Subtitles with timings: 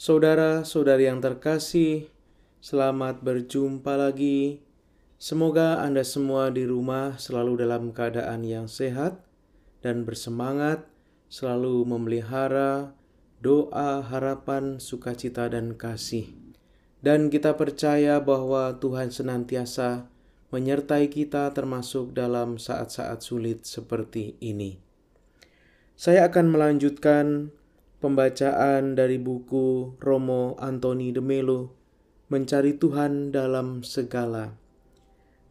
[0.00, 2.08] Saudara-saudari yang terkasih,
[2.64, 4.64] selamat berjumpa lagi.
[5.20, 9.20] Semoga Anda semua di rumah selalu dalam keadaan yang sehat
[9.84, 10.88] dan bersemangat,
[11.28, 12.96] selalu memelihara
[13.44, 16.32] doa, harapan, sukacita, dan kasih.
[17.04, 20.08] Dan kita percaya bahwa Tuhan senantiasa
[20.48, 24.80] menyertai kita, termasuk dalam saat-saat sulit seperti ini.
[25.92, 27.52] Saya akan melanjutkan
[28.00, 31.76] pembacaan dari buku Romo Antoni de Melo,
[32.32, 34.56] Mencari Tuhan dalam Segala.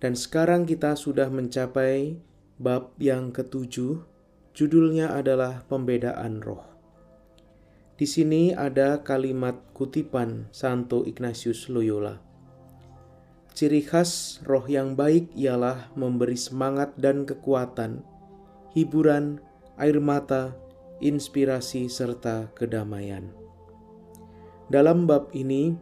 [0.01, 2.17] Dan sekarang kita sudah mencapai
[2.57, 4.01] bab yang ketujuh,
[4.57, 6.65] judulnya adalah Pembedaan Roh.
[7.99, 12.17] Di sini ada kalimat kutipan Santo Ignatius Loyola.
[13.51, 17.99] Ciri khas roh yang baik ialah memberi semangat dan kekuatan,
[18.71, 19.43] hiburan,
[19.75, 20.55] air mata,
[20.99, 23.31] inspirasi, serta kedamaian.
[24.69, 25.73] Dalam bab ini,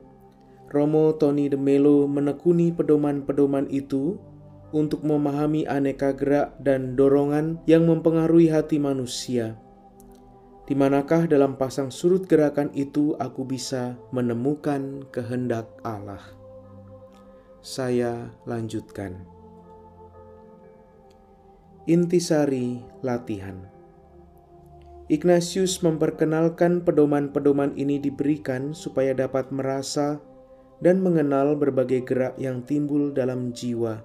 [0.71, 4.19] Romo Tony de Melo menekuni pedoman-pedoman itu
[4.75, 9.55] untuk memahami aneka gerak dan dorongan yang mempengaruhi hati manusia.
[10.67, 16.19] Di manakah dalam pasang surut gerakan itu aku bisa menemukan kehendak Allah?
[17.63, 19.23] Saya lanjutkan.
[21.87, 23.76] Intisari latihan.
[25.07, 30.19] Ignatius memperkenalkan pedoman-pedoman ini diberikan supaya dapat merasa
[30.83, 34.03] dan mengenal berbagai gerak yang timbul dalam jiwa,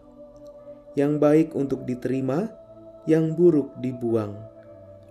[0.95, 2.55] yang baik untuk diterima,
[3.11, 4.39] yang buruk dibuang.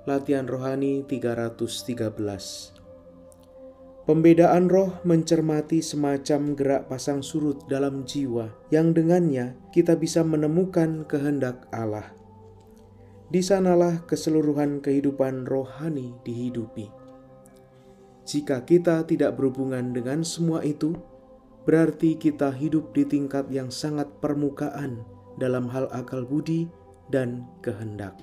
[0.07, 2.81] Latihan Rohani 313
[4.07, 11.67] Pembedaan roh mencermati semacam gerak pasang surut dalam jiwa yang dengannya kita bisa menemukan kehendak
[11.69, 12.20] Allah.
[13.31, 16.91] Di sanalah keseluruhan kehidupan rohani dihidupi.
[18.27, 20.99] Jika kita tidak berhubungan dengan semua itu,
[21.63, 25.07] berarti kita hidup di tingkat yang sangat permukaan
[25.39, 26.67] dalam hal akal budi
[27.07, 28.19] dan kehendak.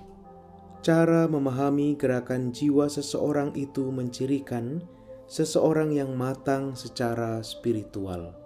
[0.84, 4.84] Cara memahami gerakan jiwa seseorang itu mencirikan
[5.24, 8.36] seseorang yang matang secara spiritual.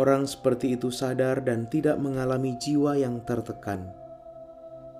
[0.00, 3.97] Orang seperti itu sadar dan tidak mengalami jiwa yang tertekan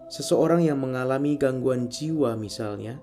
[0.09, 2.97] Seseorang yang mengalami gangguan jiwa, misalnya,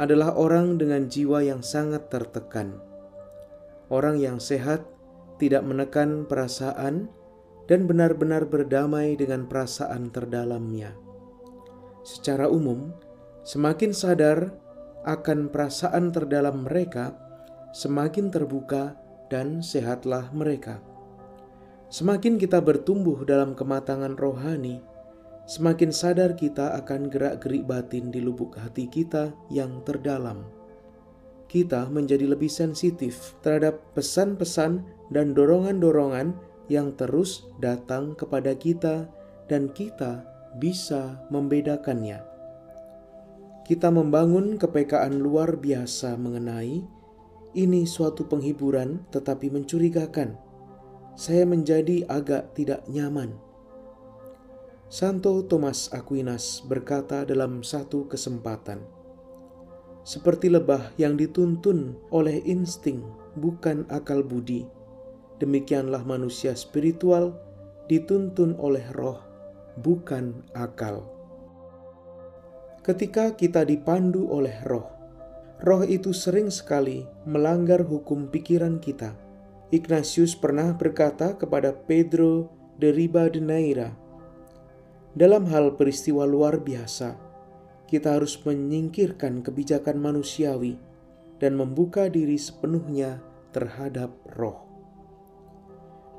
[0.00, 2.80] adalah orang dengan jiwa yang sangat tertekan.
[3.92, 4.88] Orang yang sehat
[5.36, 7.12] tidak menekan perasaan
[7.68, 10.96] dan benar-benar berdamai dengan perasaan terdalamnya.
[12.02, 12.96] Secara umum,
[13.44, 14.56] semakin sadar
[15.04, 17.14] akan perasaan terdalam mereka,
[17.76, 18.96] semakin terbuka
[19.28, 20.80] dan sehatlah mereka.
[21.92, 24.80] Semakin kita bertumbuh dalam kematangan rohani,
[25.46, 30.46] semakin sadar kita akan gerak-gerik batin di lubuk hati kita yang terdalam.
[31.50, 36.32] Kita menjadi lebih sensitif terhadap pesan-pesan dan dorongan-dorongan
[36.72, 39.04] yang terus datang kepada kita,
[39.50, 40.24] dan kita
[40.56, 42.24] bisa membedakannya.
[43.68, 46.80] Kita membangun kepekaan luar biasa mengenai
[47.52, 50.40] ini suatu penghiburan, tetapi mencurigakan.
[51.12, 53.51] Saya menjadi agak tidak nyaman
[54.92, 58.84] Santo Thomas Aquinas berkata dalam satu kesempatan,
[60.04, 63.00] "Seperti lebah yang dituntun oleh insting,
[63.32, 64.68] bukan akal budi,
[65.40, 67.32] demikianlah manusia spiritual
[67.88, 69.16] dituntun oleh roh,
[69.80, 71.08] bukan akal."
[72.84, 74.92] Ketika kita dipandu oleh roh,
[75.64, 79.16] roh itu sering sekali melanggar hukum pikiran kita.
[79.72, 84.01] Ignatius pernah berkata kepada Pedro de Ribadeneira,
[85.12, 87.20] dalam hal peristiwa luar biasa,
[87.84, 90.80] kita harus menyingkirkan kebijakan manusiawi
[91.36, 93.20] dan membuka diri sepenuhnya
[93.52, 94.64] terhadap roh.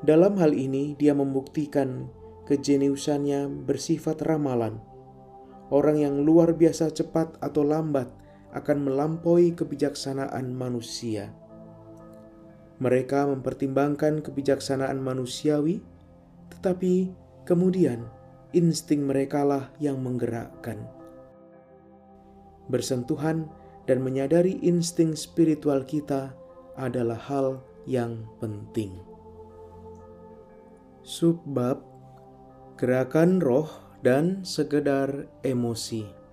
[0.06, 2.06] Dalam hal ini, dia membuktikan
[2.46, 4.78] kejeniusannya bersifat ramalan.
[5.74, 8.12] Orang yang luar biasa cepat atau lambat
[8.54, 11.34] akan melampaui kebijaksanaan manusia.
[12.78, 15.82] Mereka mempertimbangkan kebijaksanaan manusiawi,
[16.54, 17.10] tetapi
[17.48, 18.06] kemudian
[18.54, 20.86] insting merekalah yang menggerakkan.
[22.70, 23.52] Bersentuhan
[23.90, 26.32] dan menyadari insting spiritual kita
[26.80, 28.96] adalah hal yang penting.
[31.04, 31.84] Subbab
[32.80, 33.68] Gerakan Roh
[34.00, 36.24] dan Sekedar Emosi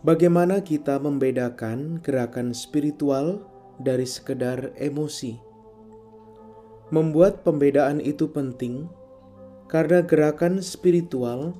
[0.00, 3.44] Bagaimana kita membedakan gerakan spiritual
[3.76, 5.36] dari sekedar emosi?
[6.88, 8.88] Membuat pembedaan itu penting
[9.70, 11.54] karena gerakan spiritual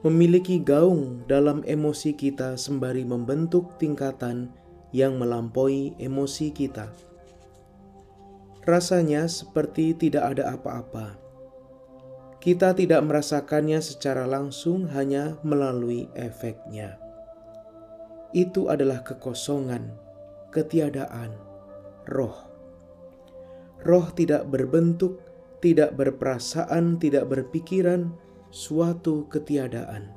[0.00, 4.48] memiliki gaung dalam emosi kita sembari membentuk tingkatan
[4.90, 6.88] yang melampaui emosi kita.
[8.64, 11.20] Rasanya seperti tidak ada apa-apa.
[12.42, 16.98] Kita tidak merasakannya secara langsung, hanya melalui efeknya.
[18.34, 19.94] Itu adalah kekosongan,
[20.50, 21.30] ketiadaan,
[22.10, 22.34] roh.
[23.86, 25.21] Roh tidak berbentuk,
[25.62, 28.10] tidak berperasaan, tidak berpikiran,
[28.50, 30.10] suatu ketiadaan.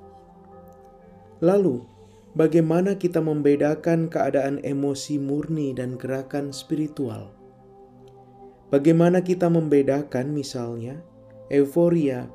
[1.40, 1.86] Lalu,
[2.34, 7.32] bagaimana kita membedakan keadaan emosi murni dan gerakan spiritual?
[8.74, 11.00] Bagaimana kita membedakan, misalnya,
[11.54, 12.26] euforia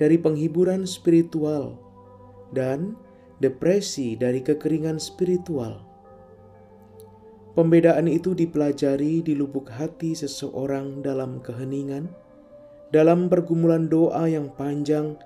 [0.00, 1.76] dari penghiburan spiritual
[2.56, 2.96] dan
[3.38, 5.84] depresi dari kekeringan spiritual?
[7.52, 12.06] Pembedaan itu dipelajari di lubuk hati seseorang dalam keheningan,
[12.88, 15.16] dalam pergumulan doa yang panjang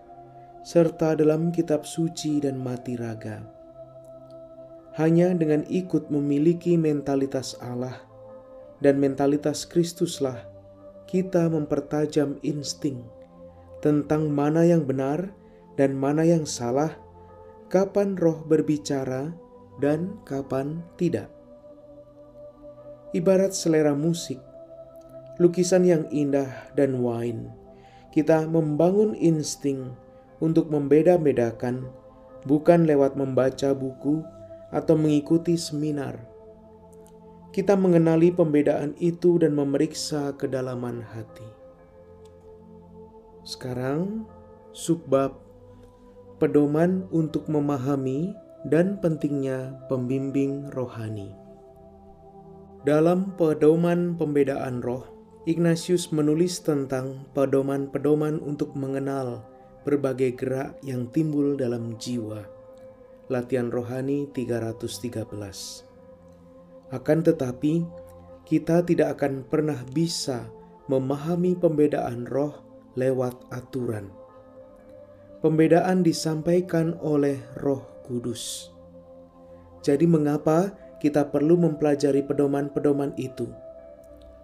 [0.63, 3.43] serta dalam kitab suci dan mati raga.
[4.99, 7.97] Hanya dengan ikut memiliki mentalitas Allah
[8.83, 10.53] dan mentalitas Kristuslah
[11.09, 13.05] kita mempertajam insting
[13.83, 15.35] tentang mana yang benar
[15.75, 16.93] dan mana yang salah,
[17.73, 19.33] kapan roh berbicara
[19.81, 21.33] dan kapan tidak.
[23.13, 24.41] Ibarat selera musik,
[25.41, 27.49] lukisan yang indah dan wine,
[28.13, 29.97] kita membangun insting
[30.45, 31.89] untuk membeda-bedakan,
[32.45, 34.21] bukan lewat membaca buku
[34.69, 36.21] atau mengikuti seminar.
[37.53, 41.45] Kita mengenali pembedaan itu dan memeriksa kedalaman hati.
[43.45, 44.25] Sekarang,
[44.73, 45.37] subbab
[46.41, 48.33] pedoman untuk memahami
[48.67, 51.37] dan pentingnya pembimbing rohani.
[52.83, 55.07] Dalam pedoman pembedaan roh,
[55.43, 59.43] Ignatius menulis tentang pedoman-pedoman untuk mengenal
[59.83, 62.47] berbagai gerak yang timbul dalam jiwa.
[63.27, 65.83] Latihan rohani 313.
[66.95, 67.83] Akan tetapi,
[68.47, 70.47] kita tidak akan pernah bisa
[70.87, 72.63] memahami pembedaan roh
[72.95, 74.15] lewat aturan.
[75.43, 78.71] Pembedaan disampaikan oleh Roh Kudus.
[79.83, 80.71] Jadi, mengapa
[81.03, 83.51] kita perlu mempelajari pedoman-pedoman itu?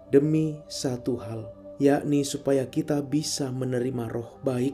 [0.09, 4.73] Demi satu hal, yakni supaya kita bisa menerima roh baik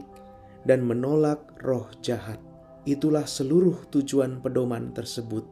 [0.64, 2.40] dan menolak roh jahat.
[2.88, 5.44] Itulah seluruh tujuan pedoman tersebut.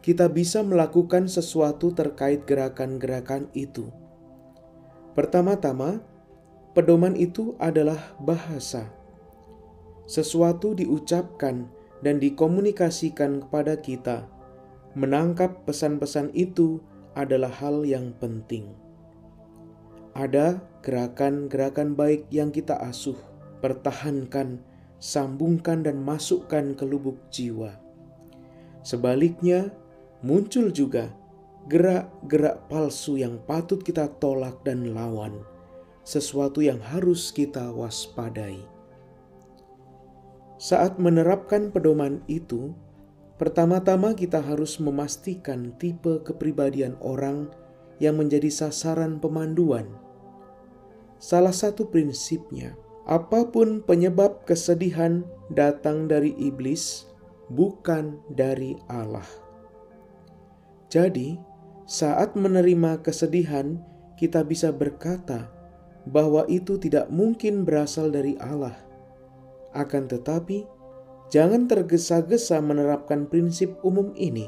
[0.00, 3.88] Kita bisa melakukan sesuatu terkait gerakan-gerakan itu.
[5.12, 6.00] Pertama-tama,
[6.72, 8.88] pedoman itu adalah bahasa.
[10.04, 11.68] Sesuatu diucapkan
[12.04, 14.28] dan dikomunikasikan kepada kita.
[14.92, 16.84] Menangkap pesan-pesan itu
[17.14, 18.74] adalah hal yang penting.
[20.14, 23.18] Ada gerakan-gerakan baik yang kita asuh
[23.58, 24.60] pertahankan,
[25.00, 27.74] sambungkan dan masukkan ke lubuk jiwa.
[28.84, 29.72] Sebaliknya,
[30.20, 31.08] muncul juga
[31.72, 35.40] gerak-gerak palsu yang patut kita tolak dan lawan,
[36.04, 38.60] sesuatu yang harus kita waspadai.
[40.60, 42.76] Saat menerapkan pedoman itu,
[43.36, 47.50] pertama-tama kita harus memastikan tipe kepribadian orang
[47.98, 49.86] yang menjadi sasaran pemanduan.
[51.18, 57.04] Salah satu prinsipnya Apa pun penyebab kesedihan datang dari iblis,
[57.52, 59.28] bukan dari Allah.
[60.88, 61.36] Jadi,
[61.84, 63.76] saat menerima kesedihan,
[64.16, 65.52] kita bisa berkata
[66.08, 68.72] bahwa itu tidak mungkin berasal dari Allah.
[69.76, 70.64] Akan tetapi,
[71.34, 74.46] jangan tergesa-gesa menerapkan prinsip umum ini.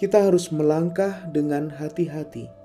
[0.00, 2.62] Kita harus melangkah dengan hati-hati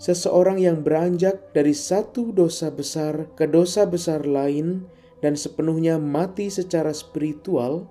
[0.00, 4.88] seseorang yang beranjak dari satu dosa besar ke dosa besar lain
[5.20, 7.84] dan sepenuhnya mati secara spiritual,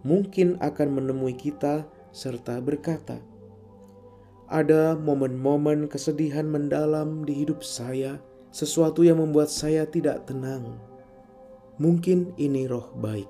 [0.00, 3.20] mungkin akan menemui kita serta berkata,
[4.48, 8.16] "Ada momen-momen kesedihan mendalam di hidup saya,
[8.48, 10.80] sesuatu yang membuat saya tidak tenang.
[11.82, 13.26] Mungkin ini roh baik."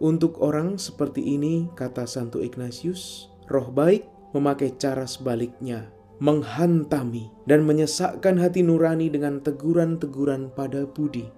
[0.00, 8.40] Untuk orang seperti ini, kata Santo Ignatius, roh baik memakai cara sebaliknya menghantami dan menyesakkan
[8.40, 11.28] hati nurani dengan teguran-teguran pada budi.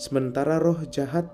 [0.00, 1.28] Sementara roh jahat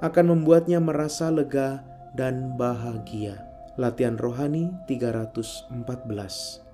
[0.00, 1.82] akan membuatnya merasa lega
[2.14, 3.42] dan bahagia.
[3.76, 6.64] Latihan rohani 314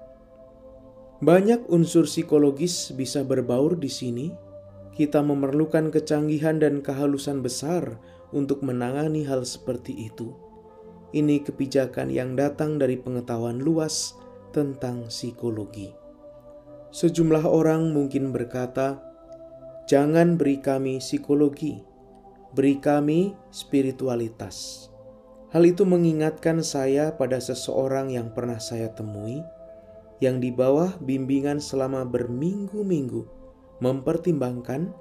[1.18, 4.30] Banyak unsur psikologis bisa berbaur di sini.
[4.92, 7.96] Kita memerlukan kecanggihan dan kehalusan besar
[8.28, 10.36] untuk menangani hal seperti itu.
[11.16, 14.16] Ini kebijakan yang datang dari pengetahuan luas
[14.52, 15.92] tentang psikologi.
[16.92, 19.00] Sejumlah orang mungkin berkata,
[19.88, 21.80] "Jangan beri kami psikologi,
[22.52, 24.88] beri kami spiritualitas."
[25.56, 29.40] Hal itu mengingatkan saya pada seseorang yang pernah saya temui,
[30.20, 33.41] yang di bawah bimbingan selama berminggu-minggu
[33.82, 34.94] mempertimbangkan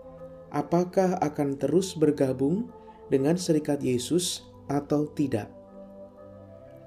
[0.49, 2.73] apakah akan terus bergabung
[3.13, 5.53] dengan serikat Yesus atau tidak.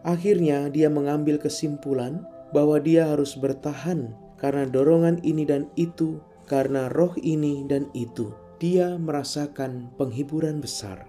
[0.05, 7.15] Akhirnya, dia mengambil kesimpulan bahwa dia harus bertahan karena dorongan ini dan itu, karena roh
[7.23, 8.35] ini dan itu.
[8.61, 11.09] Dia merasakan penghiburan besar.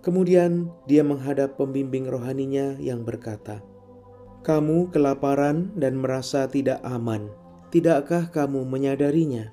[0.00, 3.60] Kemudian dia menghadap pembimbing rohaninya yang berkata,
[4.46, 7.45] "Kamu kelaparan dan merasa tidak aman.
[7.72, 9.52] Tidakkah kamu menyadarinya?"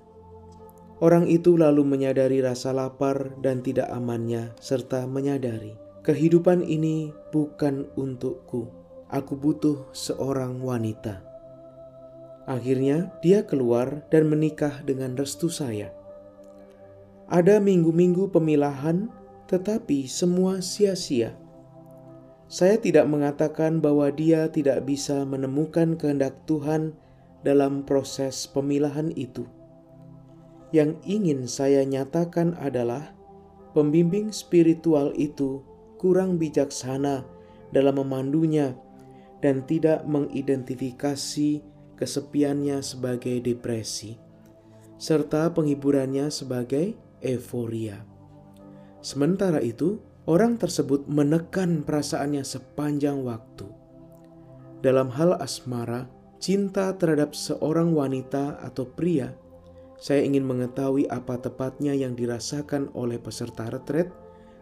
[1.04, 8.68] Orang itu lalu menyadari rasa lapar dan tidak amannya, serta menyadari kehidupan ini bukan untukku.
[9.08, 11.24] Aku butuh seorang wanita.
[12.44, 15.96] Akhirnya, dia keluar dan menikah dengan restu saya.
[17.32, 19.08] Ada minggu-minggu pemilahan
[19.48, 21.40] tetapi semua sia-sia.
[22.52, 27.00] Saya tidak mengatakan bahwa dia tidak bisa menemukan kehendak Tuhan
[27.44, 29.46] dalam proses pemilahan itu.
[30.74, 33.14] Yang ingin saya nyatakan adalah
[33.78, 35.62] pembimbing spiritual itu
[36.02, 37.22] kurang bijaksana
[37.70, 38.74] dalam memandunya
[39.44, 41.62] dan tidak mengidentifikasi
[42.00, 44.18] kesepiannya sebagai depresi,
[44.98, 48.02] serta penghiburannya sebagai euforia.
[49.04, 53.68] Sementara itu, orang tersebut menekan perasaannya sepanjang waktu.
[54.80, 56.08] Dalam hal asmara,
[56.44, 59.32] cinta terhadap seorang wanita atau pria,
[59.96, 64.12] saya ingin mengetahui apa tepatnya yang dirasakan oleh peserta retret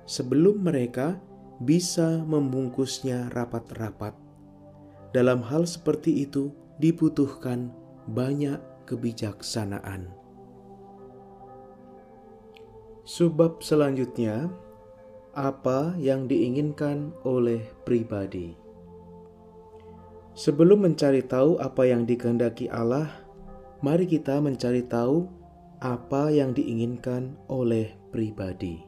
[0.05, 1.17] sebelum mereka
[1.57, 4.13] bisa membungkusnya rapat-rapat.
[5.09, 7.73] Dalam hal seperti itu, dibutuhkan
[8.05, 10.13] banyak kebijaksanaan.
[13.01, 14.53] Subbab selanjutnya,
[15.33, 18.60] apa yang diinginkan oleh pribadi.
[20.41, 23.13] Sebelum mencari tahu apa yang dikehendaki Allah,
[23.86, 25.29] mari kita mencari tahu
[25.77, 28.81] apa yang diinginkan oleh pribadi.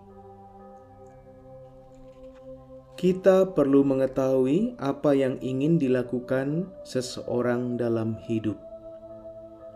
[2.98, 8.58] Kita perlu mengetahui apa yang ingin dilakukan seseorang dalam hidup.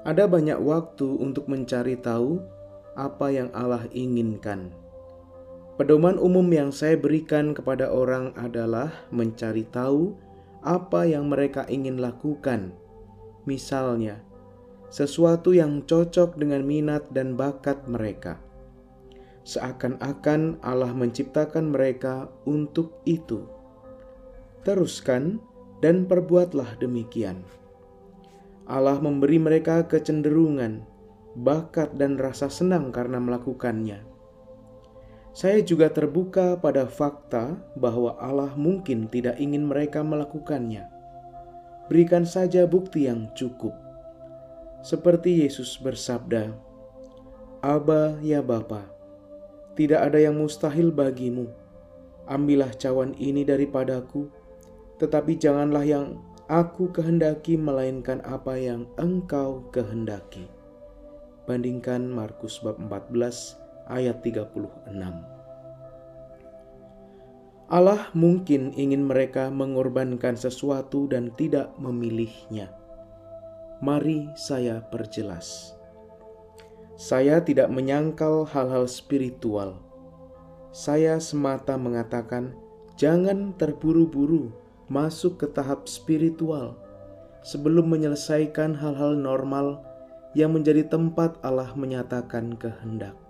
[0.01, 2.41] Ada banyak waktu untuk mencari tahu
[2.97, 4.73] apa yang Allah inginkan.
[5.77, 10.25] Pedoman umum yang saya berikan kepada orang adalah mencari tahu
[10.67, 12.75] apa yang mereka ingin lakukan.
[13.47, 14.19] Misalnya,
[14.91, 18.43] sesuatu yang cocok dengan minat dan bakat mereka.
[19.47, 23.47] Seakan-akan Allah menciptakan mereka untuk itu.
[24.67, 25.39] Teruskan
[25.79, 27.47] dan perbuatlah demikian.
[28.67, 30.97] Allah memberi mereka kecenderungan
[31.37, 34.01] bakat, dan rasa senang karena melakukannya.
[35.37, 40.89] Saya juga terbuka pada fakta bahwa Allah mungkin tidak ingin mereka melakukannya.
[41.85, 43.69] Berikan saja bukti yang cukup.
[44.81, 46.57] Seperti Yesus bersabda,
[47.61, 48.89] Aba ya Bapa,
[49.77, 51.53] tidak ada yang mustahil bagimu.
[52.25, 54.25] Ambillah cawan ini daripadaku,
[54.97, 56.17] tetapi janganlah yang
[56.49, 60.49] aku kehendaki melainkan apa yang engkau kehendaki.
[61.45, 64.91] Bandingkan Markus bab 14 ayat 36.
[67.67, 72.71] Allah mungkin ingin mereka mengorbankan sesuatu dan tidak memilihnya.
[73.83, 75.75] Mari saya perjelas.
[76.95, 79.83] Saya tidak menyangkal hal-hal spiritual.
[80.71, 82.55] Saya semata mengatakan,
[82.95, 84.55] jangan terburu-buru
[84.87, 86.79] masuk ke tahap spiritual
[87.43, 89.83] sebelum menyelesaikan hal-hal normal
[90.31, 93.26] yang menjadi tempat Allah menyatakan kehendak.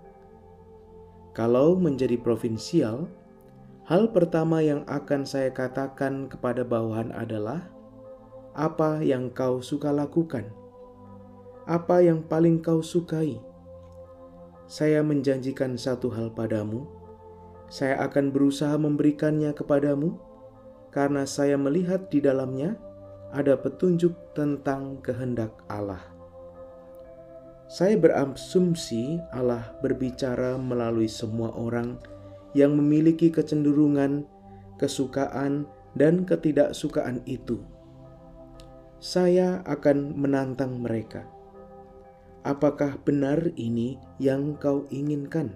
[1.38, 3.06] Kalau menjadi provinsial,
[3.86, 7.62] hal pertama yang akan saya katakan kepada bawahan adalah
[8.58, 10.50] apa yang kau suka lakukan,
[11.62, 13.38] apa yang paling kau sukai.
[14.66, 16.90] Saya menjanjikan satu hal padamu,
[17.70, 20.18] saya akan berusaha memberikannya kepadamu,
[20.90, 22.74] karena saya melihat di dalamnya
[23.30, 26.17] ada petunjuk tentang kehendak Allah.
[27.68, 32.00] Saya berasumsi Allah berbicara melalui semua orang
[32.56, 34.24] yang memiliki kecenderungan,
[34.80, 37.60] kesukaan, dan ketidaksukaan itu.
[39.04, 41.28] Saya akan menantang mereka.
[42.40, 45.52] Apakah benar ini yang kau inginkan?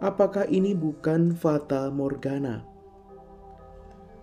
[0.00, 2.64] Apakah ini bukan fata morgana?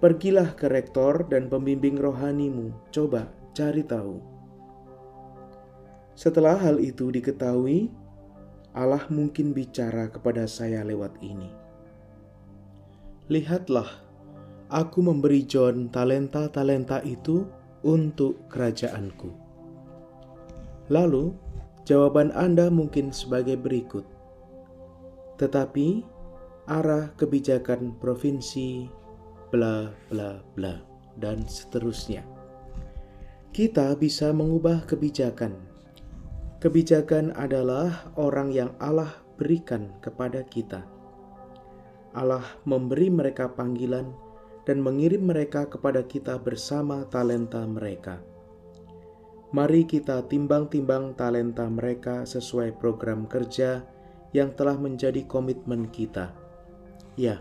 [0.01, 4.38] Pergilah ke rektor dan pembimbing rohanimu, coba cari tahu.
[6.19, 7.87] Setelah hal itu diketahui,
[8.75, 11.47] Allah mungkin bicara kepada saya lewat ini.
[13.31, 13.87] Lihatlah,
[14.67, 17.47] aku memberi John talenta-talenta itu
[17.87, 19.31] untuk kerajaanku.
[20.91, 21.31] Lalu,
[21.87, 24.03] jawaban Anda mungkin sebagai berikut.
[25.39, 26.03] Tetapi,
[26.67, 28.91] arah kebijakan provinsi,
[29.55, 30.83] bla bla bla,
[31.15, 32.27] dan seterusnya.
[33.55, 35.68] Kita bisa mengubah kebijakan.
[36.59, 40.83] Kebijakan adalah orang yang Allah berikan kepada kita.
[42.11, 44.11] Allah memberi mereka panggilan
[44.67, 48.19] dan mengirim mereka kepada kita bersama talenta mereka.
[49.55, 53.87] Mari kita timbang-timbang talenta mereka sesuai program kerja
[54.35, 56.35] yang telah menjadi komitmen kita.
[57.15, 57.39] Ya,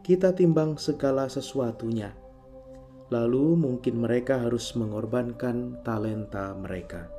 [0.00, 2.16] kita timbang segala sesuatunya.
[3.12, 7.15] Lalu mungkin mereka harus mengorbankan talenta mereka.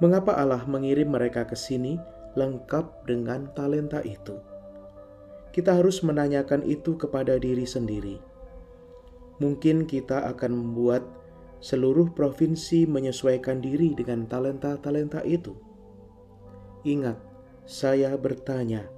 [0.00, 2.00] Mengapa Allah mengirim mereka ke sini
[2.32, 4.40] lengkap dengan talenta itu?
[5.52, 8.16] Kita harus menanyakan itu kepada diri sendiri.
[9.44, 11.04] Mungkin kita akan membuat
[11.60, 15.52] seluruh provinsi menyesuaikan diri dengan talenta-talenta itu.
[16.88, 17.20] Ingat,
[17.68, 18.88] saya bertanya,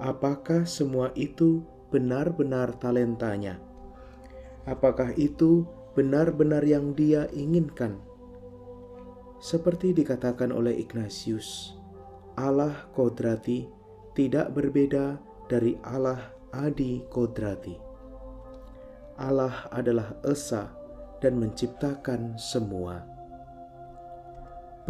[0.00, 1.60] apakah semua itu
[1.92, 3.60] benar-benar talentanya?
[4.64, 8.07] Apakah itu benar-benar yang dia inginkan?
[9.38, 11.78] Seperti dikatakan oleh Ignatius,
[12.34, 13.70] Allah Kodrati
[14.18, 15.14] tidak berbeda
[15.46, 17.78] dari Allah Adi Kodrati.
[19.14, 20.74] Allah adalah Esa
[21.22, 23.06] dan menciptakan semua.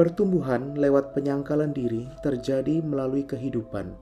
[0.01, 3.93] Pertumbuhan lewat penyangkalan diri terjadi melalui kehidupan,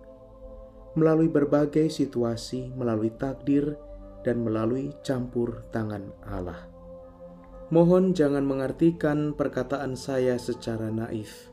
[0.95, 3.75] melalui berbagai situasi, melalui takdir,
[4.23, 6.76] dan melalui campur tangan Allah.
[7.71, 11.51] Mohon jangan mengartikan perkataan saya secara naif.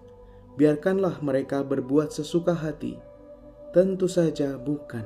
[0.55, 3.13] Biarkanlah mereka berbuat sesuka hati
[3.73, 5.01] Tentu saja bukan.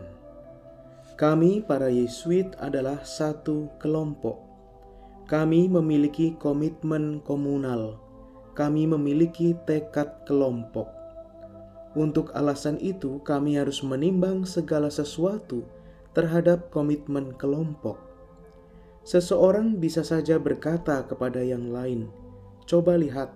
[1.15, 4.43] Kami para Yesuit adalah satu kelompok.
[5.23, 7.95] Kami memiliki komitmen komunal.
[8.59, 10.91] Kami memiliki tekad kelompok.
[11.95, 15.63] Untuk alasan itu, kami harus menimbang segala sesuatu
[16.11, 18.06] terhadap komitmen kelompok.
[19.07, 22.11] Seseorang bisa saja berkata kepada yang lain,
[22.67, 23.31] "Coba lihat,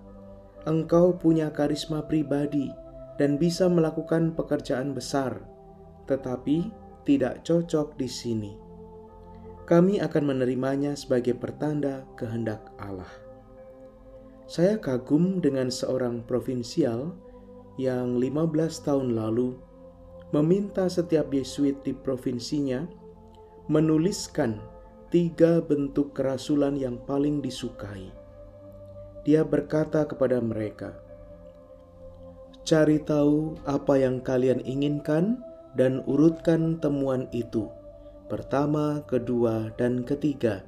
[0.67, 2.67] engkau punya karisma pribadi
[3.15, 5.47] dan bisa melakukan pekerjaan besar,
[6.12, 6.67] tetapi
[7.07, 8.53] tidak cocok di sini.
[9.65, 13.07] Kami akan menerimanya sebagai pertanda kehendak Allah.
[14.51, 17.15] Saya kagum dengan seorang provinsial
[17.79, 19.55] yang 15 tahun lalu
[20.36, 22.84] meminta setiap Yesuit di provinsinya
[23.71, 24.60] menuliskan
[25.12, 28.15] tiga bentuk kerasulan yang paling disukai.
[29.28, 30.95] Dia berkata kepada mereka,
[32.63, 35.43] Cari tahu apa yang kalian inginkan
[35.76, 37.67] dan urutkan temuan itu.
[38.32, 40.63] Pertama, kedua, dan ketiga.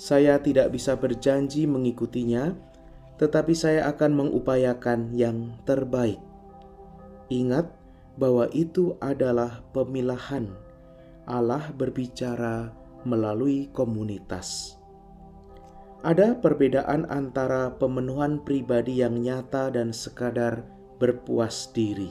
[0.00, 2.56] Saya tidak bisa berjanji mengikutinya,
[3.20, 6.16] tetapi saya akan mengupayakan yang terbaik.
[7.28, 7.68] Ingat
[8.16, 10.48] bahwa itu adalah pemilahan.
[11.28, 14.78] Allah berbicara melalui komunitas.
[16.02, 20.66] Ada perbedaan antara pemenuhan pribadi yang nyata dan sekadar
[20.98, 22.10] berpuas diri.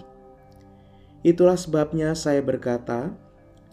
[1.27, 3.11] Itulah sebabnya saya berkata,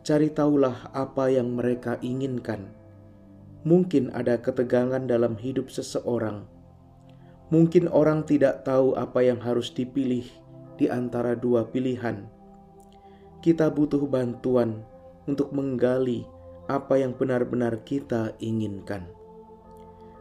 [0.02, 2.74] cari tahulah apa yang mereka inginkan.
[3.62, 6.46] Mungkin ada ketegangan dalam hidup seseorang.
[7.48, 10.26] Mungkin orang tidak tahu apa yang harus dipilih
[10.76, 12.26] di antara dua pilihan.
[13.38, 14.82] Kita butuh bantuan
[15.30, 16.26] untuk menggali
[16.68, 19.08] apa yang benar-benar kita inginkan.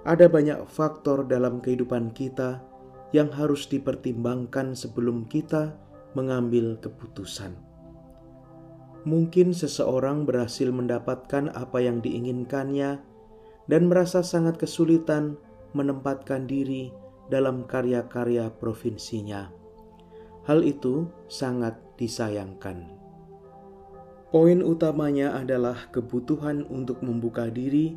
[0.07, 2.63] Ada banyak faktor dalam kehidupan kita
[3.11, 5.75] yang harus dipertimbangkan sebelum kita
[6.15, 7.55] mengambil keputusan.
[9.03, 12.99] Mungkin seseorang berhasil mendapatkan apa yang diinginkannya
[13.67, 15.39] dan merasa sangat kesulitan
[15.75, 16.91] menempatkan diri
[17.27, 19.51] dalam karya-karya provinsinya.
[20.47, 22.96] Hal itu sangat disayangkan.
[24.27, 27.95] Poin utamanya adalah kebutuhan untuk membuka diri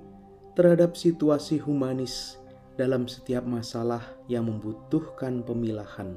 [0.55, 2.38] terhadap situasi humanis
[2.79, 6.14] dalam setiap masalah yang membutuhkan pemilahan.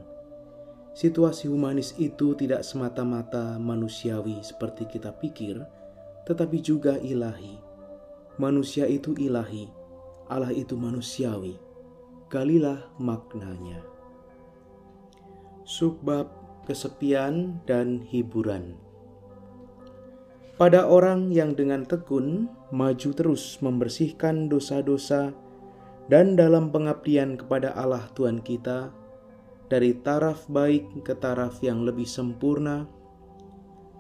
[0.94, 5.58] Situasi humanis itu tidak semata-mata manusiawi seperti kita pikir,
[6.30, 7.58] tetapi juga ilahi.
[8.38, 9.66] Manusia itu ilahi,
[10.30, 11.58] Allah itu manusiawi.
[12.30, 13.82] Galilah maknanya.
[15.66, 16.30] Subbab
[16.70, 18.78] kesepian dan hiburan.
[20.54, 25.34] Pada orang yang dengan tekun maju terus membersihkan dosa-dosa
[26.14, 28.94] dan dalam pengabdian kepada Allah Tuhan kita,
[29.66, 32.86] dari taraf baik ke taraf yang lebih sempurna,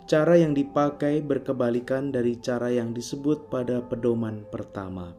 [0.06, 5.18] cara yang dipakai berkebalikan dari cara yang disebut pada pedoman pertama.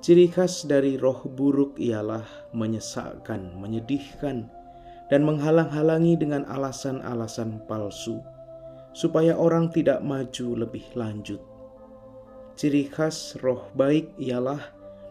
[0.00, 2.24] Ciri khas dari roh buruk ialah
[2.56, 4.48] menyesakkan, menyedihkan,
[5.12, 8.22] dan menghalang-halangi dengan alasan-alasan palsu,
[8.92, 11.40] supaya orang tidak maju lebih lanjut.
[12.58, 14.60] Ciri khas roh baik ialah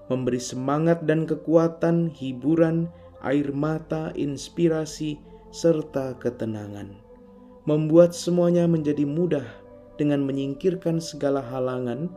[0.09, 2.89] memberi semangat dan kekuatan, hiburan,
[3.25, 6.97] air mata, inspirasi, serta ketenangan.
[7.65, 9.45] Membuat semuanya menjadi mudah
[9.97, 12.09] dengan menyingkirkan segala halangan,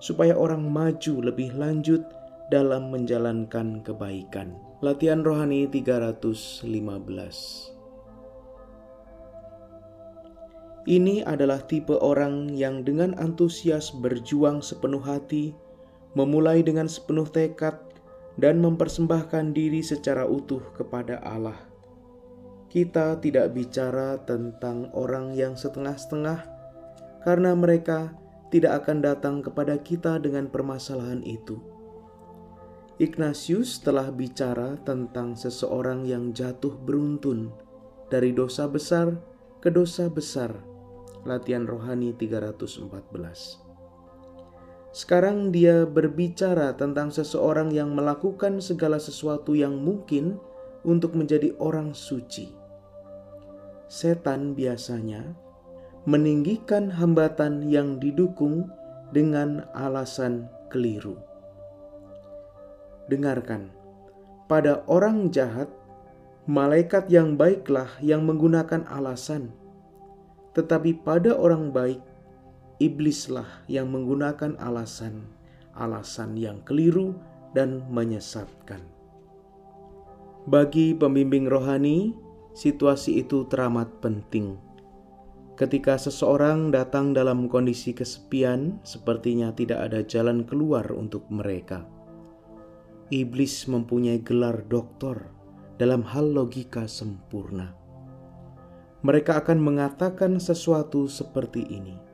[0.00, 2.02] supaya orang maju lebih lanjut
[2.50, 4.58] dalam menjalankan kebaikan.
[4.80, 7.69] Latihan rohani 315
[10.90, 15.54] Ini adalah tipe orang yang dengan antusias berjuang sepenuh hati
[16.18, 17.78] memulai dengan sepenuh tekad
[18.34, 21.54] dan mempersembahkan diri secara utuh kepada Allah.
[22.66, 26.42] Kita tidak bicara tentang orang yang setengah-setengah,
[27.22, 28.10] karena mereka
[28.50, 31.62] tidak akan datang kepada kita dengan permasalahan itu.
[32.98, 37.54] Ignatius telah bicara tentang seseorang yang jatuh beruntun
[38.10, 39.14] dari dosa besar
[39.62, 40.69] ke dosa besar.
[41.28, 43.60] Latihan rohani 314.
[44.90, 50.40] Sekarang dia berbicara tentang seseorang yang melakukan segala sesuatu yang mungkin
[50.82, 52.50] untuk menjadi orang suci.
[53.86, 55.36] Setan biasanya
[56.08, 58.66] meninggikan hambatan yang didukung
[59.12, 61.20] dengan alasan keliru.
[63.12, 63.68] Dengarkan,
[64.48, 65.68] pada orang jahat,
[66.48, 69.54] malaikat yang baiklah yang menggunakan alasan,
[70.56, 72.02] tetapi pada orang baik,
[72.82, 75.28] iblislah yang menggunakan alasan,
[75.76, 77.14] alasan yang keliru
[77.54, 78.82] dan menyesatkan.
[80.48, 82.16] Bagi pembimbing rohani,
[82.56, 84.58] situasi itu teramat penting.
[85.54, 91.84] Ketika seseorang datang dalam kondisi kesepian, sepertinya tidak ada jalan keluar untuk mereka.
[93.12, 95.28] Iblis mempunyai gelar doktor
[95.76, 97.79] dalam hal logika sempurna.
[99.00, 102.10] Mereka akan mengatakan sesuatu seperti ini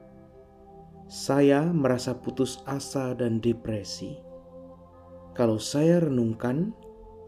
[1.07, 4.19] saya merasa putus asa dan depresi.
[5.39, 6.75] Kalau saya renungkan,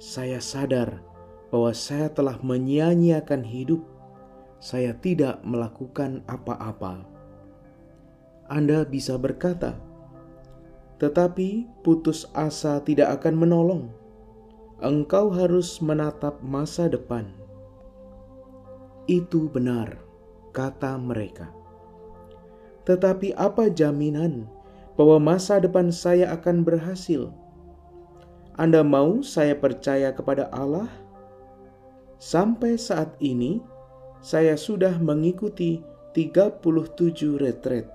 [0.03, 0.99] saya sadar
[1.55, 3.83] bahwa saya telah menyia-nyiakan hidup.
[4.59, 7.07] Saya tidak melakukan apa-apa.
[8.51, 9.79] Anda bisa berkata,
[10.99, 13.85] tetapi putus asa tidak akan menolong.
[14.83, 17.31] Engkau harus menatap masa depan.
[19.09, 19.97] Itu benar,
[20.53, 21.49] kata mereka.
[22.85, 24.45] Tetapi apa jaminan
[25.01, 27.33] bahwa masa depan saya akan berhasil?
[28.61, 30.93] Anda mau saya percaya kepada Allah?
[32.21, 33.65] Sampai saat ini,
[34.21, 35.81] saya sudah mengikuti
[36.13, 37.89] 37 retret.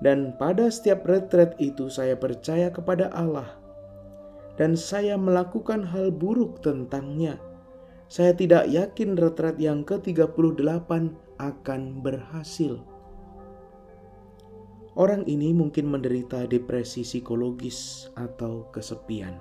[0.00, 3.52] Dan pada setiap retret itu saya percaya kepada Allah.
[4.56, 7.36] Dan saya melakukan hal buruk tentangnya.
[8.12, 10.90] Saya tidak yakin retret yang ke-38
[11.40, 12.76] akan berhasil.
[14.92, 19.40] Orang ini mungkin menderita depresi psikologis atau kesepian.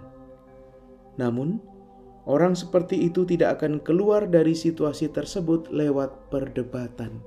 [1.19, 1.59] Namun,
[2.23, 7.19] orang seperti itu tidak akan keluar dari situasi tersebut lewat perdebatan.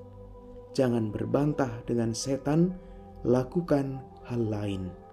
[0.73, 2.73] Jangan berbantah dengan setan,
[3.21, 5.04] lakukan hal lain.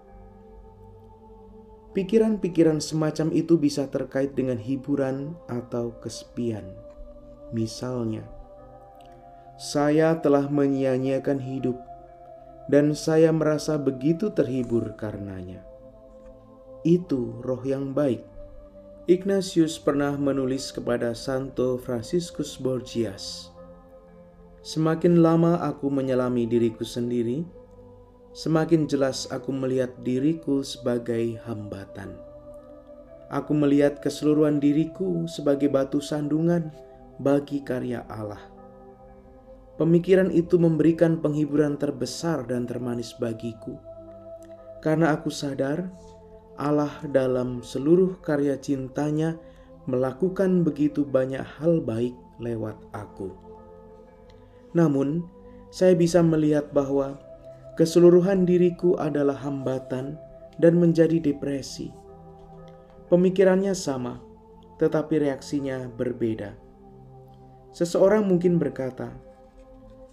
[1.91, 6.63] Pikiran-pikiran semacam itu bisa terkait dengan hiburan atau kesepian.
[7.51, 8.23] Misalnya,
[9.60, 11.75] saya telah menyia-nyiakan hidup
[12.71, 15.67] dan saya merasa begitu terhibur karenanya.
[16.88, 18.23] Itu roh yang baik.
[19.12, 23.51] Ignatius pernah menulis kepada Santo Franciscus Borgias,
[24.63, 27.43] "Semakin lama aku menyelami diriku sendiri,
[28.32, 32.15] semakin jelas aku melihat diriku sebagai hambatan.
[33.32, 36.72] Aku melihat keseluruhan diriku sebagai batu sandungan
[37.20, 38.44] bagi karya Allah.
[39.80, 43.80] Pemikiran itu memberikan penghiburan terbesar dan termanis bagiku,
[44.84, 45.88] karena aku sadar
[46.60, 49.39] Allah dalam seluruh karya cintanya
[49.89, 53.32] melakukan begitu banyak hal baik lewat aku.
[54.76, 55.26] Namun,
[55.72, 57.17] saya bisa melihat bahwa
[57.79, 60.19] keseluruhan diriku adalah hambatan
[60.60, 61.91] dan menjadi depresi.
[63.12, 64.23] Pemikirannya sama,
[64.79, 66.55] tetapi reaksinya berbeda.
[67.71, 69.12] Seseorang mungkin berkata,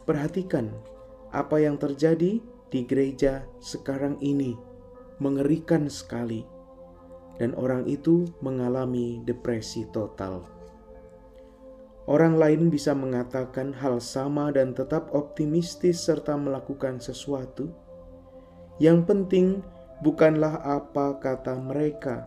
[0.09, 0.73] Perhatikan
[1.37, 2.41] apa yang terjadi
[2.73, 4.57] di gereja sekarang ini,
[5.21, 6.49] mengerikan sekali,
[7.37, 10.58] dan orang itu mengalami depresi total.
[12.09, 17.69] Orang lain bisa mengatakan hal sama dan tetap optimistis serta melakukan sesuatu.
[18.81, 19.47] Yang penting
[20.01, 22.25] bukanlah apa kata mereka,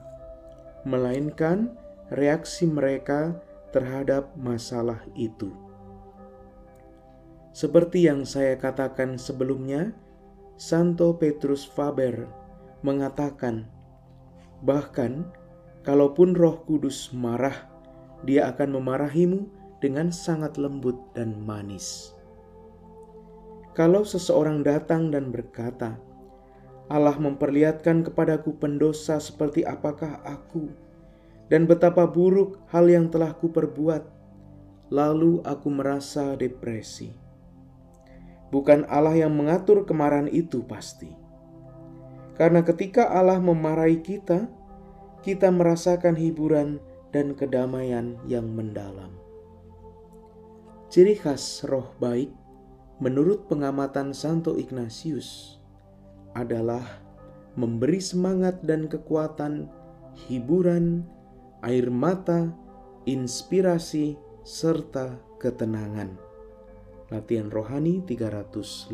[0.86, 1.74] melainkan
[2.13, 3.34] reaksi mereka
[3.74, 5.50] terhadap masalah itu.
[7.52, 9.91] Seperti yang saya katakan sebelumnya,
[10.56, 12.30] Santo Petrus Faber
[12.86, 13.65] mengatakan,
[14.62, 15.26] bahkan
[15.82, 17.67] kalaupun Roh Kudus marah,
[18.22, 22.13] Dia akan memarahimu dengan sangat lembut dan manis.
[23.74, 25.98] Kalau seseorang datang dan berkata,
[26.88, 30.70] "Allah memperlihatkan kepadaku pendosa seperti apakah aku,
[31.50, 34.06] dan betapa buruk hal yang telah kuperbuat,"
[34.94, 37.22] lalu aku merasa depresi
[38.52, 41.10] bukan Allah yang mengatur kemarahan itu pasti.
[42.36, 44.46] Karena ketika Allah memarahi kita,
[45.24, 46.78] kita merasakan hiburan
[47.15, 49.21] dan kedamaian yang mendalam.
[50.92, 52.36] Ciri khas roh baik
[53.00, 55.56] menurut pengamatan Santo Ignatius
[56.36, 56.84] adalah
[57.56, 59.72] memberi semangat dan kekuatan,
[60.28, 61.08] hiburan,
[61.64, 62.52] air mata,
[63.08, 66.20] inspirasi, serta ketenangan.
[67.08, 68.92] Latihan Rohani 315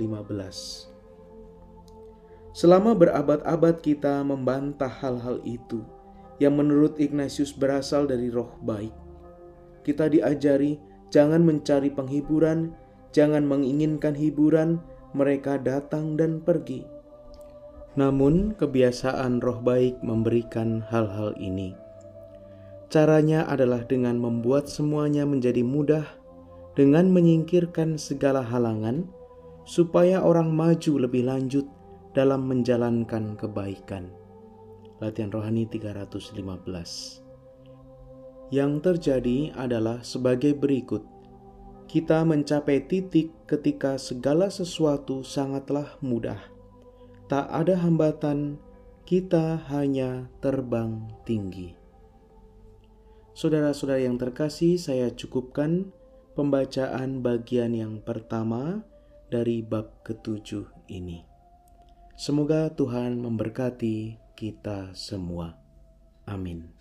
[2.54, 5.82] Selama berabad-abad kita membantah hal-hal itu
[6.38, 8.94] yang menurut Ignatius berasal dari roh baik.
[9.82, 12.76] Kita diajari jangan mencari penghiburan,
[13.16, 14.80] jangan menginginkan hiburan,
[15.16, 16.84] mereka datang dan pergi.
[17.98, 21.74] Namun kebiasaan roh baik memberikan hal-hal ini.
[22.88, 26.06] Caranya adalah dengan membuat semuanya menjadi mudah
[26.78, 29.10] dengan menyingkirkan segala halangan,
[29.66, 31.66] supaya orang maju lebih lanjut
[32.14, 34.14] dalam menjalankan kebaikan.
[35.02, 37.27] Latihan Rohani 315
[38.48, 41.04] Yang terjadi adalah sebagai berikut.
[41.88, 46.40] Kita mencapai titik ketika segala sesuatu sangatlah mudah.
[47.28, 48.56] Tak ada hambatan,
[49.04, 51.76] kita hanya terbang tinggi.
[53.36, 55.92] Saudara-saudara yang terkasih, saya cukupkan
[56.36, 58.84] pembacaan bagian yang pertama
[59.28, 61.28] dari bab ketujuh ini.
[62.16, 65.60] Semoga Tuhan memberkati kita semua.
[66.26, 66.77] Amin.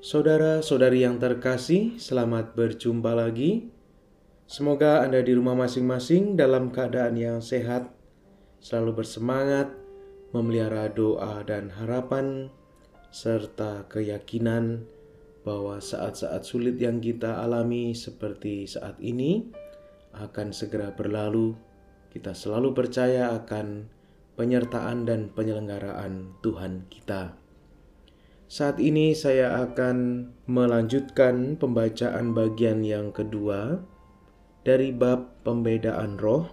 [0.00, 3.68] Saudara-saudari yang terkasih, selamat berjumpa lagi.
[4.48, 7.92] Semoga Anda di rumah masing-masing dalam keadaan yang sehat,
[8.64, 9.68] selalu bersemangat,
[10.32, 12.48] memelihara doa dan harapan,
[13.12, 14.88] serta keyakinan
[15.44, 19.52] bahwa saat-saat sulit yang kita alami seperti saat ini
[20.16, 21.52] akan segera berlalu.
[22.08, 23.84] Kita selalu percaya akan
[24.32, 27.39] penyertaan dan penyelenggaraan Tuhan kita.
[28.50, 33.78] Saat ini saya akan melanjutkan pembacaan bagian yang kedua
[34.66, 36.50] dari bab pembedaan roh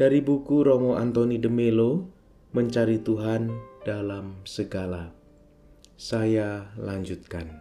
[0.00, 2.08] dari buku Romo Antoni de Melo
[2.56, 3.52] Mencari Tuhan
[3.84, 5.12] dalam Segala.
[6.00, 7.60] Saya lanjutkan.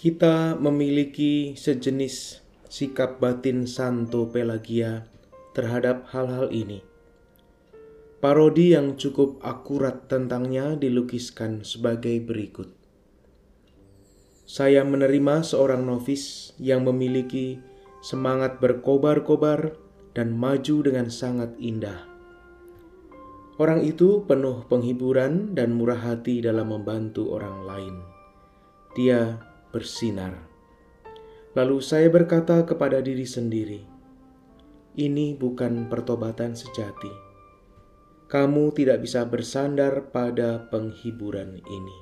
[0.00, 2.40] Kita memiliki sejenis
[2.72, 5.04] sikap batin Santo Pelagia
[5.52, 6.93] terhadap hal-hal ini
[8.24, 12.72] Parodi yang cukup akurat tentangnya dilukiskan sebagai berikut.
[14.48, 17.60] Saya menerima seorang novis yang memiliki
[18.00, 19.76] semangat berkobar-kobar
[20.16, 22.00] dan maju dengan sangat indah.
[23.60, 27.94] Orang itu penuh penghiburan dan murah hati dalam membantu orang lain.
[28.96, 29.36] Dia
[29.68, 30.32] bersinar.
[31.52, 33.84] Lalu saya berkata kepada diri sendiri,
[34.96, 37.23] "Ini bukan pertobatan sejati."
[38.24, 41.98] Kamu tidak bisa bersandar pada penghiburan ini.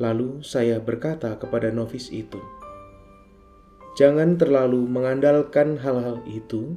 [0.00, 2.40] Lalu saya berkata kepada novis itu,
[3.96, 6.76] "Jangan terlalu mengandalkan hal-hal itu.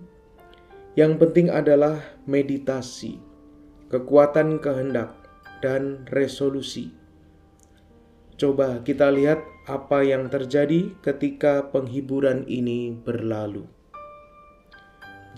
[0.95, 3.19] Yang penting adalah meditasi,
[3.87, 5.15] kekuatan kehendak,
[5.59, 6.95] dan resolusi.
[8.39, 13.78] Coba kita lihat apa yang terjadi ketika penghiburan ini berlalu."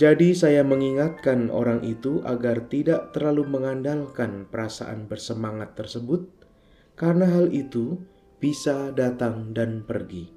[0.01, 6.25] Jadi, saya mengingatkan orang itu agar tidak terlalu mengandalkan perasaan bersemangat tersebut,
[6.97, 8.01] karena hal itu
[8.41, 10.33] bisa datang dan pergi.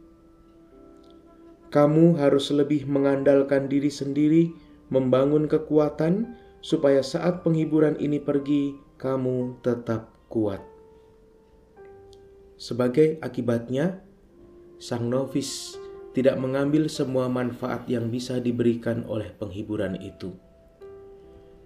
[1.72, 4.52] Kamu harus lebih mengandalkan diri sendiri,
[4.92, 10.60] membangun kekuatan supaya saat penghiburan ini pergi, kamu tetap kuat.
[12.60, 14.04] Sebagai akibatnya,
[14.76, 15.80] sang novis
[16.14, 20.32] tidak mengambil semua manfaat yang bisa diberikan oleh penghiburan itu.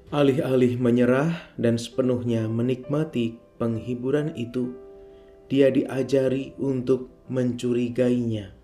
[0.09, 4.73] Alih-alih menyerah dan sepenuhnya menikmati penghiburan itu,
[5.53, 8.57] dia diajari untuk mencurigainya.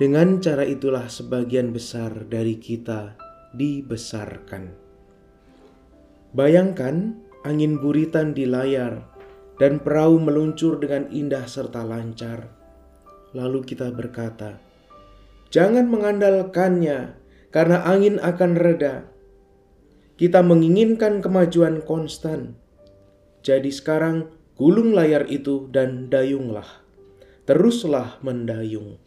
[0.00, 3.20] Dengan cara itulah sebagian besar dari kita
[3.52, 4.74] dibesarkan.
[6.34, 9.06] Bayangkan angin buritan di layar
[9.60, 12.50] dan perahu meluncur dengan indah serta lancar.
[13.34, 14.62] Lalu kita berkata,
[15.50, 17.18] "Jangan mengandalkannya,
[17.50, 19.10] karena angin akan reda."
[20.14, 22.54] Kita menginginkan kemajuan konstan.
[23.42, 26.86] Jadi sekarang gulung layar itu dan dayunglah.
[27.44, 29.02] Teruslah mendayung.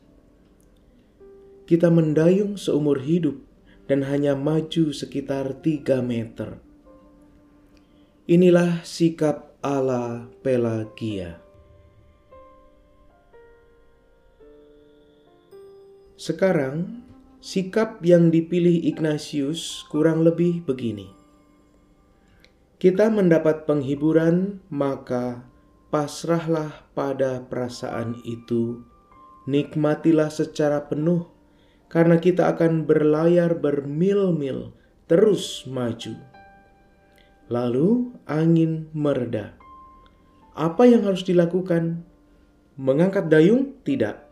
[1.63, 3.39] Kita mendayung seumur hidup
[3.87, 6.59] dan hanya maju sekitar tiga meter.
[8.27, 11.46] Inilah sikap ala Pelagia.
[16.17, 17.06] Sekarang,
[17.45, 21.13] sikap yang dipilih Ignatius kurang lebih begini.
[22.82, 25.45] Kita mendapat penghiburan, maka
[25.93, 28.82] pasrahlah pada perasaan itu,
[29.45, 31.30] nikmatilah secara penuh,
[31.86, 34.73] karena kita akan berlayar bermil-mil
[35.06, 36.17] terus maju.
[37.45, 39.53] Lalu angin mereda.
[40.58, 42.01] Apa yang harus dilakukan?
[42.73, 43.77] Mengangkat dayung?
[43.86, 44.26] Tidak.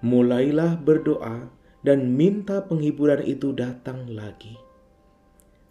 [0.00, 1.52] Mulailah berdoa
[1.84, 4.56] dan minta penghiburan itu datang lagi.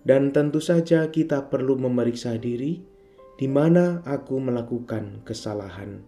[0.05, 2.81] Dan tentu saja kita perlu memeriksa diri
[3.39, 6.05] di mana aku melakukan kesalahan.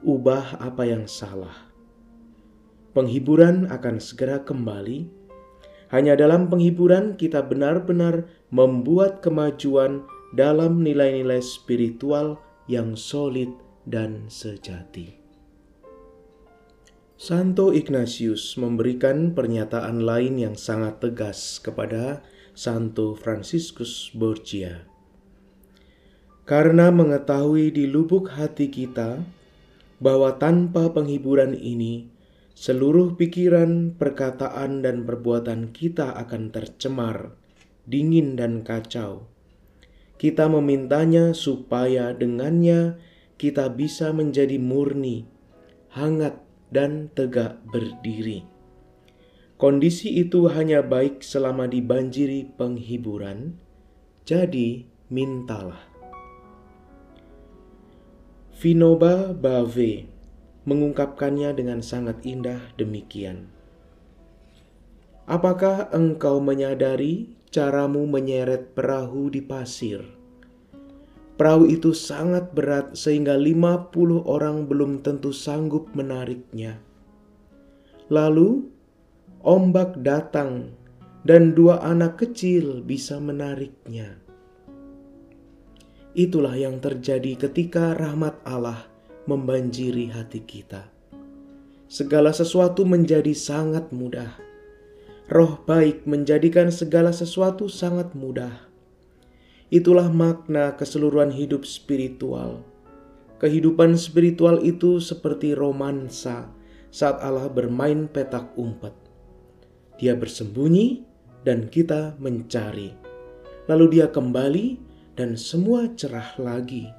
[0.00, 1.70] Ubah apa yang salah.
[2.96, 5.20] Penghiburan akan segera kembali
[5.90, 12.38] hanya dalam penghiburan kita benar-benar membuat kemajuan dalam nilai-nilai spiritual
[12.70, 13.50] yang solid
[13.86, 15.19] dan sejati.
[17.20, 22.24] Santo Ignatius memberikan pernyataan lain yang sangat tegas kepada
[22.56, 24.88] Santo Franciscus Borgia.
[26.48, 29.20] Karena mengetahui di lubuk hati kita
[30.00, 32.08] bahwa tanpa penghiburan ini,
[32.56, 37.36] seluruh pikiran, perkataan, dan perbuatan kita akan tercemar,
[37.84, 39.28] dingin, dan kacau.
[40.16, 42.96] Kita memintanya supaya dengannya
[43.36, 45.28] kita bisa menjadi murni,
[45.92, 48.46] hangat, dan tegak berdiri.
[49.60, 53.60] Kondisi itu hanya baik selama dibanjiri penghiburan,
[54.24, 55.84] jadi mintalah.
[58.56, 60.08] Vinoba Bave
[60.64, 63.48] mengungkapkannya dengan sangat indah demikian.
[65.24, 70.19] Apakah engkau menyadari caramu menyeret perahu di pasir?
[71.40, 76.76] Perahu itu sangat berat sehingga 50 orang belum tentu sanggup menariknya.
[78.12, 78.68] Lalu
[79.40, 80.76] ombak datang
[81.24, 84.20] dan dua anak kecil bisa menariknya.
[86.12, 88.84] Itulah yang terjadi ketika rahmat Allah
[89.24, 90.92] membanjiri hati kita.
[91.88, 94.36] Segala sesuatu menjadi sangat mudah.
[95.32, 98.69] Roh baik menjadikan segala sesuatu sangat mudah.
[99.70, 102.66] Itulah makna keseluruhan hidup spiritual.
[103.38, 106.50] Kehidupan spiritual itu seperti romansa
[106.90, 108.92] saat Allah bermain petak umpet.
[109.96, 111.06] Dia bersembunyi
[111.46, 112.92] dan kita mencari.
[113.70, 114.66] Lalu dia kembali
[115.14, 116.90] dan semua cerah lagi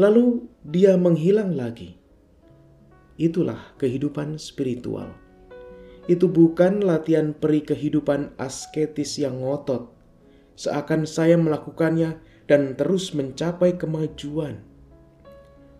[0.00, 2.00] lalu dia menghilang lagi.
[3.20, 5.12] Itulah kehidupan spiritual.
[6.08, 9.92] Itu bukan latihan peri kehidupan asketis yang ngotot,
[10.62, 14.62] seakan saya melakukannya dan terus mencapai kemajuan.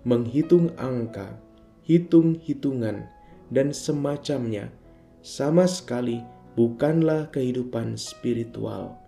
[0.03, 1.38] Menghitung angka,
[1.87, 3.07] hitung-hitungan,
[3.55, 4.75] dan semacamnya
[5.23, 6.27] sama sekali
[6.59, 8.99] bukanlah kehidupan spiritual.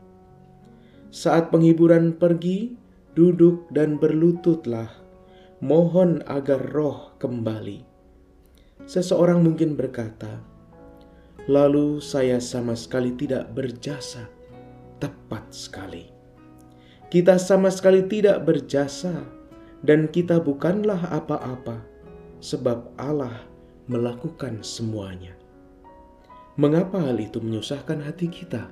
[1.11, 2.79] Saat penghiburan pergi,
[3.19, 4.95] duduk dan berlututlah,
[5.59, 7.83] mohon agar roh kembali.
[8.87, 10.39] Seseorang mungkin berkata,
[11.51, 14.44] "Lalu saya sama sekali tidak berjasa."
[15.05, 16.09] Tepat sekali,
[17.13, 19.13] kita sama sekali tidak berjasa,
[19.85, 21.85] dan kita bukanlah apa-apa,
[22.41, 23.45] sebab Allah
[23.85, 25.37] melakukan semuanya.
[26.57, 28.65] Mengapa hal itu menyusahkan hati kita?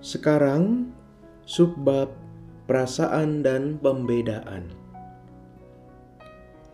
[0.00, 0.88] Sekarang,
[1.44, 2.08] subbab
[2.64, 4.72] perasaan dan pembedaan.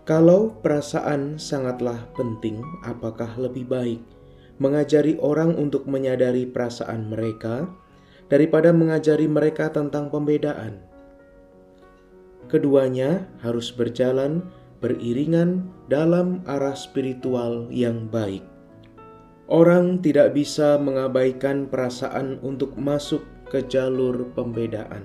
[0.06, 3.98] Kalau perasaan sangatlah penting, apakah lebih baik
[4.62, 7.66] mengajari orang untuk menyadari perasaan mereka
[8.28, 10.80] daripada mengajari mereka tentang pembedaan.
[12.48, 14.44] Keduanya harus berjalan
[14.84, 18.44] beriringan dalam arah spiritual yang baik.
[19.48, 25.04] Orang tidak bisa mengabaikan perasaan untuk masuk ke jalur pembedaan.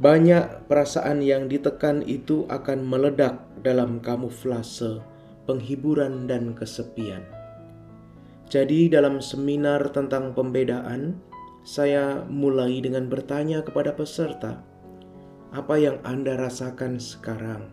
[0.00, 5.04] Banyak perasaan yang ditekan itu akan meledak dalam kamuflase,
[5.44, 7.22] penghiburan, dan kesepian.
[8.48, 11.20] Jadi, dalam seminar tentang pembedaan,
[11.62, 14.62] saya mulai dengan bertanya kepada peserta,
[15.54, 17.70] "Apa yang Anda rasakan sekarang?"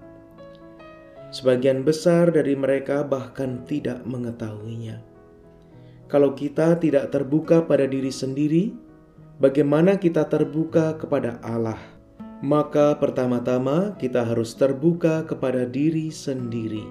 [1.30, 4.98] Sebagian besar dari mereka bahkan tidak mengetahuinya.
[6.10, 8.74] Kalau kita tidak terbuka pada diri sendiri,
[9.38, 11.78] bagaimana kita terbuka kepada Allah?
[12.42, 16.82] Maka pertama-tama kita harus terbuka kepada diri sendiri.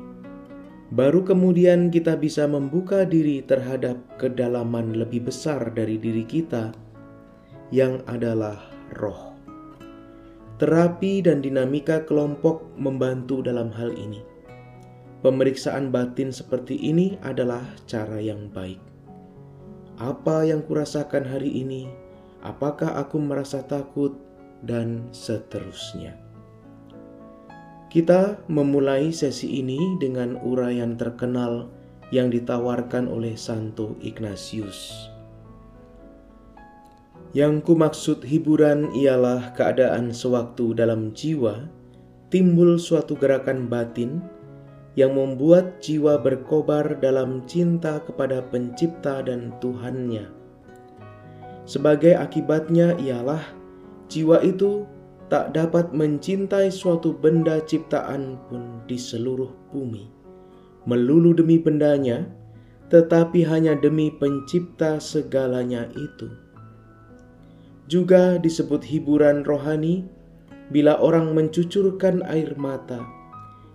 [0.94, 6.70] Baru kemudian kita bisa membuka diri terhadap kedalaman lebih besar dari diri kita,
[7.68, 8.56] yang adalah
[8.96, 9.36] roh.
[10.58, 14.24] Terapi dan dinamika kelompok membantu dalam hal ini.
[15.22, 18.78] Pemeriksaan batin seperti ini adalah cara yang baik.
[19.98, 21.90] Apa yang kurasakan hari ini?
[22.42, 24.14] Apakah aku merasa takut?
[24.58, 26.18] Dan seterusnya.
[27.88, 31.70] Kita memulai sesi ini dengan uraian terkenal
[32.10, 35.07] yang ditawarkan oleh Santo Ignatius.
[37.36, 41.68] Yang kumaksud hiburan ialah keadaan sewaktu dalam jiwa
[42.32, 44.24] timbul suatu gerakan batin
[44.96, 50.24] yang membuat jiwa berkobar dalam cinta kepada Pencipta dan Tuhannya.
[51.68, 53.44] Sebagai akibatnya ialah
[54.08, 54.88] jiwa itu
[55.28, 60.08] tak dapat mencintai suatu benda ciptaan pun di seluruh bumi,
[60.88, 62.24] melulu demi bendanya,
[62.88, 66.47] tetapi hanya demi Pencipta segalanya itu
[67.88, 70.04] juga disebut hiburan rohani
[70.68, 73.00] bila orang mencucurkan air mata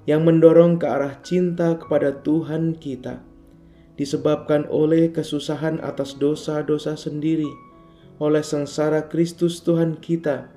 [0.06, 3.26] yang mendorong ke arah cinta kepada Tuhan kita,
[3.98, 7.50] disebabkan oleh kesusahan atas dosa-dosa sendiri,
[8.22, 10.52] oleh sengsara Kristus Tuhan kita,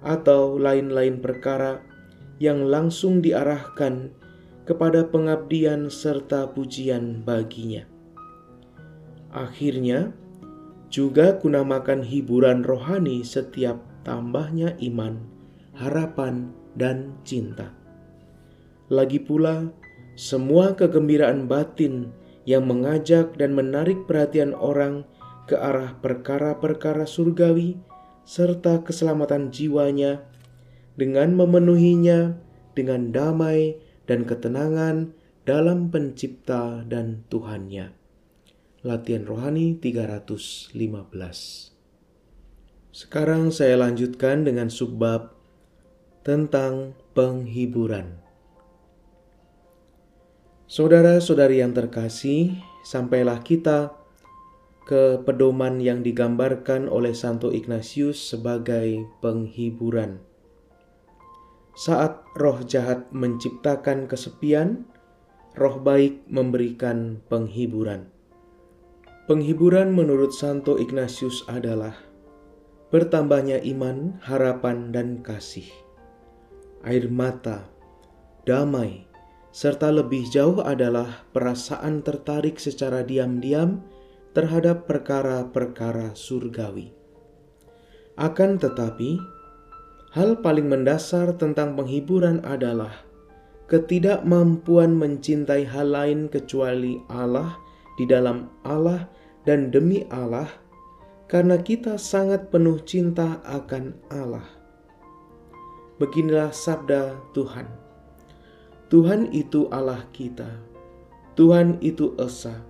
[0.00, 1.82] atau lain-lain perkara
[2.38, 4.12] yang langsung diarahkan
[4.64, 7.84] kepada pengabdian serta pujian baginya.
[9.34, 10.14] Akhirnya,
[10.96, 15.20] juga kunamakan hiburan rohani setiap tambahnya iman,
[15.76, 17.76] harapan, dan cinta.
[18.88, 19.68] Lagi pula,
[20.16, 22.16] semua kegembiraan batin
[22.48, 25.04] yang mengajak dan menarik perhatian orang
[25.44, 27.76] ke arah perkara-perkara surgawi
[28.24, 30.24] serta keselamatan jiwanya
[30.96, 32.40] dengan memenuhinya
[32.72, 33.76] dengan damai
[34.08, 35.12] dan ketenangan
[35.44, 38.05] dalam pencipta dan Tuhannya.
[38.86, 40.70] Latihan Rohani 315
[42.94, 45.34] Sekarang saya lanjutkan dengan subbab
[46.22, 48.22] tentang penghiburan.
[50.70, 53.90] Saudara-saudari yang terkasih, sampailah kita
[54.86, 60.22] ke pedoman yang digambarkan oleh Santo Ignatius sebagai penghiburan.
[61.74, 64.86] Saat roh jahat menciptakan kesepian,
[65.58, 68.14] roh baik memberikan penghiburan.
[69.26, 71.98] Penghiburan menurut Santo Ignatius adalah
[72.94, 75.66] bertambahnya iman, harapan, dan kasih,
[76.86, 77.66] air mata,
[78.46, 79.02] damai,
[79.50, 83.82] serta lebih jauh adalah perasaan tertarik secara diam-diam
[84.30, 86.94] terhadap perkara-perkara surgawi.
[88.14, 89.18] Akan tetapi,
[90.14, 92.94] hal paling mendasar tentang penghiburan adalah
[93.66, 97.58] ketidakmampuan mencintai hal lain kecuali Allah
[97.98, 99.15] di dalam Allah
[99.46, 100.50] dan demi Allah,
[101.30, 104.44] karena kita sangat penuh cinta akan Allah.
[105.96, 107.64] Beginilah sabda Tuhan.
[108.92, 110.46] Tuhan itu Allah kita.
[111.34, 112.62] Tuhan itu Esa.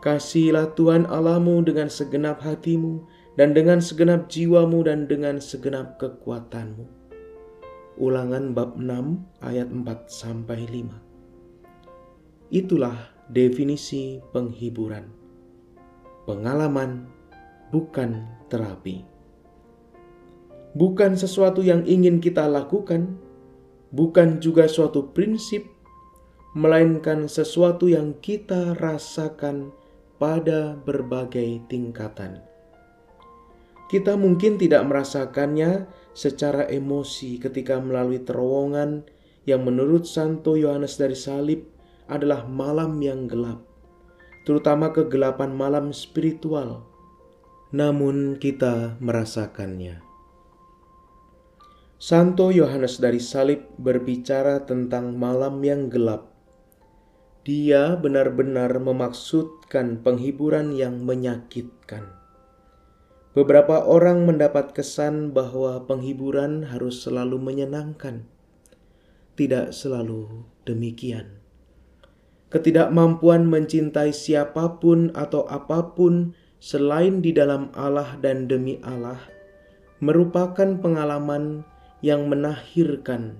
[0.00, 3.04] Kasihilah Tuhan Allahmu dengan segenap hatimu
[3.36, 6.88] dan dengan segenap jiwamu dan dengan segenap kekuatanmu.
[8.00, 12.48] Ulangan bab 6 ayat 4 sampai 5.
[12.48, 15.19] Itulah definisi penghiburan.
[16.28, 17.08] Pengalaman
[17.70, 19.06] bukan terapi.
[20.74, 23.18] Bukan sesuatu yang ingin kita lakukan,
[23.90, 25.66] bukan juga suatu prinsip,
[26.54, 29.74] melainkan sesuatu yang kita rasakan
[30.18, 32.42] pada berbagai tingkatan.
[33.90, 39.02] Kita mungkin tidak merasakannya secara emosi ketika melalui terowongan
[39.48, 41.66] yang menurut Santo Yohanes dari Salib
[42.06, 43.62] adalah malam yang gelap,
[44.44, 46.90] terutama kegelapan malam spiritual.
[47.70, 50.02] namun kita merasakannya.
[52.00, 56.34] Santo Yohanes dari Salib berbicara tentang malam yang gelap.
[57.46, 62.10] Dia benar-benar memaksudkan penghiburan yang menyakitkan.
[63.30, 68.26] Beberapa orang mendapat kesan bahwa penghiburan harus selalu menyenangkan.
[69.38, 71.39] Tidak selalu demikian.
[72.50, 79.22] Ketidakmampuan mencintai siapa pun atau apa pun selain di dalam Allah dan demi Allah
[80.00, 81.62] merupakan pengalaman
[82.00, 83.36] yang menahirkan,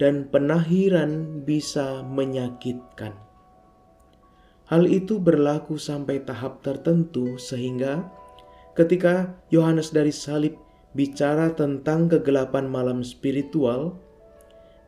[0.00, 3.12] dan penahiran bisa menyakitkan.
[4.68, 8.08] Hal itu berlaku sampai tahap tertentu, sehingga
[8.72, 10.56] ketika Yohanes dari Salib
[10.96, 14.00] bicara tentang kegelapan malam spiritual,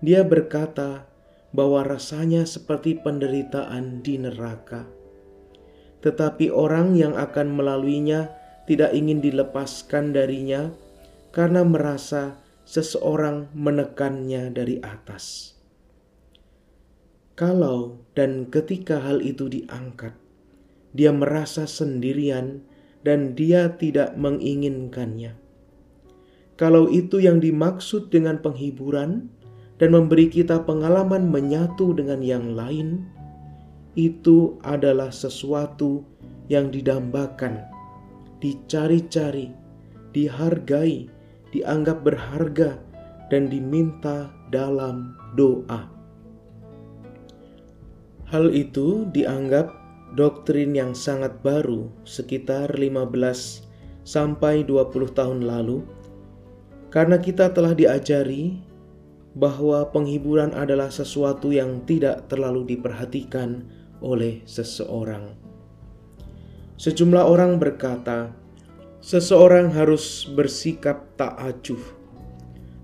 [0.01, 1.05] dia berkata
[1.51, 4.87] bahwa rasanya seperti penderitaan di neraka.
[6.01, 8.31] Tetapi orang yang akan melaluinya
[8.65, 10.71] tidak ingin dilepaskan darinya
[11.35, 15.57] karena merasa seseorang menekannya dari atas.
[17.35, 20.15] Kalau dan ketika hal itu diangkat,
[20.93, 22.63] dia merasa sendirian
[23.01, 25.35] dan dia tidak menginginkannya.
[26.61, 29.33] Kalau itu yang dimaksud dengan penghiburan,
[29.81, 33.09] dan memberi kita pengalaman menyatu dengan yang lain,
[33.97, 36.05] itu adalah sesuatu
[36.53, 37.65] yang didambakan,
[38.45, 39.49] dicari-cari,
[40.13, 41.09] dihargai,
[41.57, 42.77] dianggap berharga,
[43.33, 45.89] dan diminta dalam doa.
[48.29, 49.73] Hal itu dianggap
[50.15, 53.65] doktrin yang sangat baru sekitar 15
[54.03, 55.83] sampai 20 tahun lalu
[56.91, 58.70] karena kita telah diajari
[59.35, 63.63] bahwa penghiburan adalah sesuatu yang tidak terlalu diperhatikan
[64.03, 65.39] oleh seseorang.
[66.81, 68.33] Sejumlah orang berkata,
[69.05, 71.81] seseorang harus bersikap tak acuh,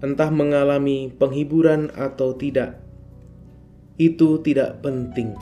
[0.05, 2.81] entah mengalami penghiburan atau tidak.
[3.97, 5.33] Itu tidak penting.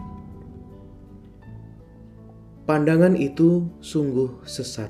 [2.65, 4.89] Pandangan itu sungguh sesat.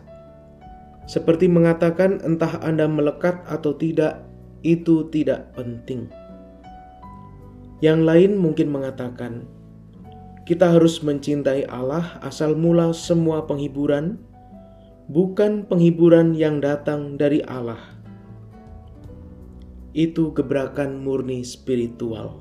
[1.05, 4.24] Seperti mengatakan, entah Anda melekat atau tidak,
[4.65, 6.09] itu tidak penting.
[7.85, 9.45] Yang lain mungkin mengatakan,
[10.49, 14.17] kita harus mencintai Allah asal mula semua penghiburan,
[15.13, 17.81] bukan penghiburan yang datang dari Allah.
[19.93, 22.41] Itu gebrakan murni spiritual.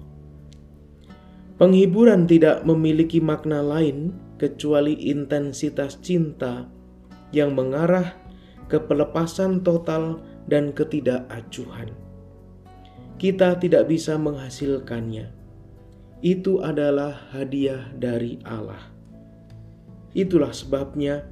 [1.60, 6.66] Penghiburan tidak memiliki makna lain kecuali intensitas cinta
[7.30, 8.16] yang mengarah
[8.72, 10.18] ke pelepasan total
[10.50, 12.03] dan ketidakacuhan
[13.18, 15.30] kita tidak bisa menghasilkannya.
[16.24, 18.80] Itu adalah hadiah dari Allah.
[20.16, 21.26] Itulah sebabnya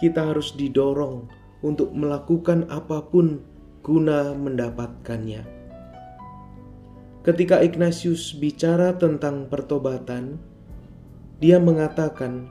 [0.00, 1.28] kita harus didorong
[1.60, 3.44] untuk melakukan apa pun
[3.84, 5.44] guna mendapatkannya.
[7.20, 10.40] Ketika Ignatius bicara tentang pertobatan,
[11.36, 12.48] dia mengatakan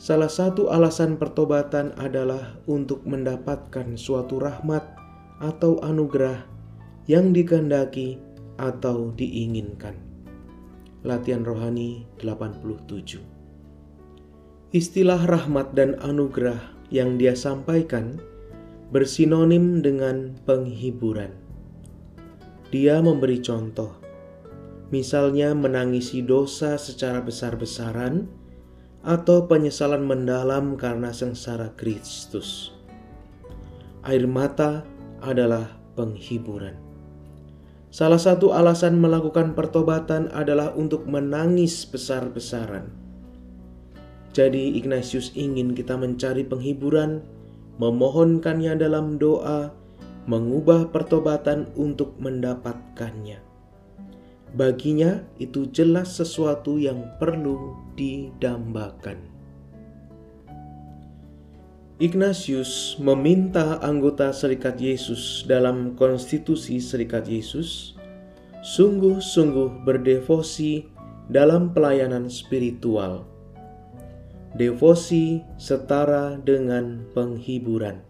[0.00, 4.84] salah satu alasan pertobatan adalah untuk mendapatkan suatu rahmat
[5.40, 6.49] atau anugerah
[7.10, 8.22] yang dikehendaki
[8.54, 9.98] atau diinginkan.
[11.02, 13.18] Latihan Rohani 87
[14.70, 16.62] Istilah rahmat dan anugerah
[16.94, 18.22] yang dia sampaikan
[18.94, 21.34] bersinonim dengan penghiburan.
[22.70, 23.90] Dia memberi contoh,
[24.94, 28.30] misalnya menangisi dosa secara besar-besaran
[29.02, 32.70] atau penyesalan mendalam karena sengsara Kristus.
[34.06, 34.86] Air mata
[35.18, 35.66] adalah
[35.98, 36.89] penghiburan.
[37.90, 42.86] Salah satu alasan melakukan pertobatan adalah untuk menangis besar-besaran.
[44.30, 47.18] Jadi Ignatius ingin kita mencari penghiburan,
[47.82, 49.74] memohonkannya dalam doa,
[50.30, 53.42] mengubah pertobatan untuk mendapatkannya.
[54.54, 59.29] Baginya itu jelas sesuatu yang perlu didambakan.
[62.00, 67.92] Ignatius meminta anggota Serikat Yesus dalam konstitusi Serikat Yesus
[68.64, 70.88] sungguh-sungguh berdevosi
[71.28, 73.28] dalam pelayanan spiritual.
[74.56, 78.00] Devosi setara dengan penghiburan.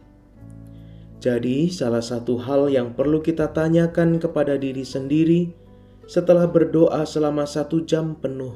[1.18, 5.50] Jadi, salah satu hal yang perlu kita tanyakan kepada diri sendiri
[6.06, 8.54] setelah berdoa selama satu jam penuh,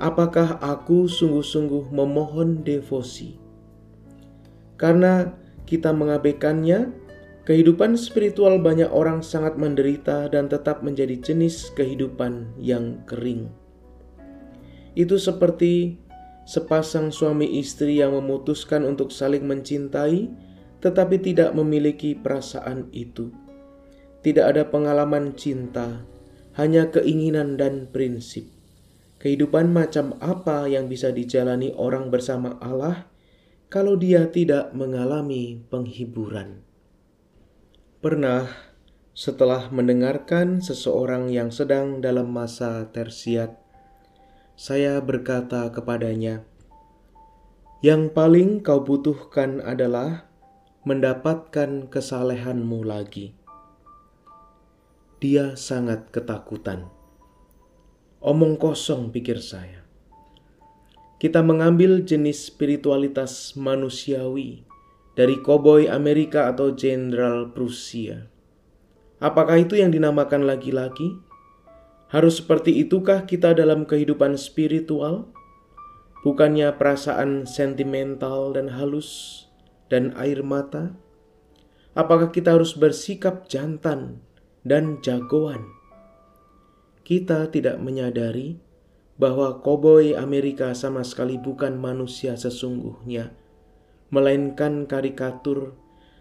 [0.00, 3.37] apakah aku sungguh-sungguh memohon devosi?
[4.78, 5.34] Karena
[5.66, 6.94] kita mengabaikannya,
[7.44, 13.50] kehidupan spiritual banyak orang sangat menderita dan tetap menjadi jenis kehidupan yang kering.
[14.94, 15.98] Itu seperti
[16.48, 20.30] sepasang suami istri yang memutuskan untuk saling mencintai,
[20.78, 23.34] tetapi tidak memiliki perasaan itu.
[24.22, 26.06] Tidak ada pengalaman cinta,
[26.54, 28.46] hanya keinginan dan prinsip.
[29.18, 33.10] Kehidupan macam apa yang bisa dijalani orang bersama Allah
[33.68, 36.64] kalau dia tidak mengalami penghiburan?
[38.00, 38.48] Pernah
[39.12, 43.60] setelah mendengarkan seseorang yang sedang dalam masa tersiat,
[44.56, 46.48] saya berkata kepadanya,
[47.84, 50.32] "Yang paling kau butuhkan adalah
[50.88, 53.36] mendapatkan kesalehanmu lagi."
[55.20, 56.88] Dia sangat ketakutan.
[58.22, 59.87] Omong kosong, pikir saya.
[61.18, 64.62] Kita mengambil jenis spiritualitas manusiawi
[65.18, 68.30] dari koboi Amerika atau jenderal Prusia.
[69.18, 71.18] Apakah itu yang dinamakan laki-laki?
[72.14, 75.26] Harus seperti itukah kita dalam kehidupan spiritual?
[76.22, 79.42] Bukannya perasaan sentimental dan halus
[79.90, 80.94] dan air mata?
[81.98, 84.22] Apakah kita harus bersikap jantan
[84.62, 85.66] dan jagoan?
[87.02, 88.67] Kita tidak menyadari
[89.18, 93.34] bahwa koboi Amerika sama sekali bukan manusia sesungguhnya,
[94.14, 95.74] melainkan karikatur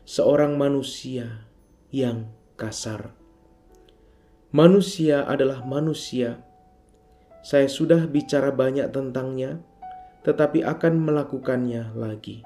[0.04, 1.46] seorang manusia
[1.94, 3.14] yang kasar.
[4.50, 6.42] Manusia adalah manusia.
[7.46, 9.62] Saya sudah bicara banyak tentangnya,
[10.26, 12.42] tetapi akan melakukannya lagi.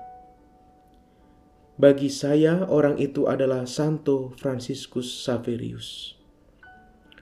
[1.79, 6.19] Bagi saya, orang itu adalah Santo Franciscus Saverius.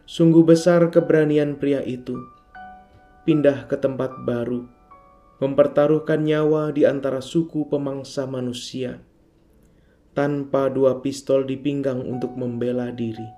[0.10, 2.18] Sungguh besar keberanian pria itu
[3.30, 4.66] pindah ke tempat baru,
[5.38, 9.06] mempertaruhkan nyawa di antara suku pemangsa manusia,
[10.18, 13.38] tanpa dua pistol di pinggang untuk membela diri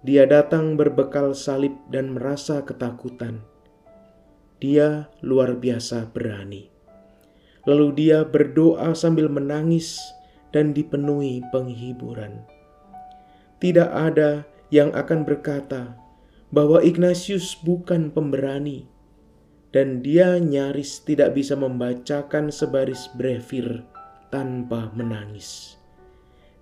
[0.00, 3.44] dia datang berbekal salib dan merasa ketakutan.
[4.56, 6.72] Dia luar biasa berani.
[7.68, 10.00] Lalu dia berdoa sambil menangis
[10.56, 12.48] dan dipenuhi penghiburan.
[13.60, 16.00] Tidak ada yang akan berkata
[16.48, 18.88] bahwa Ignatius bukan pemberani,
[19.70, 23.86] dan dia nyaris tidak bisa membacakan sebaris brevir
[24.34, 25.78] tanpa menangis.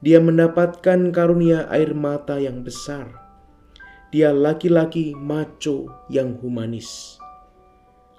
[0.05, 3.29] Dia mendapatkan karunia air mata yang besar
[4.09, 7.21] dia laki-laki maco yang humanis.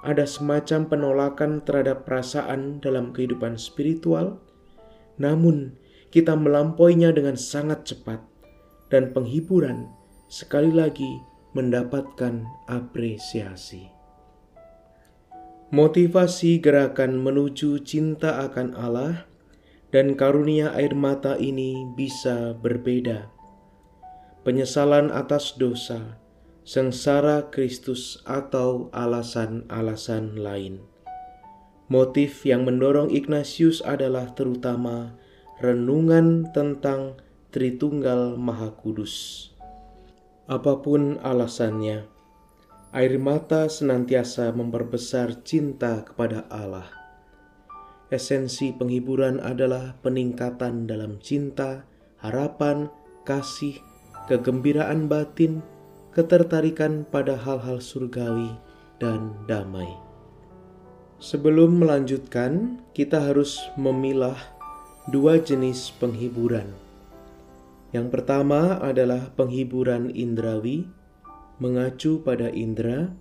[0.06, 4.38] Ada semacam penolakan terhadap perasaan dalam kehidupan spiritual,
[5.18, 5.76] namun
[6.14, 8.22] kita melampauinya dengan sangat cepat,
[8.94, 9.90] dan penghiburan
[10.30, 11.20] sekali lagi
[11.58, 13.99] mendapatkan apresiasi.
[15.70, 19.30] Motivasi gerakan menuju cinta akan Allah
[19.93, 23.30] dan karunia air mata ini bisa berbeda
[24.49, 26.17] penyesalan atas dosa,
[26.63, 30.82] sengsara Kristus, atau alasan-alasan lain.
[31.89, 35.17] Motif yang mendorong Ignatius adalah terutama
[35.61, 37.17] renungan tentang
[37.49, 39.49] Tritunggal Maha Kudus.
[40.45, 42.05] Apa pun alasannya,
[42.90, 46.90] air mata senantiasa memperbesar cinta kepada Allah.
[48.10, 51.86] Esensi penghiburan adalah peningkatan dalam cinta,
[52.18, 52.90] harapan,
[53.30, 53.78] kasih,
[54.26, 55.62] kegembiraan batin,
[56.10, 58.58] ketertarikan pada hal-hal surgawi,
[58.98, 59.94] dan damai.
[61.22, 64.40] Sebelum melanjutkan, kita harus memilah
[65.14, 66.74] dua jenis penghiburan.
[67.94, 70.90] Yang pertama adalah penghiburan indrawi,
[71.60, 73.14] mengacu pada indera,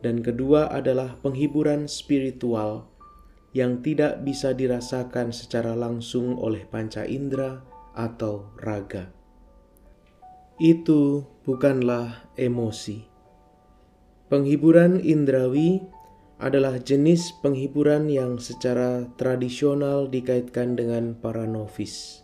[0.00, 2.88] dan kedua adalah penghiburan spiritual
[3.52, 7.60] yang tidak bisa dirasakan secara langsung oleh panca indera
[7.92, 9.20] atau raga
[10.60, 13.08] itu bukanlah emosi.
[14.28, 15.80] Penghiburan indrawi
[16.36, 22.22] adalah jenis penghiburan yang secara tradisional dikaitkan dengan para novis.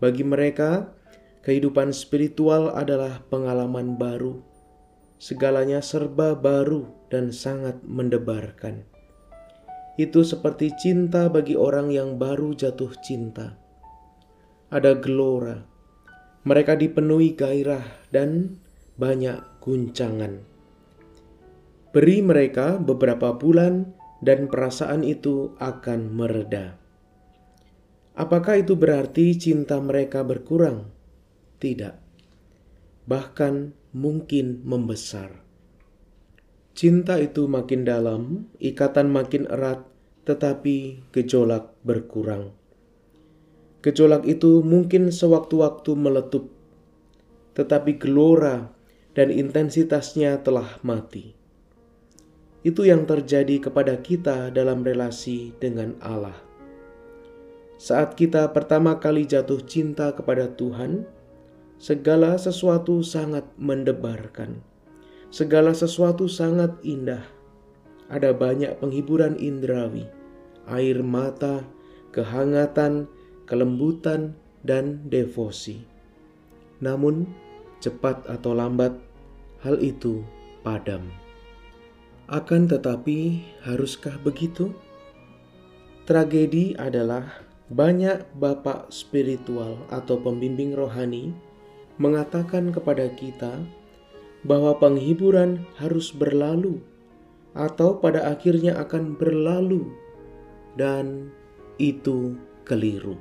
[0.00, 0.96] Bagi mereka,
[1.48, 4.36] kehidupan spiritual adalah pengalaman baru.
[5.16, 8.84] Segalanya serba baru dan sangat mendebarkan.
[9.96, 13.56] Itu seperti cinta bagi orang yang baru jatuh cinta.
[14.68, 15.64] Ada gelora,
[16.44, 18.60] mereka dipenuhi gairah dan
[19.00, 20.44] banyak guncangan.
[21.96, 26.76] Beri mereka beberapa bulan, dan perasaan itu akan mereda.
[28.18, 30.97] Apakah itu berarti cinta mereka berkurang?
[31.58, 31.94] Tidak,
[33.10, 35.42] bahkan mungkin membesar.
[36.78, 39.82] Cinta itu makin dalam, ikatan makin erat,
[40.22, 42.54] tetapi gejolak berkurang.
[43.82, 46.46] Gejolak itu mungkin sewaktu-waktu meletup,
[47.58, 48.70] tetapi gelora
[49.18, 51.34] dan intensitasnya telah mati.
[52.62, 56.38] Itu yang terjadi kepada kita dalam relasi dengan Allah.
[57.78, 61.17] Saat kita pertama kali jatuh cinta kepada Tuhan,
[61.78, 64.58] segala sesuatu sangat mendebarkan.
[65.30, 67.22] Segala sesuatu sangat indah.
[68.10, 70.08] Ada banyak penghiburan indrawi,
[70.66, 71.62] air mata,
[72.10, 73.06] kehangatan,
[73.46, 74.34] kelembutan,
[74.66, 75.86] dan devosi.
[76.82, 77.28] Namun,
[77.78, 78.96] cepat atau lambat,
[79.62, 80.24] hal itu
[80.66, 81.04] padam.
[82.26, 84.72] Akan tetapi, haruskah begitu?
[86.08, 91.36] Tragedi adalah banyak bapak spiritual atau pembimbing rohani
[91.98, 93.62] mengatakan kepada kita
[94.46, 96.78] bahwa penghiburan harus berlalu
[97.58, 99.90] atau pada akhirnya akan berlalu
[100.78, 101.34] dan
[101.82, 103.18] itu keliru.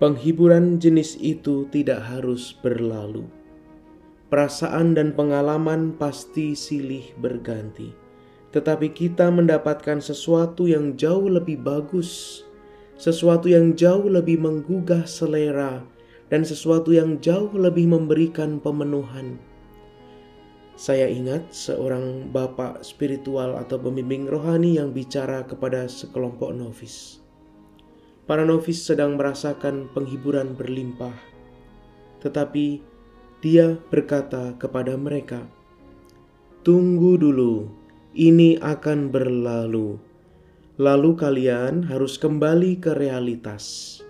[0.00, 3.28] Penghiburan jenis itu tidak harus berlalu.
[4.32, 7.92] Perasaan dan pengalaman pasti silih berganti,
[8.50, 12.42] tetapi kita mendapatkan sesuatu yang jauh lebih bagus
[13.02, 15.82] sesuatu yang jauh lebih menggugah selera,
[16.32, 19.36] dan sesuatu yang jauh lebih memberikan pemenuhan.
[20.72, 27.20] Saya ingat seorang bapak spiritual atau pembimbing rohani yang bicara kepada sekelompok novis.
[28.24, 31.12] Para novis sedang merasakan penghiburan berlimpah,
[32.24, 32.80] tetapi
[33.44, 35.44] dia berkata kepada mereka,
[36.64, 37.68] "Tunggu dulu,
[38.16, 40.00] ini akan berlalu."
[40.82, 44.01] lalu kalian harus kembali ke realitas.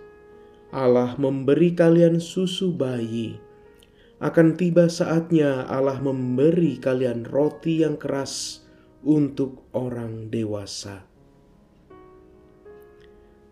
[0.72, 3.36] Allah memberi kalian susu bayi.
[4.22, 8.64] Akan tiba saatnya Allah memberi kalian roti yang keras
[9.04, 11.04] untuk orang dewasa.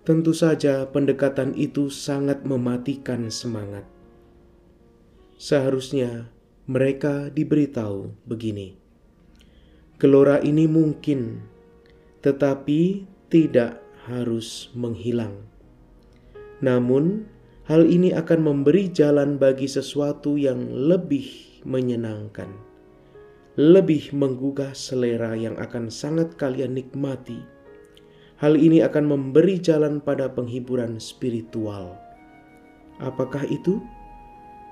[0.00, 3.84] Tentu saja, pendekatan itu sangat mematikan semangat.
[5.36, 6.32] Seharusnya
[6.64, 8.80] mereka diberitahu begini:
[10.00, 11.44] "Gelora ini mungkin
[12.20, 15.49] tetapi tidak harus menghilang.
[16.60, 17.24] Namun,
[17.68, 21.26] hal ini akan memberi jalan bagi sesuatu yang lebih
[21.64, 22.48] menyenangkan,
[23.56, 27.40] lebih menggugah selera yang akan sangat kalian nikmati.
[28.40, 31.96] Hal ini akan memberi jalan pada penghiburan spiritual.
[33.00, 33.80] Apakah itu?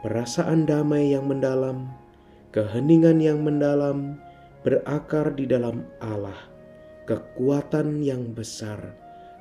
[0.05, 1.91] Perasaan damai yang mendalam,
[2.55, 4.17] keheningan yang mendalam,
[4.63, 6.59] berakar di dalam Allah
[7.09, 8.93] kekuatan yang besar,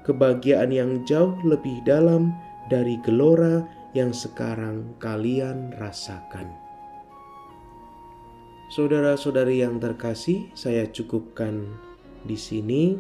[0.08, 2.32] kebahagiaan yang jauh lebih dalam
[2.72, 6.48] dari gelora yang sekarang kalian rasakan.
[8.72, 11.72] Saudara-saudari yang terkasih, saya cukupkan
[12.28, 13.00] di sini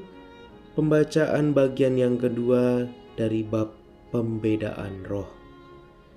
[0.75, 2.87] pembacaan bagian yang kedua
[3.19, 3.75] dari bab
[4.11, 5.27] pembedaan roh.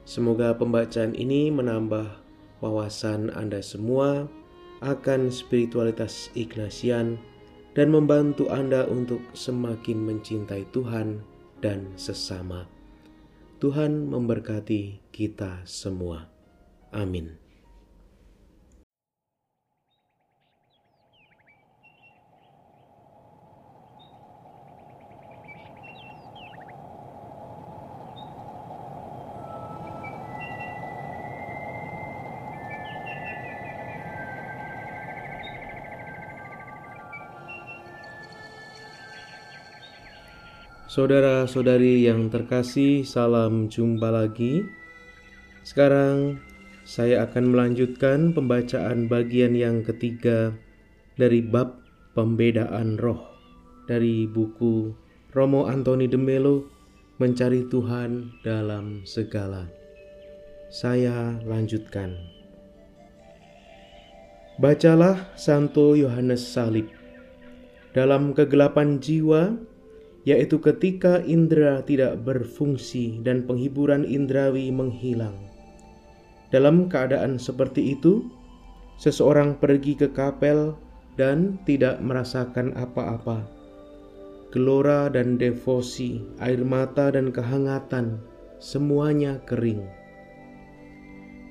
[0.06, 2.06] Semoga pembacaan ini menambah
[2.62, 4.30] wawasan Anda semua
[4.80, 7.20] akan spiritualitas Ignatian
[7.74, 11.22] dan membantu Anda untuk semakin mencintai Tuhan
[11.62, 12.66] dan sesama.
[13.60, 16.32] Tuhan memberkati kita semua.
[16.90, 17.49] Amin.
[40.90, 44.66] Saudara-saudari yang terkasih, salam jumpa lagi.
[45.62, 46.42] Sekarang
[46.82, 50.50] saya akan melanjutkan pembacaan bagian yang ketiga
[51.14, 51.78] dari bab
[52.18, 53.22] pembedaan roh
[53.86, 54.90] dari buku
[55.30, 56.66] Romo Antoni de Melo
[57.22, 59.70] Mencari Tuhan dalam Segala.
[60.74, 62.18] Saya lanjutkan.
[64.58, 66.90] Bacalah Santo Yohanes Salib.
[67.94, 69.69] Dalam kegelapan jiwa,
[70.28, 75.36] yaitu ketika indera tidak berfungsi dan penghiburan indrawi menghilang.
[76.52, 78.26] Dalam keadaan seperti itu,
[79.00, 80.76] seseorang pergi ke kapel
[81.16, 83.46] dan tidak merasakan apa-apa.
[84.50, 88.18] Gelora dan devosi, air mata dan kehangatan,
[88.58, 89.86] semuanya kering.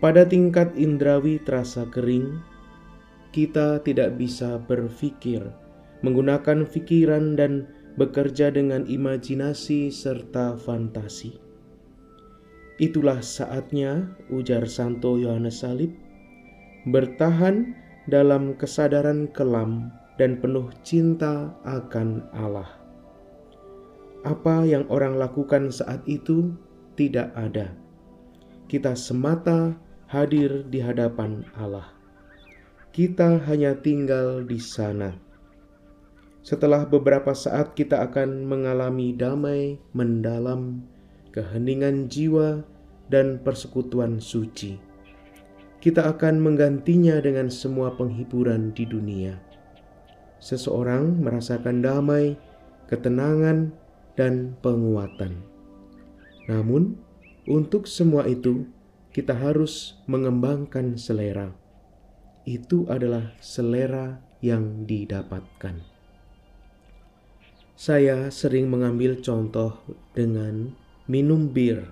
[0.03, 2.43] Pada tingkat indrawi terasa kering,
[3.31, 5.47] kita tidak bisa berpikir,
[6.03, 7.67] menggunakan pikiran dan
[7.97, 11.39] bekerja dengan imajinasi serta fantasi.
[12.79, 15.91] Itulah saatnya, ujar Santo Yohanes Salib,
[16.87, 17.75] bertahan
[18.07, 22.67] dalam kesadaran kelam dan penuh cinta akan Allah.
[24.23, 26.51] Apa yang orang lakukan saat itu
[26.99, 27.71] tidak ada.
[28.67, 29.75] Kita semata
[30.07, 31.95] hadir di hadapan Allah.
[32.89, 35.13] kita hanya tinggal di sana.
[36.49, 40.81] Setelah beberapa saat, kita akan mengalami damai mendalam,
[41.29, 42.65] keheningan jiwa,
[43.05, 44.81] dan persekutuan suci.
[45.77, 49.37] Kita akan menggantinya dengan semua penghiburan di dunia.
[50.41, 52.33] Seseorang merasakan damai,
[52.89, 53.69] ketenangan,
[54.17, 55.45] dan penguatan.
[56.49, 56.97] Namun,
[57.45, 58.65] untuk semua itu,
[59.13, 61.53] kita harus mengembangkan selera.
[62.41, 65.98] Itu adalah selera yang didapatkan.
[67.79, 69.71] Saya sering mengambil contoh
[70.11, 70.75] dengan
[71.07, 71.87] minum bir.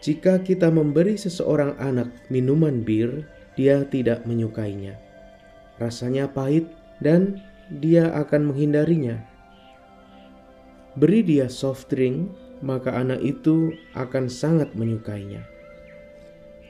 [0.00, 3.28] Jika kita memberi seseorang anak minuman bir,
[3.60, 4.96] dia tidak menyukainya.
[5.76, 6.64] Rasanya pahit
[7.04, 9.20] dan dia akan menghindarinya.
[10.96, 12.32] Beri dia soft drink
[12.64, 15.44] maka anak itu akan sangat menyukainya.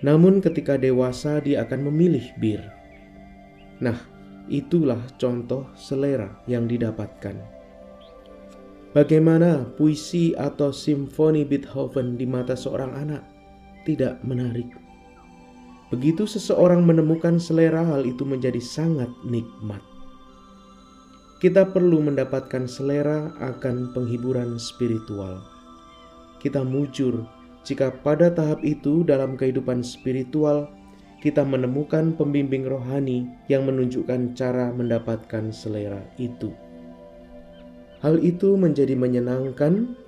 [0.02, 2.58] Namun, ketika dewasa, dia akan memilih bir.
[3.78, 4.02] Nah,
[4.50, 7.57] itulah contoh selera yang didapatkan.
[8.98, 13.22] Bagaimana puisi atau simfoni Beethoven di mata seorang anak
[13.86, 14.74] tidak menarik.
[15.94, 19.78] Begitu seseorang menemukan selera, hal itu menjadi sangat nikmat.
[21.38, 25.46] Kita perlu mendapatkan selera akan penghiburan spiritual
[26.38, 27.26] kita mujur
[27.66, 30.70] jika pada tahap itu dalam kehidupan spiritual
[31.18, 36.54] kita menemukan pembimbing rohani yang menunjukkan cara mendapatkan selera itu.
[37.98, 39.98] Hal itu menjadi menyenangkan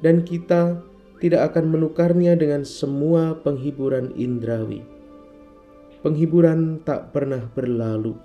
[0.00, 0.78] dan kita
[1.20, 4.80] tidak akan menukarnya dengan semua penghiburan indrawi.
[6.00, 8.16] Penghiburan tak pernah berlalu.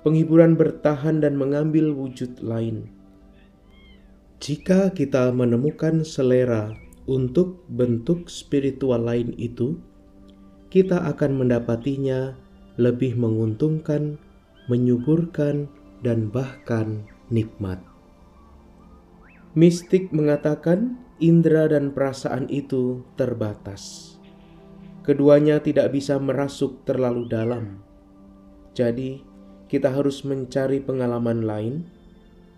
[0.00, 2.88] Penghiburan bertahan dan mengambil wujud lain.
[4.40, 6.72] Jika kita menemukan selera
[7.08, 9.76] untuk bentuk spiritual lain itu,
[10.72, 12.36] kita akan mendapatinya
[12.80, 14.16] lebih menguntungkan,
[14.68, 15.68] menyuburkan,
[16.04, 17.80] dan bahkan nikmat.
[19.54, 24.14] Mistik mengatakan indera dan perasaan itu terbatas.
[25.06, 27.78] Keduanya tidak bisa merasuk terlalu dalam.
[28.74, 29.22] Jadi,
[29.70, 31.86] kita harus mencari pengalaman lain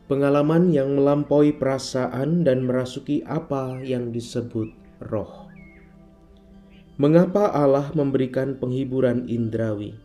[0.06, 4.70] pengalaman yang melampaui perasaan dan merasuki apa yang disebut
[5.02, 5.50] roh.
[6.96, 9.98] Mengapa Allah memberikan penghiburan indrawi?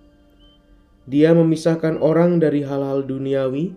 [1.07, 3.73] Dia memisahkan orang dari hal-hal duniawi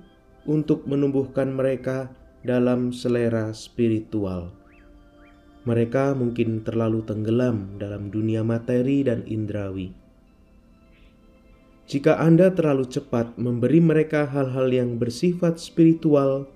[0.48, 2.10] untuk menumbuhkan mereka
[2.44, 4.52] dalam selera spiritual.
[5.64, 10.04] Mereka mungkin terlalu tenggelam dalam dunia materi dan indrawi
[11.84, 16.48] jika Anda terlalu cepat memberi mereka hal-hal yang bersifat spiritual,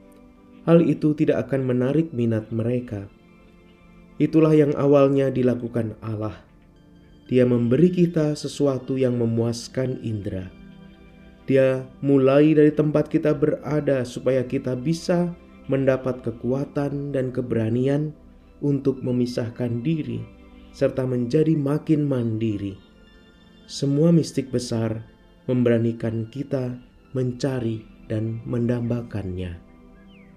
[0.64, 3.12] hal itu tidak akan menarik minat mereka.
[4.16, 6.32] Itulah yang awalnya dilakukan Allah.
[7.28, 10.48] Dia memberi kita sesuatu yang memuaskan indera.
[11.44, 15.36] Dia mulai dari tempat kita berada supaya kita bisa
[15.68, 18.16] mendapat kekuatan dan keberanian
[18.64, 20.24] untuk memisahkan diri
[20.72, 22.76] serta menjadi makin mandiri.
[23.68, 25.04] Semua mistik besar
[25.48, 26.76] memberanikan kita
[27.12, 29.60] mencari dan mendambakannya.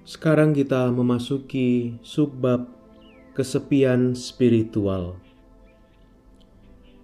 [0.04, 2.68] Sekarang kita memasuki subbab
[3.32, 5.16] kesepian spiritual.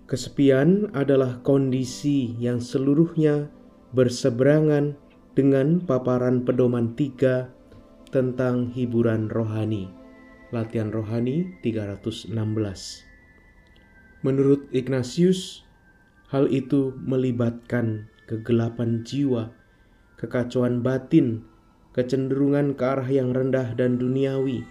[0.08, 3.52] Kesepian adalah kondisi yang seluruhnya
[3.92, 4.96] berseberangan
[5.36, 7.52] dengan paparan pedoman tiga
[8.10, 9.92] tentang hiburan rohani.
[10.56, 12.32] Latihan rohani 316.
[14.24, 15.68] Menurut Ignatius,
[16.28, 19.48] Hal itu melibatkan kegelapan jiwa,
[20.20, 21.48] kekacauan batin,
[21.96, 24.68] kecenderungan ke arah yang rendah dan duniawi.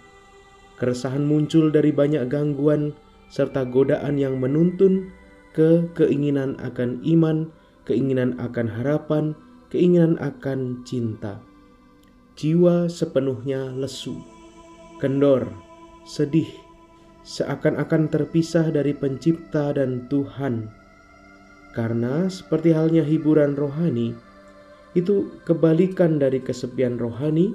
[0.77, 2.93] Keresahan muncul dari banyak gangguan
[3.33, 5.09] serta godaan yang menuntun
[5.57, 7.49] ke keinginan akan iman,
[7.89, 9.33] keinginan akan harapan,
[9.73, 11.41] keinginan akan cinta.
[12.37, 14.21] Jiwa sepenuhnya lesu,
[15.01, 15.49] kendor,
[16.05, 16.47] sedih,
[17.25, 20.69] seakan-akan terpisah dari Pencipta dan Tuhan
[21.77, 24.17] karena seperti halnya hiburan rohani,
[24.97, 27.53] itu kebalikan dari kesepian rohani,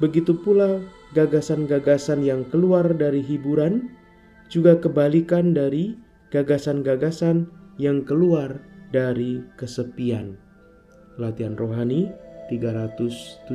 [0.00, 0.80] begitu pula
[1.12, 3.92] gagasan-gagasan yang keluar dari hiburan
[4.48, 6.00] juga kebalikan dari
[6.32, 7.44] gagasan-gagasan
[7.76, 8.56] yang keluar
[8.88, 10.40] dari kesepian.
[11.20, 12.08] Latihan rohani
[12.46, 13.46] 317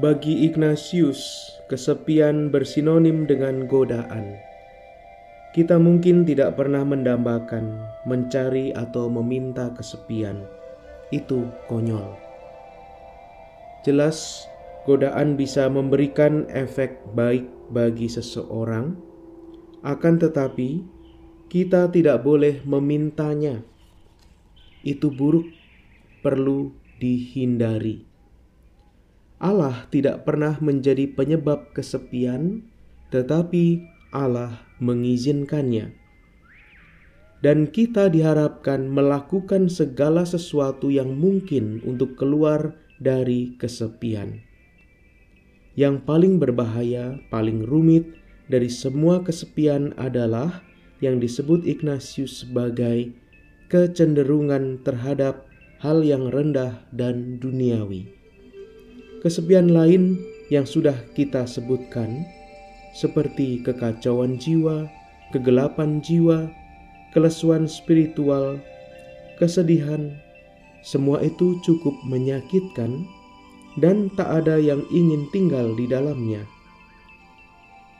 [0.00, 4.40] Bagi Ignatius, kesepian bersinonim dengan godaan.
[5.54, 7.78] Kita mungkin tidak pernah mendambakan,
[8.10, 10.42] mencari, atau meminta kesepian.
[11.14, 12.18] Itu konyol.
[13.86, 14.50] Jelas,
[14.82, 18.98] godaan bisa memberikan efek baik bagi seseorang,
[19.86, 20.82] akan tetapi
[21.52, 23.62] kita tidak boleh memintanya.
[24.82, 25.46] Itu buruk,
[26.24, 28.08] perlu dihindari.
[29.36, 32.64] Allah tidak pernah menjadi penyebab kesepian,
[33.12, 36.00] tetapi Allah mengizinkannya
[37.44, 44.40] dan kita diharapkan melakukan segala sesuatu yang mungkin untuk keluar dari kesepian.
[45.76, 48.16] Yang paling berbahaya, paling rumit
[48.48, 50.64] dari semua kesepian adalah
[51.04, 53.12] yang disebut Ignatius sebagai
[53.68, 55.44] kecenderungan terhadap
[55.84, 58.08] hal yang rendah dan duniawi.
[59.20, 60.16] Kesepian lain
[60.48, 62.24] yang sudah kita sebutkan,
[62.96, 64.88] seperti kekacauan jiwa,
[65.28, 66.48] kegelapan jiwa,
[67.12, 68.56] kelesuan spiritual,
[69.36, 70.16] kesedihan,
[70.80, 73.04] semua itu cukup menyakitkan
[73.76, 76.48] dan tak ada yang ingin tinggal di dalamnya.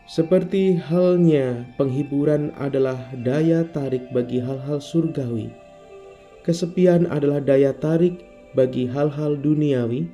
[0.04, 5.48] Seperti halnya penghiburan adalah daya tarik bagi hal-hal surgawi,
[6.44, 8.22] kesepian adalah daya tarik
[8.54, 10.06] bagi hal-hal duniawi,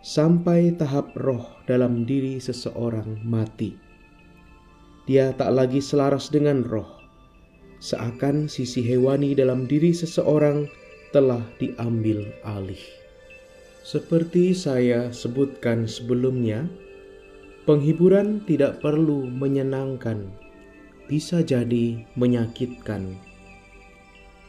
[0.00, 3.76] sampai tahap roh dalam diri seseorang mati.
[5.04, 6.88] Dia tak lagi selaras dengan roh,
[7.84, 10.64] seakan sisi hewani dalam diri seseorang
[11.12, 12.80] telah diambil alih.
[13.84, 16.68] Seperti saya sebutkan sebelumnya,
[17.66, 20.30] penghiburan tidak perlu menyenangkan,
[21.10, 23.29] bisa jadi menyakitkan.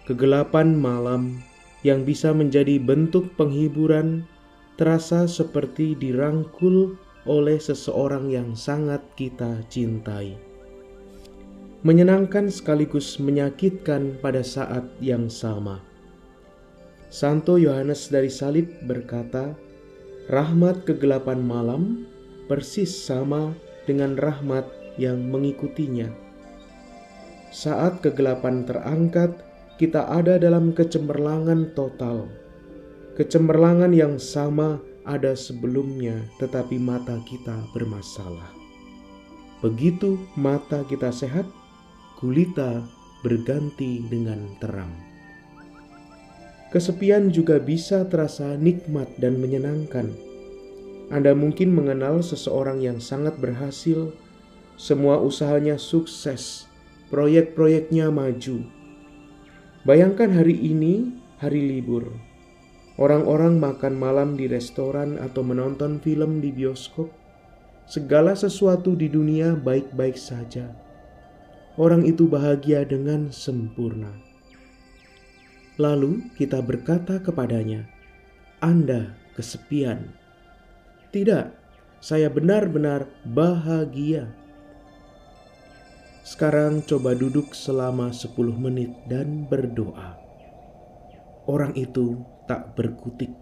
[0.09, 1.43] Kegelapan malam
[1.85, 4.25] yang bisa menjadi bentuk penghiburan
[4.77, 6.97] terasa seperti dirangkul
[7.29, 10.51] oleh seseorang yang sangat kita cintai
[11.81, 15.81] menyenangkan sekaligus menyakitkan pada saat yang sama.
[17.09, 19.57] Santo Yohanes dari Salib berkata,
[20.29, 22.05] "Rahmat kegelapan malam
[22.45, 23.57] persis sama
[23.89, 24.69] dengan rahmat
[25.01, 26.07] yang mengikutinya."
[27.49, 29.41] Saat kegelapan terangkat,
[29.82, 32.29] kita ada dalam kecemerlangan total.
[33.17, 34.77] Kecemerlangan yang sama
[35.09, 38.53] ada sebelumnya, tetapi mata kita bermasalah.
[39.65, 41.49] Begitu mata kita sehat,
[42.21, 42.86] gulita
[43.25, 44.93] berganti dengan terang.
[46.69, 50.13] Kesepian juga bisa terasa nikmat dan menyenangkan.
[51.09, 54.13] Anda mungkin mengenal seseorang yang sangat berhasil,
[54.77, 56.69] semua usahanya sukses,
[57.09, 58.80] proyek-proyeknya maju.
[59.82, 61.09] Bayangkan hari ini,
[61.41, 62.09] hari libur.
[63.01, 67.09] Orang-orang makan malam di restoran atau menonton film di bioskop.
[67.89, 70.69] Segala sesuatu di dunia baik-baik saja
[71.79, 74.11] orang itu bahagia dengan sempurna.
[75.79, 77.88] Lalu kita berkata kepadanya,
[78.59, 80.11] "Anda kesepian."
[81.15, 81.45] "Tidak,
[82.03, 84.40] saya benar-benar bahagia."
[86.22, 90.17] Sekarang coba duduk selama 10 menit dan berdoa.
[91.49, 93.34] Orang itu tak berkutik.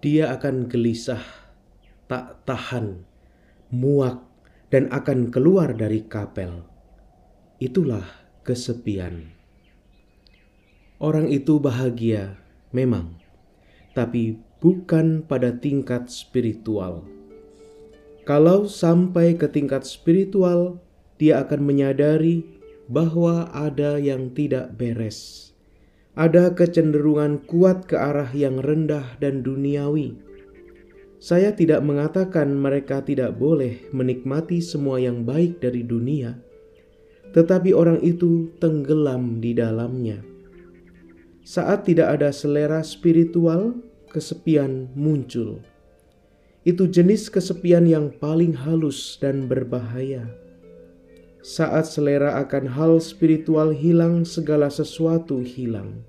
[0.00, 1.22] Dia akan gelisah,
[2.06, 3.02] tak tahan,
[3.74, 4.22] muak,
[4.70, 6.76] dan akan keluar dari kapel
[7.56, 8.04] itulah
[8.44, 9.32] kesepian.
[11.00, 12.36] Orang itu bahagia
[12.72, 13.16] memang,
[13.96, 17.04] tapi bukan pada tingkat spiritual.
[18.28, 20.80] Kalau sampai ke tingkat spiritual,
[21.16, 22.44] dia akan menyadari
[22.86, 25.50] bahwa ada yang tidak beres.
[26.16, 30.16] Ada kecenderungan kuat ke arah yang rendah dan duniawi.
[31.20, 36.40] Saya tidak mengatakan mereka tidak boleh menikmati semua yang baik dari dunia,
[37.36, 40.24] tetapi orang itu tenggelam di dalamnya.
[41.44, 43.76] Saat tidak ada selera spiritual,
[44.08, 45.60] kesepian muncul.
[46.66, 50.45] Itu jenis kesepian yang paling halus dan berbahaya.
[51.46, 56.02] Saat selera akan hal spiritual hilang, segala sesuatu hilang.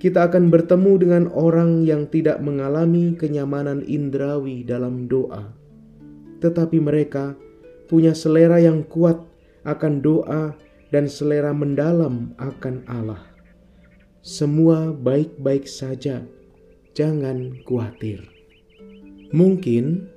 [0.00, 5.52] Kita akan bertemu dengan orang yang tidak mengalami kenyamanan indrawi dalam doa,
[6.40, 7.36] tetapi mereka
[7.92, 9.20] punya selera yang kuat
[9.68, 10.56] akan doa
[10.88, 13.20] dan selera mendalam akan Allah.
[14.24, 16.24] Semua baik-baik saja,
[16.96, 18.24] jangan khawatir.
[19.28, 20.08] Mungkin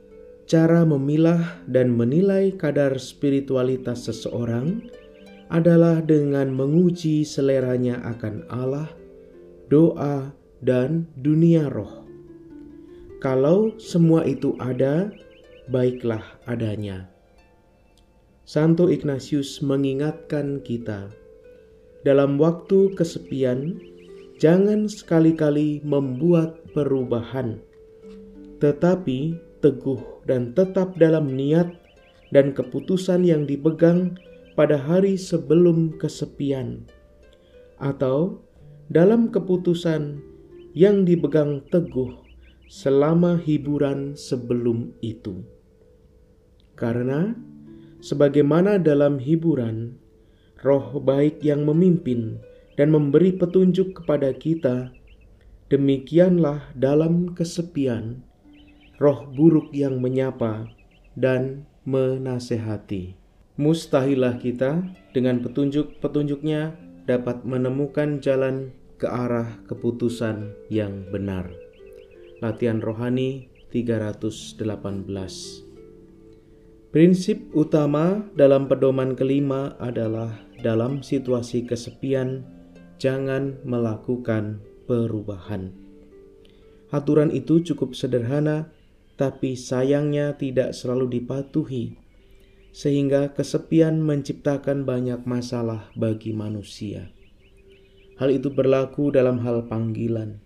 [0.51, 4.83] cara memilah dan menilai kadar spiritualitas seseorang
[5.47, 8.91] adalah dengan menguji seleranya akan Allah,
[9.71, 12.03] doa, dan dunia roh.
[13.23, 15.15] Kalau semua itu ada,
[15.71, 17.07] baiklah adanya.
[18.43, 21.15] Santo Ignatius mengingatkan kita,
[22.03, 23.79] dalam waktu kesepian,
[24.35, 27.63] jangan sekali-kali membuat perubahan,
[28.59, 31.71] tetapi teguh dan tetap dalam niat
[32.33, 34.17] dan keputusan yang dipegang
[34.57, 36.83] pada hari sebelum kesepian,
[37.79, 38.43] atau
[38.91, 40.19] dalam keputusan
[40.75, 42.11] yang dipegang teguh
[42.71, 45.43] selama hiburan sebelum itu.
[46.79, 47.35] Karena,
[47.99, 49.99] sebagaimana dalam hiburan,
[50.63, 52.39] roh baik yang memimpin
[52.79, 54.95] dan memberi petunjuk kepada kita,
[55.67, 58.23] demikianlah dalam kesepian,
[59.01, 60.69] roh buruk yang menyapa
[61.17, 63.17] dan menasehati.
[63.57, 66.77] Mustahilah kita dengan petunjuk-petunjuknya
[67.09, 68.69] dapat menemukan jalan
[69.01, 71.49] ke arah keputusan yang benar.
[72.45, 74.69] Latihan rohani 318
[76.93, 82.45] Prinsip utama dalam pedoman kelima adalah dalam situasi kesepian
[83.01, 85.73] jangan melakukan perubahan.
[86.93, 88.69] Aturan itu cukup sederhana
[89.21, 91.93] tapi sayangnya tidak selalu dipatuhi,
[92.73, 97.13] sehingga kesepian menciptakan banyak masalah bagi manusia.
[98.17, 100.41] Hal itu berlaku dalam hal panggilan.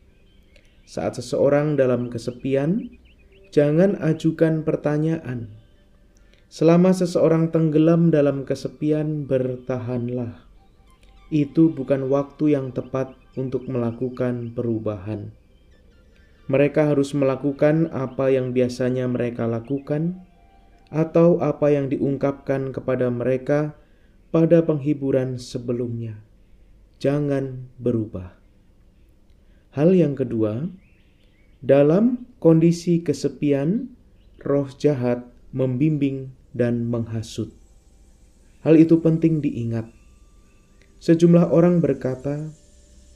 [0.83, 2.99] Saat seseorang dalam kesepian,
[3.55, 5.55] jangan ajukan pertanyaan.
[6.51, 10.43] Selama seseorang tenggelam dalam kesepian, bertahanlah.
[11.31, 15.44] Itu bukan waktu yang tepat untuk melakukan perubahan
[16.45, 20.21] mereka harus melakukan apa yang biasanya mereka lakukan,
[20.93, 23.73] atau apa yang diungkapkan kepada mereka
[24.29, 26.21] pada penghiburan sebelumnya.
[27.01, 28.37] Jangan berubah.
[29.73, 30.69] Hal yang kedua,
[31.65, 33.91] dalam kondisi kesepian,
[34.45, 37.51] roh jahat membimbing dan menghasut.
[38.61, 39.89] Hal itu penting diingat.
[41.01, 42.53] Sejumlah orang berkata,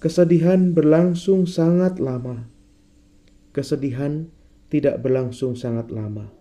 [0.04, 2.59] kesedihan berlangsung sangat lama
[3.60, 4.32] kesedihan
[4.72, 6.32] tidak berlangsung sangat lama.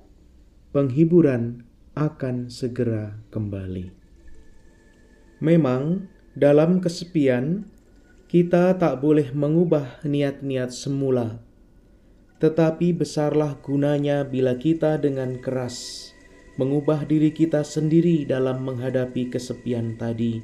[0.70, 1.66] Penghiburan
[1.98, 3.90] akan segera kembali.
[5.42, 6.06] Memang,
[6.38, 7.66] dalam kesepian,
[8.30, 11.42] kita tak boleh mengubah niat-niat semula,
[12.38, 16.14] tetapi besarlah gunanya bila kita dengan keras
[16.58, 20.42] mengubah diri kita sendiri dalam menghadapi kesepian tadi.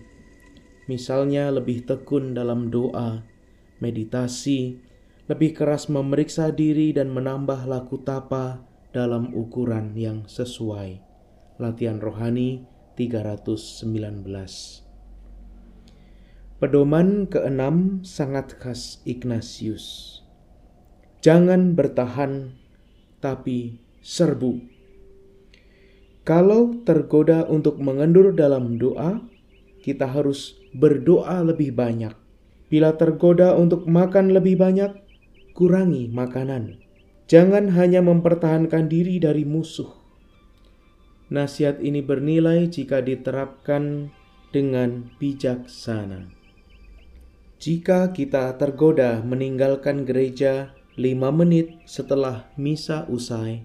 [0.87, 3.27] Misalnya, lebih tekun dalam doa,
[3.83, 4.79] meditasi,
[5.25, 8.61] lebih keras memeriksa diri dan menambah laku tapa
[8.93, 11.01] dalam ukuran yang sesuai.
[11.57, 12.69] Latihan rohani
[12.99, 13.85] 319
[16.61, 20.21] Pedoman keenam sangat khas Ignatius.
[21.25, 22.57] Jangan bertahan,
[23.21, 24.61] tapi serbu.
[26.25, 29.21] Kalau tergoda untuk mengendur dalam doa,
[29.85, 32.17] kita harus berdoa lebih banyak.
[32.73, 35.04] Bila tergoda untuk makan lebih banyak,
[35.55, 36.83] kurangi makanan.
[37.31, 39.89] Jangan hanya mempertahankan diri dari musuh.
[41.31, 44.13] Nasihat ini bernilai jika diterapkan
[44.51, 46.29] dengan bijaksana.
[47.63, 53.65] Jika kita tergoda meninggalkan gereja lima menit setelah misa usai,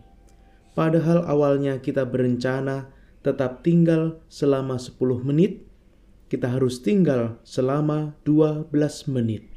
[0.78, 2.88] padahal awalnya kita berencana
[3.26, 5.68] tetap tinggal selama 10 menit,
[6.32, 8.72] kita harus tinggal selama 12
[9.12, 9.49] menit.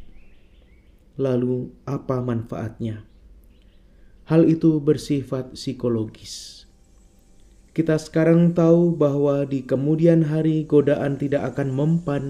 [1.20, 3.04] Lalu, apa manfaatnya?
[4.30, 6.64] Hal itu bersifat psikologis.
[7.72, 12.24] Kita sekarang tahu bahwa di kemudian hari godaan tidak akan mempan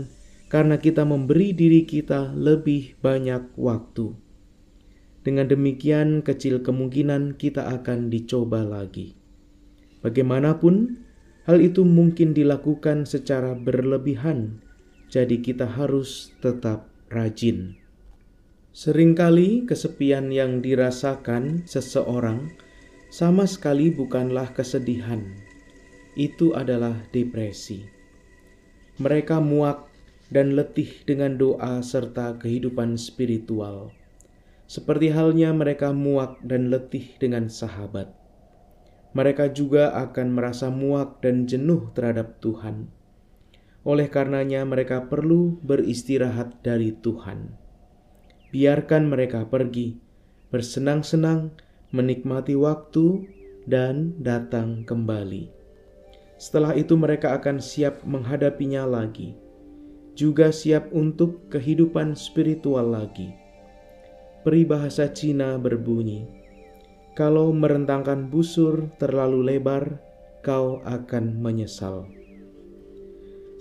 [0.46, 4.14] karena kita memberi diri kita lebih banyak waktu.
[5.22, 9.18] Dengan demikian, kecil kemungkinan kita akan dicoba lagi.
[10.02, 11.02] Bagaimanapun,
[11.46, 14.62] hal itu mungkin dilakukan secara berlebihan,
[15.10, 17.81] jadi kita harus tetap rajin.
[18.72, 22.56] Seringkali kesepian yang dirasakan seseorang
[23.12, 25.20] sama sekali bukanlah kesedihan,
[26.16, 27.84] itu adalah depresi.
[28.96, 29.92] Mereka muak
[30.32, 33.92] dan letih dengan doa serta kehidupan spiritual,
[34.64, 38.08] seperti halnya mereka muak dan letih dengan sahabat.
[39.12, 42.88] Mereka juga akan merasa muak dan jenuh terhadap Tuhan.
[43.84, 47.60] Oleh karenanya, mereka perlu beristirahat dari Tuhan
[48.52, 49.96] biarkan mereka pergi,
[50.52, 51.56] bersenang-senang,
[51.88, 53.24] menikmati waktu,
[53.64, 55.48] dan datang kembali.
[56.36, 59.32] Setelah itu, mereka akan siap menghadapinya lagi,
[60.12, 63.32] juga siap untuk kehidupan spiritual lagi.
[64.44, 66.28] Peribahasa Cina berbunyi,
[67.16, 69.96] "Kalau merentangkan busur terlalu lebar,
[70.44, 72.04] kau akan menyesal."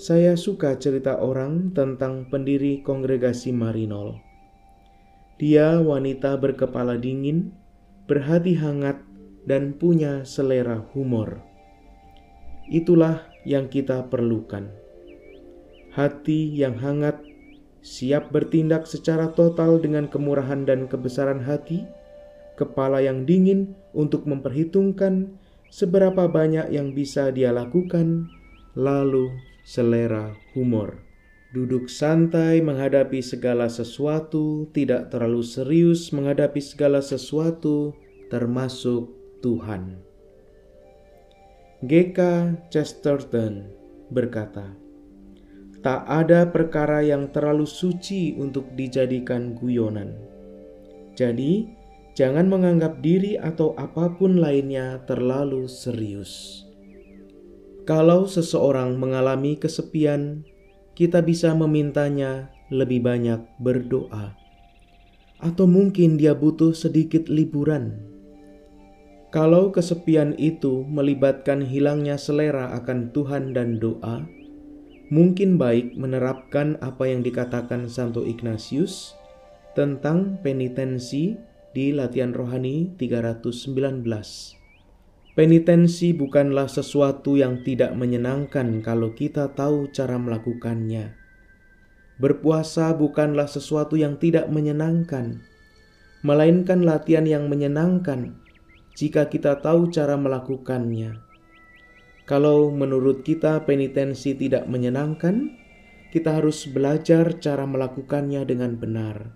[0.02, 4.31] Saya suka cerita orang tentang pendiri kongregasi Marinol
[5.42, 7.50] dia wanita berkepala dingin,
[8.06, 9.02] berhati hangat,
[9.50, 11.42] dan punya selera humor.
[12.70, 14.70] Itulah yang kita perlukan.
[15.92, 17.20] hati yang hangat,
[17.84, 21.84] siap bertindak secara total dengan kemurahan dan kebesaran hati,
[22.56, 25.36] kepala yang dingin untuk memperhitungkan
[25.68, 28.30] seberapa banyak yang bisa dia lakukan,
[28.72, 29.36] lalu
[29.68, 31.11] selera humor.
[31.52, 37.92] Duduk santai menghadapi segala sesuatu, tidak terlalu serius menghadapi segala sesuatu,
[38.32, 39.12] termasuk
[39.44, 40.00] Tuhan.
[41.84, 42.20] G.K.
[42.72, 43.68] Chesterton
[44.16, 44.72] berkata,
[45.84, 50.16] Tak ada perkara yang terlalu suci untuk dijadikan guyonan.
[51.20, 51.68] Jadi,
[52.16, 56.64] jangan menganggap diri atau apa pun lainnya terlalu serius.
[57.84, 60.48] Kalau seseorang mengalami kesepian,
[61.02, 64.38] kita bisa memintanya lebih banyak berdoa,
[65.42, 68.06] atau mungkin dia butuh sedikit liburan.
[69.34, 74.30] Kalau kesepian itu melibatkan hilangnya selera akan Tuhan dan doa,
[75.10, 79.18] mungkin baik menerapkan apa yang dikatakan Santo Ignatius
[79.74, 81.34] tentang penitensi
[81.74, 84.61] di latihan rohani 319.
[85.32, 91.16] Penitensi bukanlah sesuatu yang tidak menyenangkan kalau kita tahu cara melakukannya.
[92.20, 95.40] Berpuasa bukanlah sesuatu yang tidak menyenangkan,
[96.20, 98.36] melainkan latihan yang menyenangkan
[98.92, 101.24] jika kita tahu cara melakukannya.
[102.28, 105.56] Kalau menurut kita penitensi tidak menyenangkan,
[106.12, 109.32] kita harus belajar cara melakukannya dengan benar.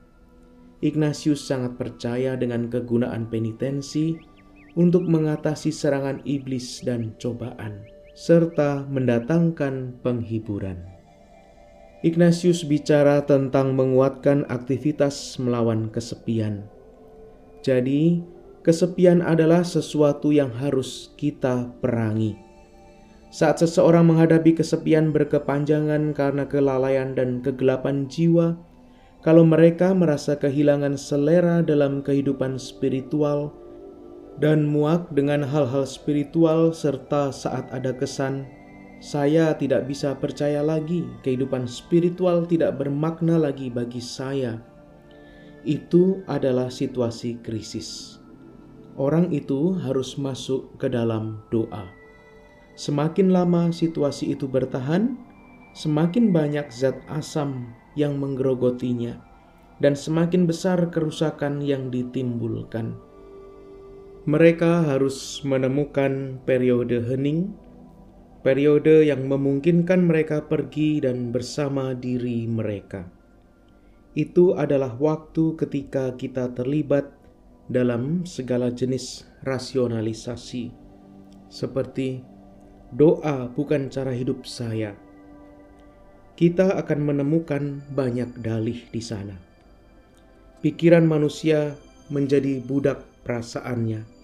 [0.84, 4.35] Ignatius sangat percaya dengan kegunaan penitensi
[4.76, 10.78] untuk mengatasi serangan iblis dan cobaan, serta mendatangkan penghiburan.
[12.04, 16.68] Ignatius bicara tentang menguatkan aktivitas melawan kesepian.
[17.66, 18.22] Jadi,
[18.62, 22.46] kesepian adalah sesuatu yang harus kita perangi
[23.36, 28.56] saat seseorang menghadapi kesepian berkepanjangan karena kelalaian dan kegelapan jiwa,
[29.20, 33.52] kalau mereka merasa kehilangan selera dalam kehidupan spiritual
[34.42, 38.48] dan muak dengan hal-hal spiritual, serta saat ada kesan
[39.06, 44.58] saya tidak bisa percaya lagi, kehidupan spiritual tidak bermakna lagi bagi saya.
[45.62, 48.18] Itu adalah situasi krisis.
[48.98, 51.86] Orang itu harus masuk ke dalam doa.
[52.74, 55.14] Semakin lama situasi itu bertahan,
[55.78, 59.22] semakin banyak zat asam yang menggerogotinya,
[59.86, 62.98] dan semakin besar kerusakan yang ditimbulkan.
[64.26, 67.54] Mereka harus menemukan periode hening,
[68.42, 73.06] periode yang memungkinkan mereka pergi dan bersama diri mereka.
[74.18, 77.06] Itu adalah waktu ketika kita terlibat
[77.70, 80.74] dalam segala jenis rasionalisasi,
[81.46, 82.26] seperti
[82.98, 84.98] doa bukan cara hidup saya.
[86.34, 89.38] Kita akan menemukan banyak dalih di sana.
[90.66, 91.78] Pikiran manusia
[92.10, 94.15] menjadi budak perasaannya.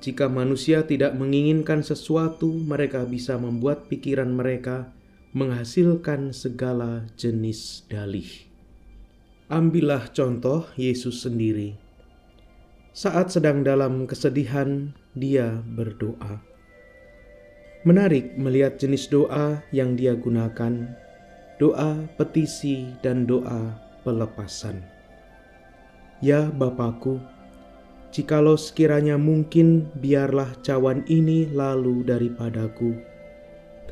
[0.00, 4.92] Jika manusia tidak menginginkan sesuatu, mereka bisa membuat pikiran mereka
[5.36, 8.28] menghasilkan segala jenis dalih.
[9.46, 11.76] Ambillah contoh Yesus sendiri.
[12.96, 16.40] Saat sedang dalam kesedihan, Dia berdoa.
[17.86, 20.90] Menarik melihat jenis doa yang dia gunakan,
[21.62, 24.82] doa petisi dan doa pelepasan.
[26.18, 27.22] Ya Bapakku,
[28.16, 32.96] jikalau sekiranya mungkin biarlah cawan ini lalu daripadaku,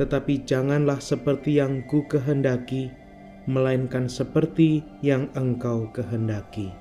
[0.00, 2.88] tetapi janganlah seperti yang ku kehendaki,
[3.44, 6.72] melainkan seperti yang engkau kehendaki.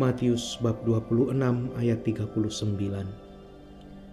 [0.00, 1.36] Matius bab 26
[1.76, 2.40] ayat 39.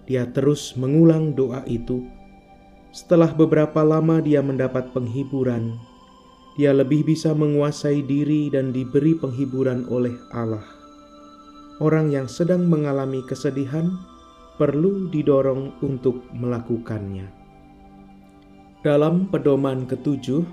[0.03, 2.03] Dia terus mengulang doa itu
[2.91, 5.79] setelah beberapa lama dia mendapat penghiburan,
[6.59, 10.78] dia lebih bisa menguasai diri dan diberi penghiburan oleh Allah.
[11.79, 13.87] Orang yang sedang mengalami kesedihan
[14.59, 17.31] perlu didorong untuk melakukannya.
[18.83, 20.43] Dalam pedoman ketujuh,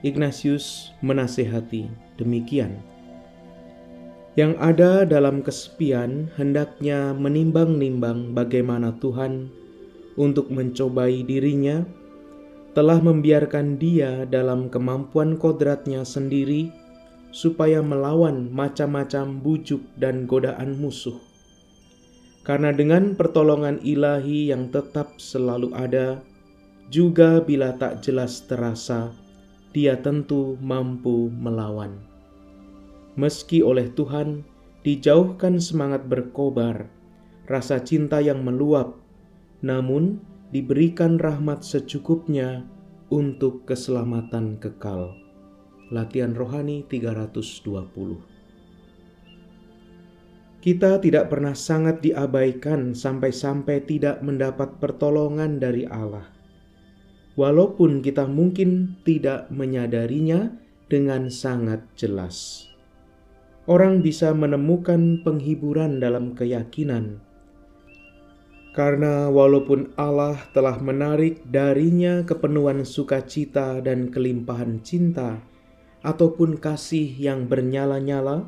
[0.00, 2.80] Ignatius menasehati demikian.
[4.36, 9.48] Yang ada dalam kesepian hendaknya menimbang-nimbang bagaimana Tuhan
[10.16, 11.84] untuk mencobai dirinya,
[12.76, 16.68] telah membiarkan dia dalam kemampuan kodratnya sendiri
[17.36, 21.20] supaya melawan macam-macam bujuk dan godaan musuh.
[22.48, 26.24] Karena dengan pertolongan ilahi yang tetap selalu ada,
[26.88, 29.12] juga bila tak jelas terasa,
[29.76, 32.00] dia tentu mampu melawan.
[33.20, 34.40] Meski oleh Tuhan
[34.80, 36.88] dijauhkan semangat berkobar,
[37.44, 38.96] rasa cinta yang meluap
[39.60, 40.22] namun
[40.54, 42.64] diberikan rahmat secukupnya
[43.10, 45.25] untuk keselamatan kekal.
[45.94, 48.18] Latihan rohani 320.
[50.58, 56.26] Kita tidak pernah sangat diabaikan sampai-sampai tidak mendapat pertolongan dari Allah.
[57.38, 60.50] Walaupun kita mungkin tidak menyadarinya
[60.90, 62.66] dengan sangat jelas.
[63.70, 67.22] Orang bisa menemukan penghiburan dalam keyakinan
[68.76, 75.40] karena walaupun Allah telah menarik darinya kepenuhan sukacita dan kelimpahan cinta,
[76.06, 78.46] ataupun kasih yang bernyala-nyala,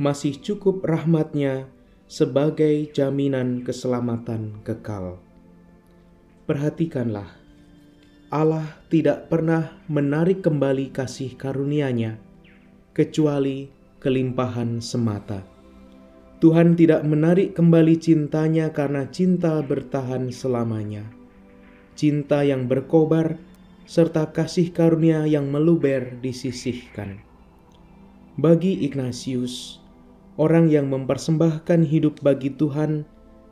[0.00, 1.68] masih cukup rahmatnya
[2.08, 5.20] sebagai jaminan keselamatan kekal.
[6.48, 7.28] Perhatikanlah,
[8.32, 12.16] Allah tidak pernah menarik kembali kasih karunia-Nya,
[12.96, 13.68] kecuali
[14.00, 15.44] kelimpahan semata.
[16.40, 21.06] Tuhan tidak menarik kembali cintanya karena cinta bertahan selamanya.
[21.94, 23.38] Cinta yang berkobar
[23.84, 27.20] serta kasih karunia yang meluber disisihkan.
[28.40, 29.82] Bagi Ignatius,
[30.40, 33.04] orang yang mempersembahkan hidup bagi Tuhan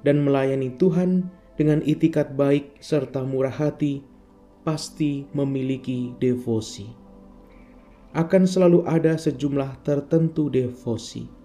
[0.07, 1.29] dan melayani Tuhan
[1.61, 4.01] dengan itikat baik serta murah hati,
[4.65, 6.89] pasti memiliki devosi.
[8.17, 11.41] Akan selalu ada sejumlah tertentu devosi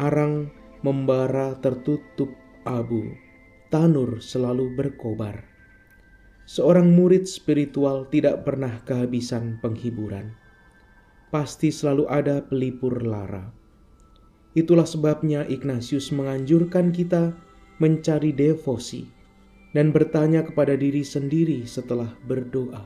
[0.00, 0.48] arang
[0.80, 2.32] membara tertutup
[2.64, 3.12] abu,
[3.68, 5.51] tanur selalu berkobar.
[6.42, 10.34] Seorang murid spiritual tidak pernah kehabisan penghiburan.
[11.30, 13.46] Pasti selalu ada pelipur lara.
[14.58, 17.30] Itulah sebabnya Ignatius menganjurkan kita
[17.78, 19.06] mencari devosi
[19.70, 22.84] dan bertanya kepada diri sendiri setelah berdoa,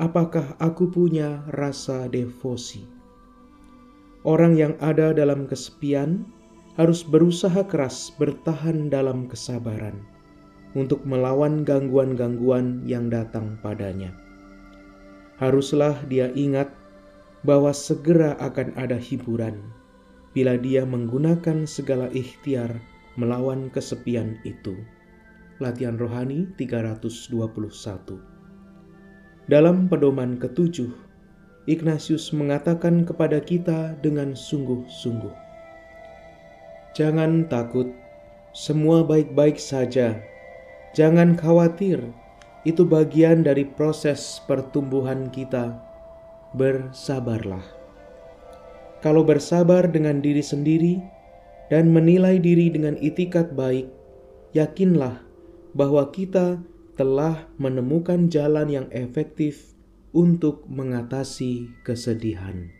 [0.00, 2.88] "Apakah aku punya rasa devosi?"
[4.24, 6.24] Orang yang ada dalam kesepian
[6.80, 10.15] harus berusaha keras bertahan dalam kesabaran
[10.76, 14.12] untuk melawan gangguan-gangguan yang datang padanya.
[15.40, 16.68] Haruslah dia ingat
[17.40, 19.56] bahwa segera akan ada hiburan
[20.36, 22.76] bila dia menggunakan segala ikhtiar
[23.16, 24.76] melawan kesepian itu.
[25.56, 28.20] Latihan Rohani 321
[29.48, 30.92] Dalam pedoman ketujuh,
[31.64, 35.32] Ignatius mengatakan kepada kita dengan sungguh-sungguh,
[36.92, 37.88] "Jangan takut,
[38.52, 40.20] semua baik-baik saja.
[40.96, 42.00] Jangan khawatir,
[42.64, 45.76] itu bagian dari proses pertumbuhan kita.
[46.56, 47.60] Bersabarlah."
[49.04, 50.96] Kalau bersabar dengan diri sendiri
[51.68, 53.92] dan menilai diri dengan itikat baik,
[54.56, 55.20] yakinlah
[55.76, 56.64] bahwa kita
[56.96, 59.76] telah menemukan jalan yang efektif
[60.16, 62.72] untuk mengatasi kesedihan.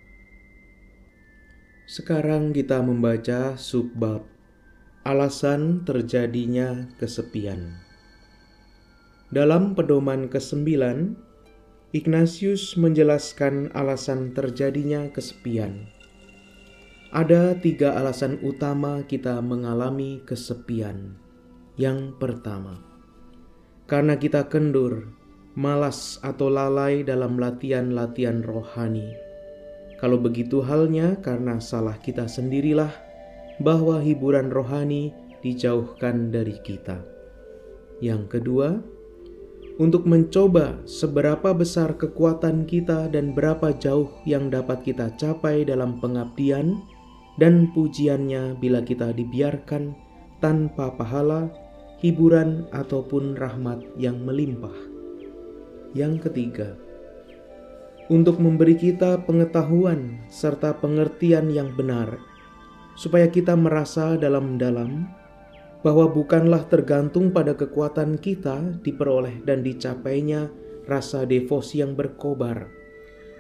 [1.85, 4.25] Sekarang kita membaca subbab
[5.07, 7.86] alasan terjadinya kesepian.
[9.27, 10.63] Dalam pedoman ke-9,
[11.91, 15.91] Ignatius menjelaskan alasan terjadinya kesepian.
[17.11, 21.19] Ada tiga alasan utama kita mengalami kesepian.
[21.75, 22.79] Yang pertama,
[23.91, 25.11] karena kita kendur
[25.59, 29.11] malas atau lalai dalam latihan-latihan rohani.
[29.99, 32.95] Kalau begitu halnya karena salah kita sendirilah
[33.59, 37.01] bahwa hiburan rohani dijauhkan dari kita.
[38.05, 38.96] Yang kedua,
[39.77, 46.81] untuk mencoba seberapa besar kekuatan kita dan berapa jauh yang dapat kita capai dalam pengabdian
[47.37, 49.93] dan pujiannya bila kita dibiarkan
[50.41, 51.53] tanpa pahala,
[52.01, 54.73] hiburan ataupun rahmat yang melimpah.
[55.93, 56.77] Yang ketiga,
[58.09, 62.17] untuk memberi kita pengetahuan serta pengertian yang benar,
[62.97, 65.05] supaya kita merasa dalam-dalam
[65.85, 70.49] bahwa bukanlah tergantung pada kekuatan kita diperoleh dan dicapainya
[70.87, 72.71] rasa devosi yang berkobar,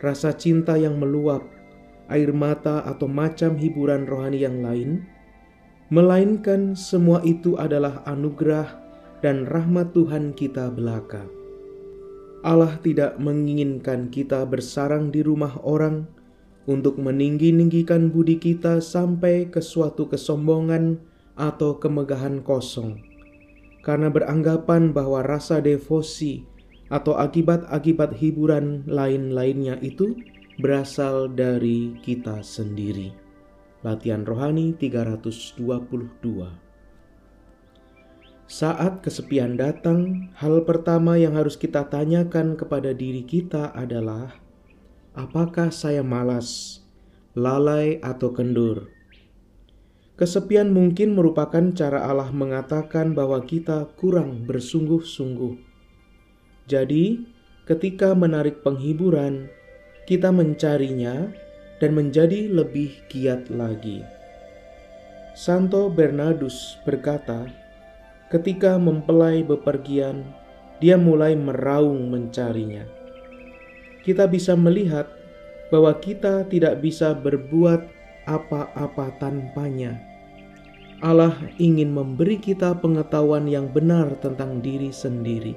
[0.03, 1.47] rasa cinta yang meluap,
[2.11, 5.07] air mata atau macam hiburan rohani yang lain,
[5.89, 8.83] melainkan semua itu adalah anugerah
[9.23, 11.25] dan rahmat Tuhan kita belaka.
[12.47, 16.07] Allah tidak menginginkan kita bersarang di rumah orang
[16.67, 20.99] untuk meninggi-ninggikan budi kita sampai ke suatu kesombongan
[21.37, 22.99] atau kemegahan kosong,
[23.85, 26.49] karena beranggapan bahwa rasa devosi
[26.89, 30.17] atau akibat-akibat hiburan lain-lainnya itu
[30.59, 33.13] berasal dari kita sendiri.
[33.85, 36.67] Latihan Rohani 322
[38.47, 44.39] saat kesepian datang, hal pertama yang harus kita tanyakan kepada diri kita adalah:
[45.19, 46.79] apakah saya malas,
[47.35, 48.96] lalai, atau kendur?
[50.17, 55.61] Kesepian mungkin merupakan cara Allah mengatakan bahwa kita kurang bersungguh-sungguh.
[56.65, 57.21] Jadi,
[57.69, 59.53] ketika menarik penghiburan,
[60.09, 61.29] kita mencarinya
[61.85, 64.01] dan menjadi lebih giat lagi.
[65.37, 67.53] Santo Bernardus berkata,
[68.33, 70.25] ketika mempelai bepergian,
[70.81, 72.89] dia mulai meraung mencarinya.
[74.01, 75.13] Kita bisa melihat
[75.69, 77.96] bahwa kita tidak bisa berbuat
[78.27, 79.99] apa-apa tanpanya.
[81.01, 85.53] Allah ingin memberi kita pengetahuan yang benar tentang diri sendiri,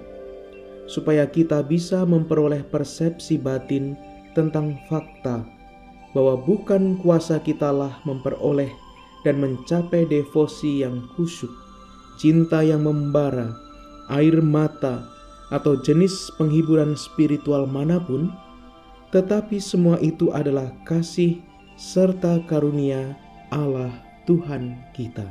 [0.85, 3.95] supaya kita bisa memperoleh persepsi batin
[4.35, 5.47] tentang fakta
[6.11, 8.69] bahwa bukan kuasa kitalah memperoleh
[9.21, 11.51] dan mencapai devosi yang khusyuk,
[12.17, 13.53] cinta yang membara,
[14.09, 15.05] air mata,
[15.49, 18.29] atau jenis penghiburan spiritual mana pun,
[19.09, 21.41] tetapi semua itu adalah kasih
[21.79, 23.15] serta karunia
[23.55, 25.23] Allah Tuhan kita.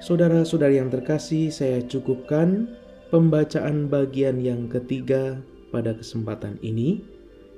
[0.00, 2.72] Saudara-saudari yang terkasih, saya cukupkan
[3.12, 7.04] pembacaan bagian yang ketiga pada kesempatan ini.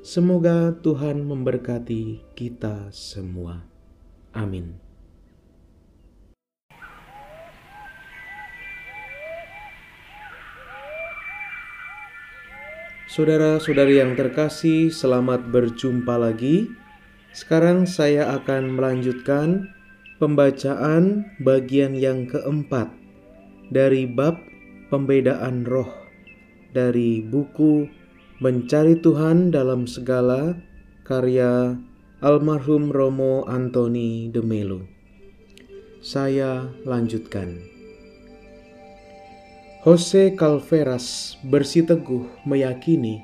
[0.03, 3.63] Semoga Tuhan memberkati kita semua.
[4.35, 4.86] Amin.
[13.17, 16.69] Saudara-saudari yang terkasih, selamat berjumpa lagi
[17.33, 19.73] sekarang saya akan melanjutkan
[20.21, 22.93] pembacaan bagian yang keempat
[23.73, 24.37] dari bab
[24.93, 25.89] pembedaan roh
[26.77, 27.89] dari buku
[28.45, 30.53] Mencari Tuhan dalam Segala
[31.09, 31.73] karya
[32.21, 34.85] almarhum Romo Antoni de Melo.
[36.05, 37.76] Saya lanjutkan.
[39.87, 43.23] Jose Calveras bersiteguh meyakini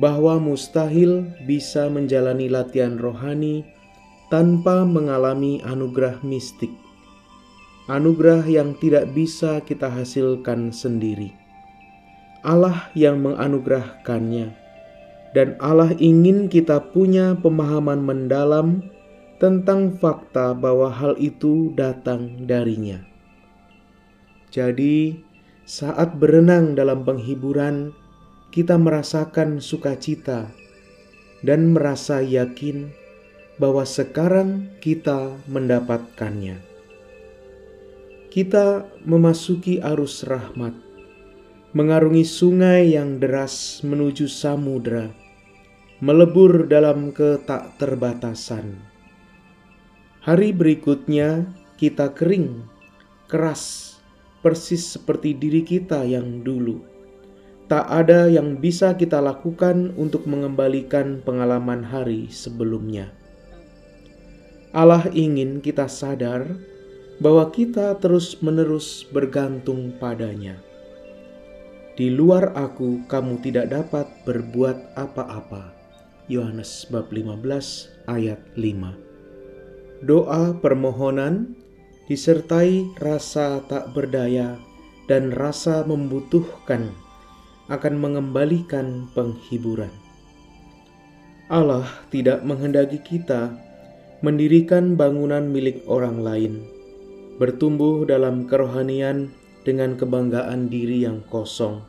[0.00, 3.68] bahwa mustahil bisa menjalani latihan rohani
[4.32, 6.72] tanpa mengalami anugerah mistik.
[7.92, 11.36] Anugerah yang tidak bisa kita hasilkan sendiri.
[12.40, 14.56] Allah yang menganugerahkannya,
[15.36, 18.80] dan Allah ingin kita punya pemahaman mendalam
[19.36, 23.04] tentang fakta bahwa hal itu datang darinya.
[24.48, 25.28] Jadi,
[25.70, 27.94] saat berenang dalam penghiburan,
[28.50, 30.50] kita merasakan sukacita
[31.46, 32.90] dan merasa yakin
[33.54, 36.58] bahwa sekarang kita mendapatkannya.
[38.34, 40.74] Kita memasuki arus rahmat,
[41.70, 45.06] mengarungi sungai yang deras menuju samudera,
[46.02, 48.74] melebur dalam ketak terbatasan.
[50.26, 51.46] Hari berikutnya
[51.78, 52.66] kita kering,
[53.30, 53.89] keras,
[54.40, 56.90] persis seperti diri kita yang dulu
[57.70, 63.14] Tak ada yang bisa kita lakukan untuk mengembalikan pengalaman hari sebelumnya.
[64.74, 66.50] Allah ingin kita sadar
[67.22, 70.58] bahwa kita terus-menerus bergantung padanya.
[71.94, 75.70] Di luar aku kamu tidak dapat berbuat apa-apa.
[76.26, 77.38] Yohanes bab 15
[78.10, 80.10] ayat 5.
[80.10, 81.54] Doa permohonan
[82.10, 84.58] disertai rasa tak berdaya
[85.06, 86.90] dan rasa membutuhkan
[87.70, 89.94] akan mengembalikan penghiburan.
[91.46, 93.54] Allah tidak menghendaki kita
[94.26, 96.66] mendirikan bangunan milik orang lain,
[97.38, 99.30] bertumbuh dalam kerohanian
[99.62, 101.86] dengan kebanggaan diri yang kosong,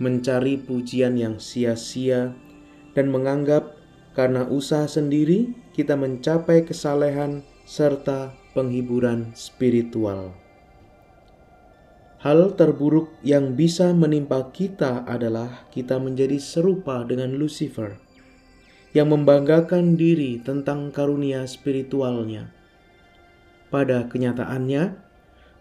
[0.00, 2.32] mencari pujian yang sia-sia,
[2.96, 3.76] dan menganggap
[4.16, 10.34] karena usaha sendiri kita mencapai kesalehan serta penghiburan spiritual.
[12.22, 17.98] Hal terburuk yang bisa menimpa kita adalah kita menjadi serupa dengan Lucifer
[18.94, 22.52] yang membanggakan diri tentang karunia spiritualnya.
[23.72, 24.82] Pada kenyataannya,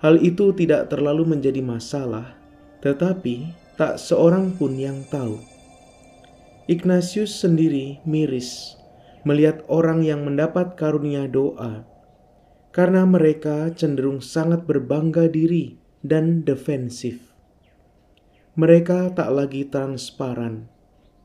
[0.04, 2.36] hal itu tidak terlalu menjadi masalah,
[2.84, 5.40] tetapi tak seorang pun yang tahu.
[6.70, 8.81] Ignatius sendiri miris
[9.28, 11.86] melihat orang yang mendapat karunia doa,
[12.72, 17.32] karena mereka cenderung sangat berbangga diri dan defensif.
[18.58, 20.68] Mereka tak lagi transparan.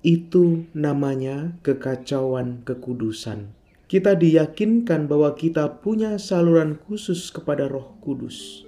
[0.07, 3.51] Itu namanya kekacauan kekudusan.
[3.87, 8.67] Kita diyakinkan bahwa kita punya saluran khusus kepada Roh Kudus.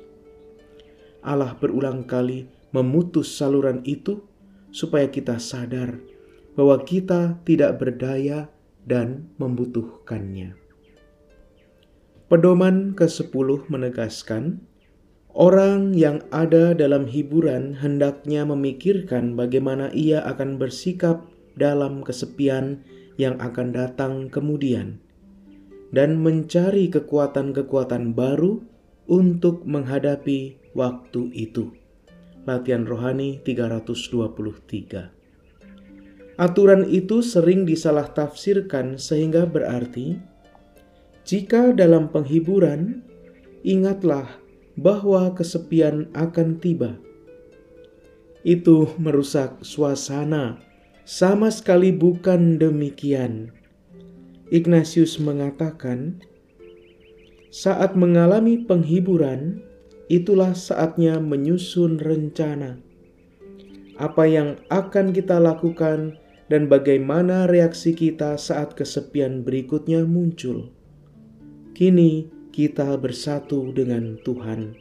[1.22, 4.22] Allah berulang kali memutus saluran itu
[4.70, 5.98] supaya kita sadar
[6.54, 8.50] bahwa kita tidak berdaya
[8.88, 10.56] dan membutuhkannya.
[12.28, 14.64] Pedoman ke-10 menegaskan
[15.38, 22.82] Orang yang ada dalam hiburan hendaknya memikirkan bagaimana ia akan bersikap dalam kesepian
[23.20, 24.98] yang akan datang kemudian,
[25.94, 28.58] dan mencari kekuatan-kekuatan baru
[29.06, 31.70] untuk menghadapi waktu itu.
[32.42, 35.17] Latihan Rohani 323.
[36.38, 40.22] Aturan itu sering disalah tafsirkan sehingga berarti
[41.26, 43.02] jika dalam penghiburan
[43.66, 44.38] ingatlah
[44.78, 46.94] bahwa kesepian akan tiba.
[48.46, 50.62] Itu merusak suasana.
[51.02, 53.50] Sama sekali bukan demikian.
[54.48, 56.22] Ignatius mengatakan,
[57.50, 59.64] saat mengalami penghiburan,
[60.08, 62.80] itulah saatnya menyusun rencana.
[63.98, 66.16] Apa yang akan kita lakukan
[66.48, 70.72] dan bagaimana reaksi kita saat kesepian berikutnya muncul.
[71.76, 74.74] Kini kita bersatu dengan Tuhan.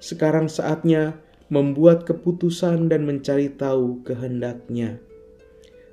[0.00, 1.20] Sekarang saatnya
[1.52, 4.98] membuat keputusan dan mencari tahu kehendaknya.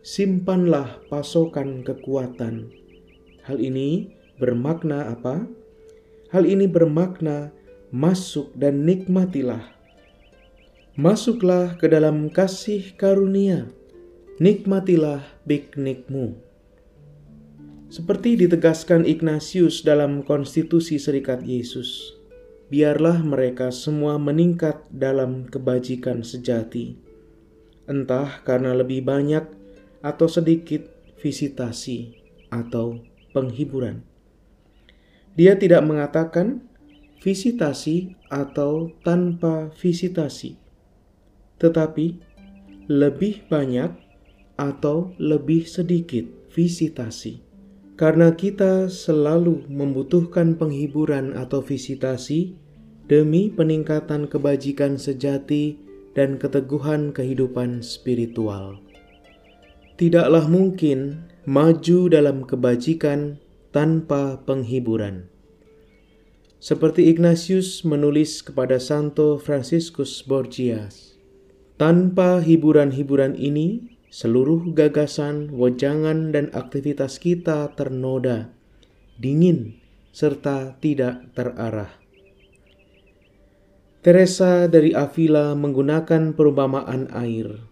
[0.04, 2.74] Simpanlah pasokan kekuatan.
[3.46, 5.46] Hal ini bermakna apa?
[6.34, 7.54] Hal ini bermakna
[7.94, 9.62] masuk dan nikmatilah.
[10.98, 13.70] Masuklah ke dalam kasih karunia,
[14.42, 16.34] nikmatilah piknikmu.
[17.94, 22.18] Seperti ditegaskan Ignatius dalam konstitusi Serikat Yesus,
[22.74, 26.98] biarlah mereka semua meningkat dalam kebajikan sejati,
[27.86, 29.46] entah karena lebih banyak
[30.02, 30.90] atau sedikit
[31.22, 32.18] visitasi
[32.50, 33.06] atau
[33.38, 34.02] penghiburan.
[35.38, 36.66] Dia tidak mengatakan
[37.22, 40.58] visitasi atau tanpa visitasi,
[41.62, 42.18] tetapi
[42.90, 44.03] lebih banyak
[44.64, 46.24] atau lebih sedikit
[46.56, 47.44] visitasi.
[48.00, 52.56] Karena kita selalu membutuhkan penghiburan atau visitasi
[53.06, 55.78] demi peningkatan kebajikan sejati
[56.18, 58.82] dan keteguhan kehidupan spiritual.
[60.00, 63.38] Tidaklah mungkin maju dalam kebajikan
[63.70, 65.30] tanpa penghiburan.
[66.64, 71.20] Seperti Ignatius menulis kepada Santo Franciscus Borgias,
[71.76, 78.54] tanpa hiburan-hiburan ini, seluruh gagasan, wejangan, dan aktivitas kita ternoda,
[79.18, 79.82] dingin,
[80.14, 81.90] serta tidak terarah.
[84.06, 87.66] Teresa dari Avila menggunakan perumpamaan air.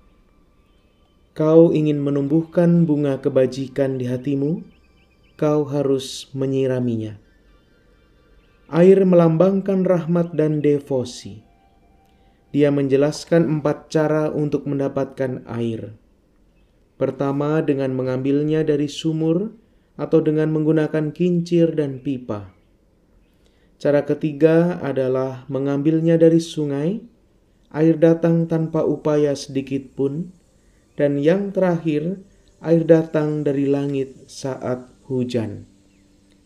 [1.37, 4.81] Kau ingin menumbuhkan bunga kebajikan di hatimu?
[5.41, 7.17] kau harus menyiraminya.
[8.69, 11.41] Air melambangkan rahmat dan devosi.
[12.53, 15.97] Dia menjelaskan empat cara untuk mendapatkan air.
[17.01, 19.57] Pertama, dengan mengambilnya dari sumur
[19.97, 22.53] atau dengan menggunakan kincir dan pipa.
[23.81, 27.01] Cara ketiga adalah mengambilnya dari sungai,
[27.73, 30.29] air datang tanpa upaya sedikit pun,
[30.93, 32.21] dan yang terakhir,
[32.61, 35.65] air datang dari langit saat hujan.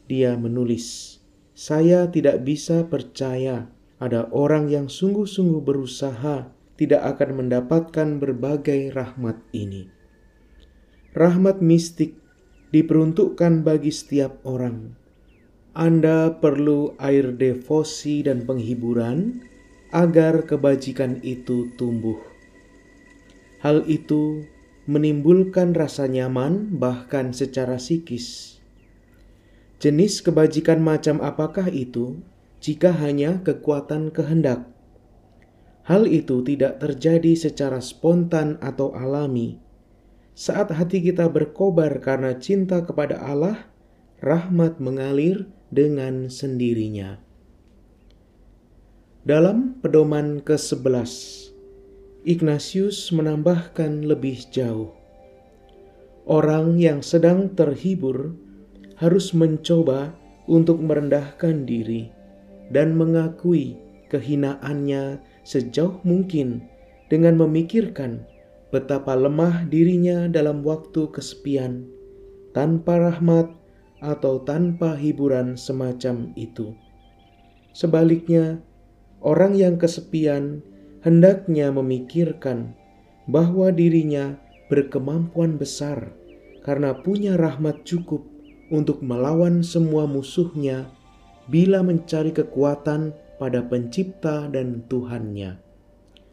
[0.07, 1.19] Dia menulis,
[1.52, 3.68] "Saya tidak bisa percaya
[3.99, 6.48] ada orang yang sungguh-sungguh berusaha
[6.80, 9.94] tidak akan mendapatkan berbagai rahmat ini."
[11.16, 12.20] Rahmat mistik
[12.76, 15.00] diperuntukkan bagi setiap orang.
[15.72, 19.40] Anda perlu air devosi dan penghiburan
[19.96, 22.20] agar kebajikan itu tumbuh.
[23.64, 24.44] Hal itu
[24.92, 28.60] menimbulkan rasa nyaman, bahkan secara psikis.
[29.80, 32.20] Jenis kebajikan macam apakah itu
[32.60, 34.68] jika hanya kekuatan kehendak?
[35.88, 39.64] Hal itu tidak terjadi secara spontan atau alami.
[40.36, 43.72] Saat hati kita berkobar karena cinta kepada Allah,
[44.20, 47.24] rahmat mengalir dengan sendirinya.
[49.24, 51.07] Dalam pedoman ke-11,
[52.28, 54.91] Ignatius menambahkan lebih jauh.
[56.28, 58.36] Orang yang sedang terhibur
[58.99, 60.20] harus mencoba
[60.52, 62.12] untuk merendahkan diri
[62.76, 63.80] dan mengakui
[64.12, 66.68] kehinaannya sejauh mungkin
[67.07, 68.35] dengan memikirkan
[68.74, 71.86] betapa lemah dirinya dalam waktu kesepian,
[72.54, 73.54] tanpa rahmat
[74.02, 76.74] atau tanpa hiburan semacam itu.
[77.76, 78.64] Sebaliknya,
[79.20, 80.64] orang yang kesepian
[81.04, 82.74] hendaknya memikirkan
[83.28, 84.38] bahwa dirinya
[84.70, 86.14] berkemampuan besar
[86.66, 88.26] karena punya rahmat cukup
[88.74, 90.90] untuk melawan semua musuhnya
[91.46, 95.62] bila mencari kekuatan pada pencipta dan Tuhannya.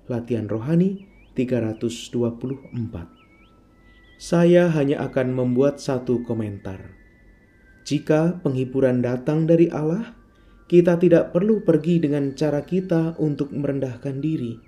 [0.08, 2.76] Latihan Rohani 324
[4.20, 6.92] Saya hanya akan membuat satu komentar.
[7.82, 10.14] Jika penghiburan datang dari Allah,
[10.68, 14.60] kita tidak perlu pergi dengan cara kita untuk merendahkan diri,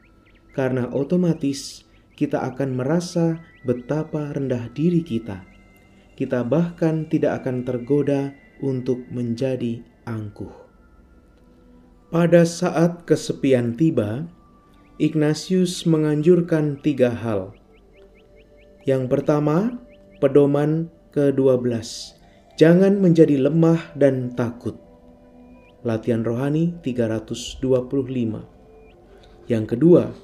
[0.56, 1.84] karena otomatis
[2.18, 5.44] kita akan merasa betapa rendah diri kita.
[6.14, 8.32] Kita bahkan tidak akan tergoda
[8.62, 10.52] untuk menjadi angkuh.
[12.14, 14.30] Pada saat kesepian tiba,
[14.94, 17.50] Ignatius menganjurkan tiga hal.
[18.86, 19.74] Yang pertama,
[20.22, 21.66] pedoman ke-12.
[22.54, 24.78] Jangan menjadi lemah dan takut.
[25.82, 27.58] Latihan rohani 325.
[29.50, 30.14] Yang kedua,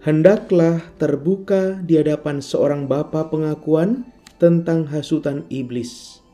[0.00, 4.08] hendaklah terbuka di hadapan seorang bapa pengakuan
[4.40, 6.24] tentang hasutan iblis.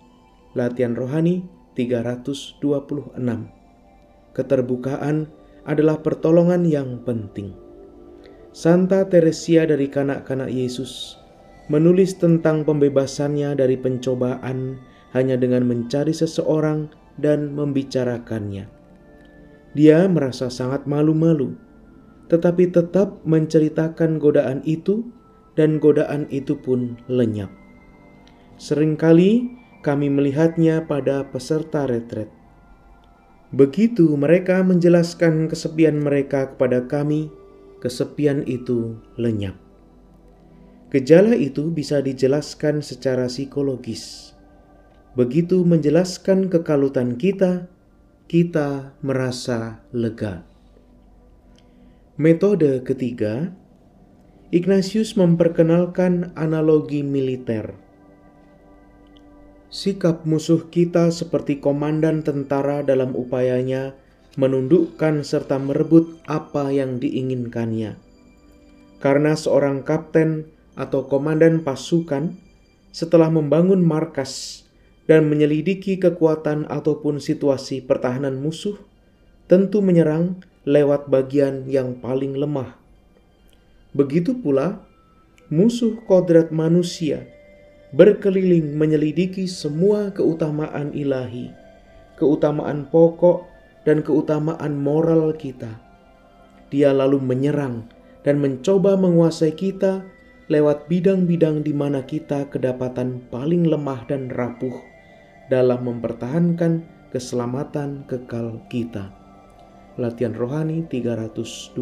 [0.55, 1.42] Latihan rohani
[1.74, 3.18] 326.
[4.30, 5.26] Keterbukaan
[5.66, 7.64] adalah pertolongan yang penting.
[8.55, 11.18] Santa Teresia dari kanak-kanak Yesus
[11.66, 14.78] menulis tentang pembebasannya dari pencobaan
[15.10, 16.86] hanya dengan mencari seseorang
[17.18, 18.70] dan membicarakannya.
[19.74, 21.59] Dia merasa sangat malu-malu,
[22.31, 25.02] tetapi tetap menceritakan godaan itu,
[25.59, 27.51] dan godaan itu pun lenyap.
[28.62, 29.51] Seringkali
[29.82, 32.31] kami melihatnya pada peserta retret.
[33.51, 37.35] Begitu mereka menjelaskan kesepian mereka kepada kami,
[37.85, 39.61] kesepian itu lenyap.
[40.89, 44.32] Gejala itu bisa dijelaskan secara psikologis.
[45.12, 47.69] Begitu menjelaskan kekalutan kita,
[48.24, 50.48] kita merasa lega.
[52.16, 53.52] Metode ketiga,
[54.55, 57.74] Ignatius memperkenalkan analogi militer.
[59.66, 63.98] Sikap musuh kita seperti komandan tentara dalam upayanya
[64.35, 67.98] menundukkan serta merebut apa yang diinginkannya.
[68.98, 72.35] Karena seorang kapten atau komandan pasukan
[72.90, 74.65] setelah membangun markas
[75.05, 78.81] dan menyelidiki kekuatan ataupun situasi pertahanan musuh,
[79.47, 82.81] tentu menyerang lewat bagian yang paling lemah.
[83.93, 84.82] Begitu pula,
[85.52, 87.28] musuh kodrat manusia
[87.94, 91.55] berkeliling menyelidiki semua keutamaan ilahi,
[92.19, 93.53] keutamaan pokok
[93.85, 95.81] dan keutamaan moral kita.
[96.73, 97.86] Dia lalu menyerang
[98.24, 100.02] dan mencoba menguasai kita
[100.48, 104.74] lewat bidang-bidang di mana kita kedapatan paling lemah dan rapuh
[105.48, 109.12] dalam mempertahankan keselamatan kekal kita.
[109.94, 111.77] Latihan Rohani 327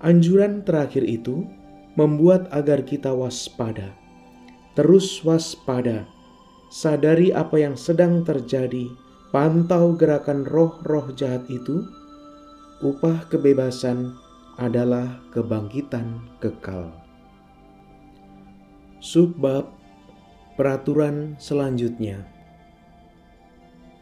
[0.00, 1.44] Anjuran terakhir itu
[1.92, 3.92] membuat agar kita waspada.
[4.72, 6.08] Terus waspada,
[6.72, 8.88] sadari apa yang sedang terjadi
[9.30, 11.86] pantau gerakan roh-roh jahat itu,
[12.82, 14.18] upah kebebasan
[14.58, 16.90] adalah kebangkitan kekal.
[18.98, 19.70] Subbab
[20.58, 22.26] peraturan selanjutnya.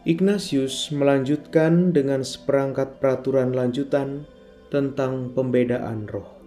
[0.09, 4.25] Ignatius melanjutkan dengan seperangkat peraturan lanjutan
[4.73, 6.41] tentang pembedaan roh.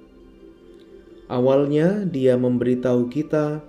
[1.29, 3.61] Awalnya, dia memberitahu kita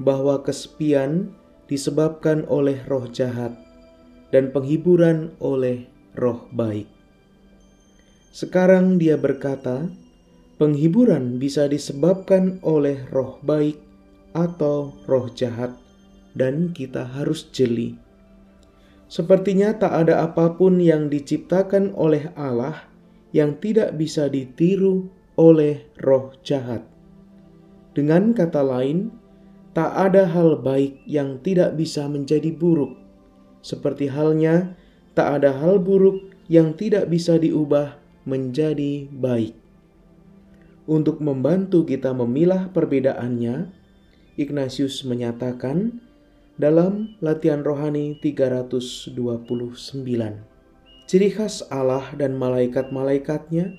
[0.00, 1.36] bahwa kesepian
[1.68, 3.65] disebabkan oleh roh jahat
[4.34, 5.86] dan penghiburan oleh
[6.18, 6.88] roh baik.
[8.34, 9.88] Sekarang dia berkata,
[10.60, 13.80] penghiburan bisa disebabkan oleh roh baik
[14.36, 15.72] atau roh jahat,
[16.36, 17.96] dan kita harus jeli.
[19.06, 22.90] Sepertinya tak ada apa pun yang diciptakan oleh Allah
[23.30, 25.06] yang tidak bisa ditiru
[25.38, 26.82] oleh roh jahat.
[27.94, 29.14] Dengan kata lain,
[29.72, 33.05] tak ada hal baik yang tidak bisa menjadi buruk
[33.66, 34.78] seperti halnya
[35.18, 39.58] tak ada hal buruk yang tidak bisa diubah menjadi baik.
[40.86, 43.74] Untuk membantu kita memilah perbedaannya,
[44.38, 45.98] Ignatius menyatakan
[46.54, 49.18] dalam latihan rohani 329.
[51.10, 53.74] Ciri khas Allah dan malaikat-malaikatnya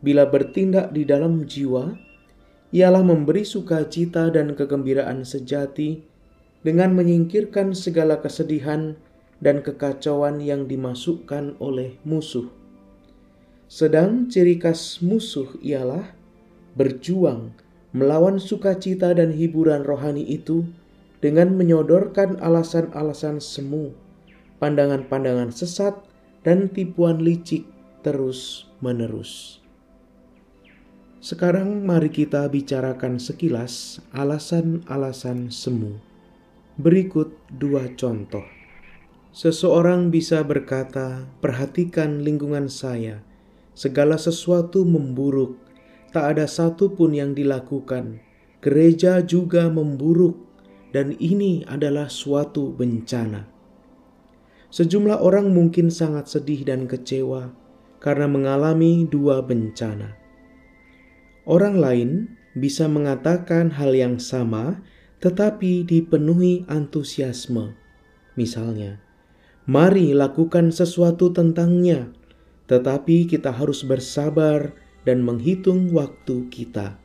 [0.00, 2.00] bila bertindak di dalam jiwa
[2.72, 6.04] ialah memberi sukacita dan kegembiraan sejati
[6.60, 8.96] dengan menyingkirkan segala kesedihan
[9.38, 12.50] dan kekacauan yang dimasukkan oleh musuh.
[13.68, 16.16] Sedang ciri khas musuh ialah
[16.74, 17.52] berjuang
[17.92, 20.68] melawan sukacita dan hiburan rohani itu
[21.18, 23.90] dengan menyodorkan alasan-alasan semu,
[24.62, 25.98] pandangan-pandangan sesat,
[26.46, 27.66] dan tipuan licik
[28.06, 29.58] terus-menerus.
[31.18, 35.98] Sekarang mari kita bicarakan sekilas alasan-alasan semu.
[36.78, 38.57] Berikut dua contoh.
[39.28, 43.20] Seseorang bisa berkata, "Perhatikan lingkungan saya,
[43.76, 45.60] segala sesuatu memburuk,
[46.10, 48.24] tak ada satu pun yang dilakukan.
[48.64, 50.40] Gereja juga memburuk,
[50.90, 53.46] dan ini adalah suatu bencana."
[54.68, 57.52] Sejumlah orang mungkin sangat sedih dan kecewa
[58.04, 60.12] karena mengalami dua bencana.
[61.48, 64.84] Orang lain bisa mengatakan hal yang sama,
[65.24, 67.72] tetapi dipenuhi antusiasme.
[68.36, 69.00] Misalnya,
[69.68, 72.08] Mari lakukan sesuatu tentangnya.
[72.68, 74.76] tetapi kita harus bersabar
[75.08, 77.00] dan menghitung waktu kita.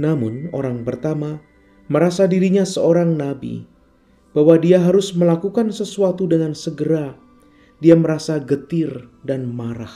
[0.00, 1.44] Namun, orang pertama
[1.92, 3.68] merasa dirinya seorang nabi,
[4.32, 7.12] bahwa dia harus melakukan sesuatu dengan segera.
[7.78, 9.92] Dia merasa getir dan marah.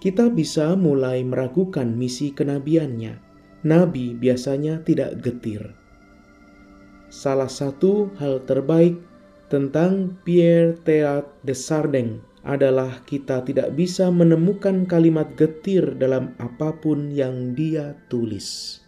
[0.00, 3.20] Kita bisa mulai meragukan misi kenabiannya.
[3.66, 5.74] Nabi biasanya tidak getir.
[7.10, 8.98] Salah satu hal terbaik
[9.48, 17.12] tentang Pierre Teat de Sardeng adalah kita tidak bisa menemukan kalimat getir dalam apa pun
[17.12, 18.80] yang dia tulis.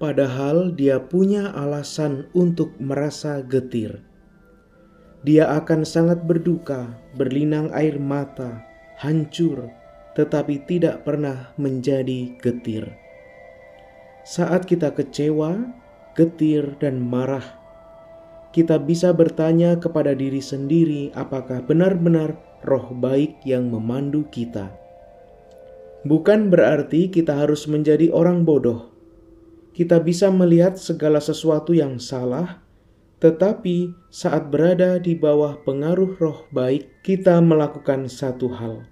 [0.00, 4.00] Padahal dia punya alasan untuk merasa getir.
[5.22, 8.66] Dia akan sangat berduka, berlinang air mata,
[8.98, 9.70] hancur,
[10.18, 12.90] tetapi tidak pernah menjadi getir.
[14.26, 15.62] Saat kita kecewa,
[16.18, 17.61] getir, dan marah,
[18.52, 24.68] kita bisa bertanya kepada diri sendiri apakah benar-benar roh baik yang memandu kita.
[26.04, 28.92] Bukan berarti kita harus menjadi orang bodoh.
[29.72, 32.60] Kita bisa melihat segala sesuatu yang salah,
[33.24, 38.84] tetapi saat berada di bawah pengaruh roh baik, kita melakukan satu hal.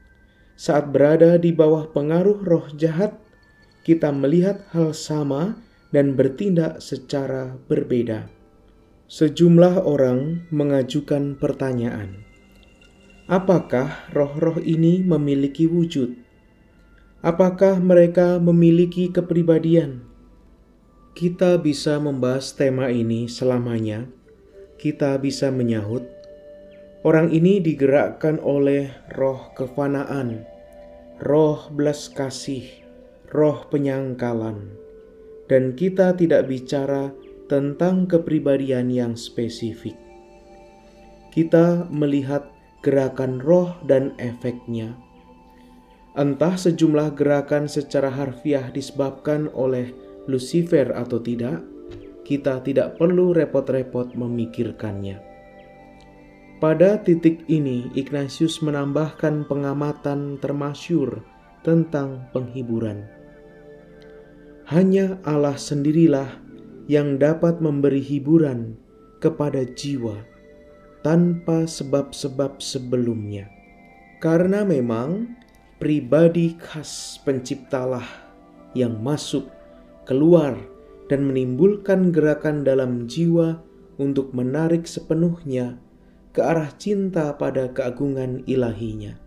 [0.56, 3.18] Saat berada di bawah pengaruh roh jahat,
[3.84, 5.60] kita melihat hal sama
[5.90, 8.39] dan bertindak secara berbeda.
[9.10, 12.22] Sejumlah orang mengajukan pertanyaan:
[13.26, 16.14] "Apakah roh-roh ini memiliki wujud?
[17.18, 20.06] Apakah mereka memiliki kepribadian?"
[21.18, 24.06] Kita bisa membahas tema ini selamanya.
[24.78, 26.06] Kita bisa menyahut,
[27.02, 30.46] orang ini digerakkan oleh roh kefanaan,
[31.18, 32.62] roh belas kasih,
[33.34, 34.70] roh penyangkalan,
[35.50, 37.10] dan kita tidak bicara
[37.50, 39.98] tentang kepribadian yang spesifik.
[41.34, 42.46] Kita melihat
[42.78, 44.94] gerakan roh dan efeknya.
[46.14, 49.90] Entah sejumlah gerakan secara harfiah disebabkan oleh
[50.30, 51.58] Lucifer atau tidak,
[52.22, 55.18] kita tidak perlu repot-repot memikirkannya.
[56.62, 61.24] Pada titik ini, Ignatius menambahkan pengamatan termasyur
[61.66, 63.10] tentang penghiburan.
[64.70, 66.49] Hanya Allah sendirilah
[66.86, 68.78] yang dapat memberi hiburan
[69.20, 70.24] kepada jiwa
[71.04, 73.48] tanpa sebab-sebab sebelumnya.
[74.20, 75.36] Karena memang
[75.80, 78.04] pribadi khas penciptalah
[78.76, 79.48] yang masuk,
[80.04, 80.56] keluar,
[81.08, 83.58] dan menimbulkan gerakan dalam jiwa
[83.98, 85.80] untuk menarik sepenuhnya
[86.30, 89.18] ke arah cinta pada keagungan ilahinya.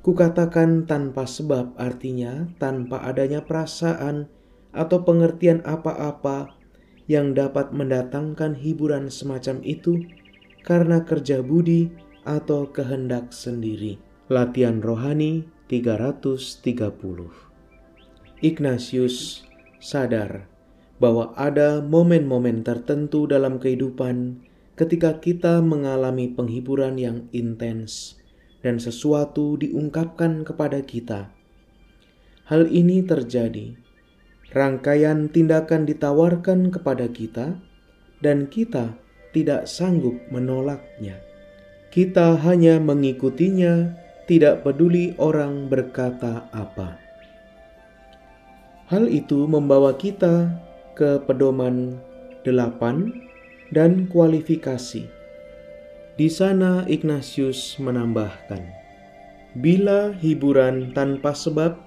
[0.00, 4.28] Kukatakan tanpa sebab artinya tanpa adanya perasaan
[4.74, 6.52] atau pengertian apa-apa
[7.06, 10.02] yang dapat mendatangkan hiburan semacam itu
[10.66, 11.92] karena kerja budi
[12.24, 14.00] atau kehendak sendiri.
[14.32, 16.64] Latihan rohani 330
[18.40, 19.44] Ignatius
[19.80, 20.48] sadar
[20.96, 24.40] bahwa ada momen-momen tertentu dalam kehidupan
[24.74, 28.16] ketika kita mengalami penghiburan yang intens
[28.64, 31.28] dan sesuatu diungkapkan kepada kita.
[32.48, 33.76] Hal ini terjadi
[34.54, 37.58] rangkaian tindakan ditawarkan kepada kita,
[38.22, 38.94] dan kita
[39.34, 41.18] tidak sanggup menolaknya.
[41.90, 43.92] Kita hanya mengikutinya,
[44.24, 46.96] tidak peduli orang berkata apa.
[48.88, 50.48] Hal itu membawa kita
[50.96, 51.98] ke pedoman
[52.46, 53.10] delapan
[53.74, 55.04] dan kualifikasi.
[56.14, 58.62] Di sana Ignatius menambahkan,
[59.58, 61.83] bila hiburan tanpa sebab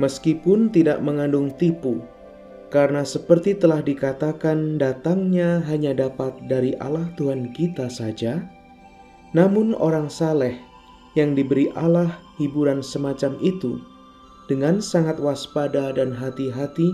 [0.00, 2.02] meskipun tidak mengandung tipu,
[2.74, 8.42] karena seperti telah dikatakan datangnya hanya dapat dari Allah Tuhan kita saja,
[9.34, 10.58] namun orang saleh
[11.14, 13.78] yang diberi Allah hiburan semacam itu
[14.50, 16.90] dengan sangat waspada dan hati-hati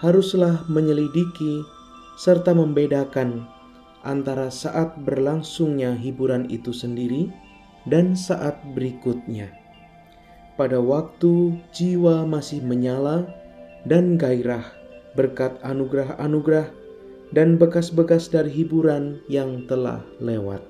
[0.00, 1.62] haruslah menyelidiki
[2.16, 3.46] serta membedakan
[4.04, 7.32] antara saat berlangsungnya hiburan itu sendiri
[7.88, 9.63] dan saat berikutnya
[10.54, 13.26] pada waktu jiwa masih menyala
[13.84, 14.64] dan gairah
[15.14, 16.70] berkat anugerah-anugerah
[17.34, 20.62] dan bekas-bekas dari hiburan yang telah lewat.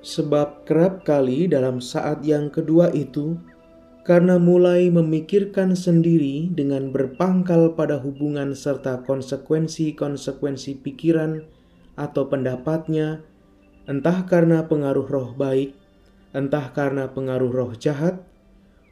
[0.00, 3.36] Sebab kerap kali dalam saat yang kedua itu,
[4.00, 11.44] karena mulai memikirkan sendiri dengan berpangkal pada hubungan serta konsekuensi-konsekuensi pikiran
[12.00, 13.20] atau pendapatnya,
[13.84, 15.76] entah karena pengaruh roh baik,
[16.32, 18.24] entah karena pengaruh roh jahat,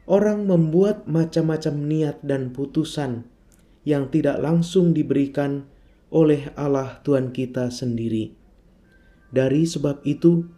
[0.09, 3.29] orang membuat macam-macam niat dan putusan
[3.85, 5.69] yang tidak langsung diberikan
[6.09, 8.33] oleh Allah Tuhan kita sendiri.
[9.29, 10.49] Dari sebab itu,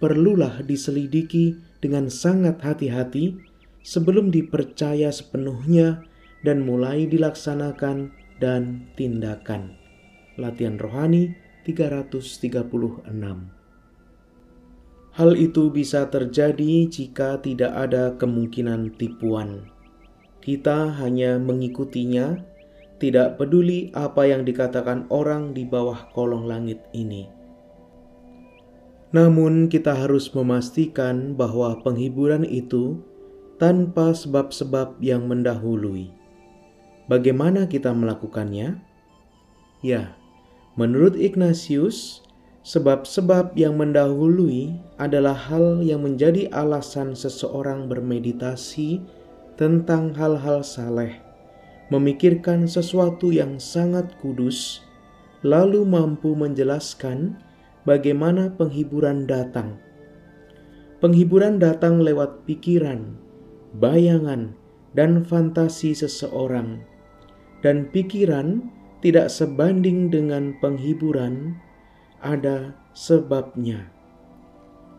[0.00, 3.36] perlulah diselidiki dengan sangat hati-hati
[3.84, 6.00] sebelum dipercaya sepenuhnya
[6.40, 9.76] dan mulai dilaksanakan dan tindakan.
[10.40, 11.36] Latihan rohani
[11.68, 13.55] 336
[15.16, 19.64] Hal itu bisa terjadi jika tidak ada kemungkinan tipuan.
[20.44, 22.36] Kita hanya mengikutinya,
[23.00, 27.32] tidak peduli apa yang dikatakan orang di bawah kolong langit ini.
[29.16, 33.00] Namun, kita harus memastikan bahwa penghiburan itu
[33.56, 36.12] tanpa sebab-sebab yang mendahului.
[37.08, 38.84] Bagaimana kita melakukannya?
[39.80, 40.12] Ya,
[40.76, 42.25] menurut Ignatius,
[42.66, 49.06] Sebab-sebab yang mendahului adalah hal yang menjadi alasan seseorang bermeditasi
[49.54, 51.14] tentang hal-hal saleh,
[51.94, 54.82] memikirkan sesuatu yang sangat kudus,
[55.46, 57.38] lalu mampu menjelaskan
[57.86, 59.78] bagaimana penghiburan datang.
[60.98, 63.14] Penghiburan datang lewat pikiran,
[63.78, 64.58] bayangan,
[64.90, 66.82] dan fantasi seseorang,
[67.62, 68.58] dan pikiran
[69.06, 71.62] tidak sebanding dengan penghiburan
[72.20, 73.90] ada sebabnya.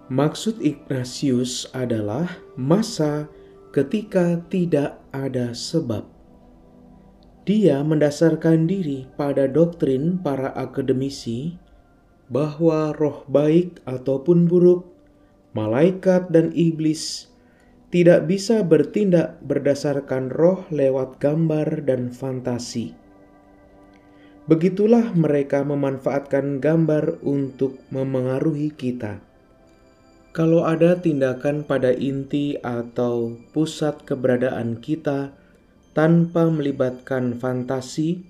[0.07, 3.27] Maksud Ignatius adalah masa
[3.75, 6.07] ketika tidak ada sebab.
[7.43, 11.59] Dia mendasarkan diri pada doktrin para akademisi
[12.27, 14.87] bahwa roh baik ataupun buruk,
[15.55, 17.31] malaikat dan iblis
[17.87, 22.91] tidak bisa bertindak berdasarkan roh lewat gambar dan fantasi
[24.47, 29.19] Begitulah mereka memanfaatkan gambar untuk memengaruhi kita.
[30.31, 35.35] Kalau ada tindakan pada inti atau pusat keberadaan kita
[35.91, 38.23] tanpa melibatkan fantasi,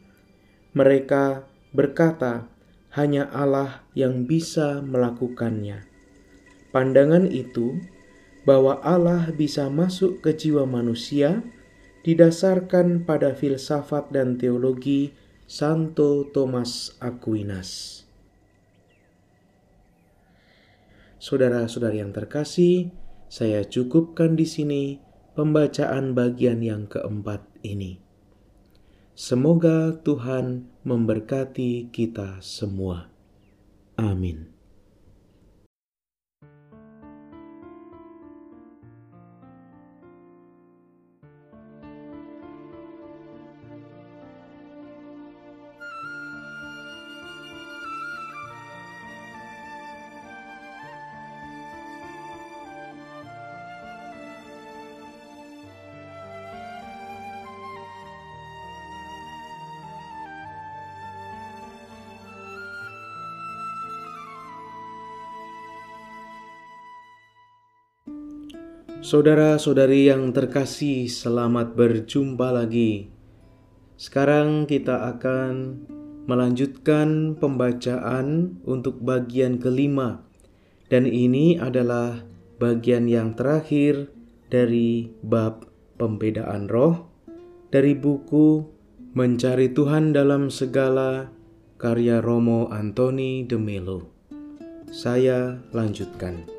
[0.73, 2.49] mereka berkata
[2.97, 5.85] hanya Allah yang bisa melakukannya.
[6.73, 7.77] Pandangan itu
[8.41, 11.45] bahwa Allah bisa masuk ke jiwa manusia
[12.01, 15.13] didasarkan pada filsafat dan teologi
[15.47, 18.03] Santo Thomas Aquinas.
[21.23, 22.91] Saudara-saudari yang terkasih,
[23.31, 24.99] saya cukupkan di sini
[25.39, 28.03] pembacaan bagian yang keempat ini.
[29.15, 33.07] Semoga Tuhan memberkati kita semua.
[33.95, 34.56] Amin.
[69.07, 73.07] Saudara-saudari yang terkasih, selamat berjumpa lagi.
[73.95, 75.79] Sekarang kita akan
[76.27, 80.27] melanjutkan pembacaan untuk bagian kelima,
[80.91, 82.19] dan ini adalah
[82.59, 84.11] bagian yang terakhir
[84.51, 87.07] dari bab pembedaan roh
[87.71, 88.75] dari buku
[89.15, 91.31] Mencari Tuhan dalam Segala
[91.79, 94.11] karya Romo Antoni de Melo.
[94.91, 96.56] Saya lanjutkan.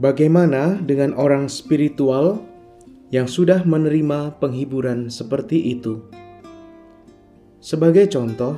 [0.00, 2.40] Bagaimana dengan orang spiritual
[3.12, 6.00] yang sudah menerima penghiburan seperti itu?
[7.60, 8.56] Sebagai contoh,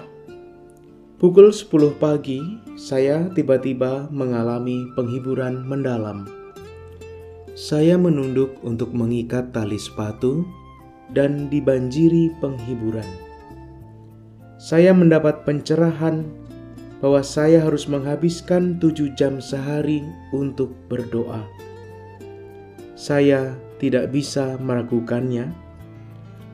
[1.19, 2.39] pukul 10 pagi
[2.79, 6.31] saya tiba-tiba mengalami penghiburan mendalam.
[7.59, 10.47] Saya menunduk untuk mengikat tali sepatu
[11.11, 13.07] dan dibanjiri penghiburan.
[14.55, 16.25] Saya mendapat pencerahan
[17.03, 21.43] bahwa saya harus menghabiskan tujuh jam sehari untuk berdoa.
[22.95, 25.51] Saya tidak bisa meragukannya.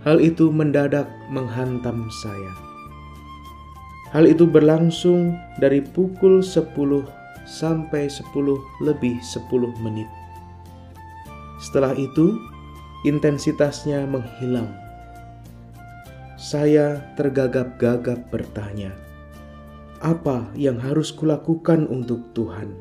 [0.01, 2.53] Hal itu mendadak menghantam saya.
[4.11, 6.75] Hal itu berlangsung dari pukul 10
[7.47, 8.35] sampai 10
[8.83, 10.09] lebih 10 menit.
[11.61, 12.41] Setelah itu,
[13.05, 14.73] intensitasnya menghilang.
[16.41, 18.97] Saya tergagap-gagap bertanya,
[20.01, 22.73] apa yang harus kulakukan untuk Tuhan.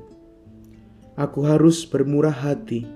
[1.20, 2.88] Aku harus bermurah hati.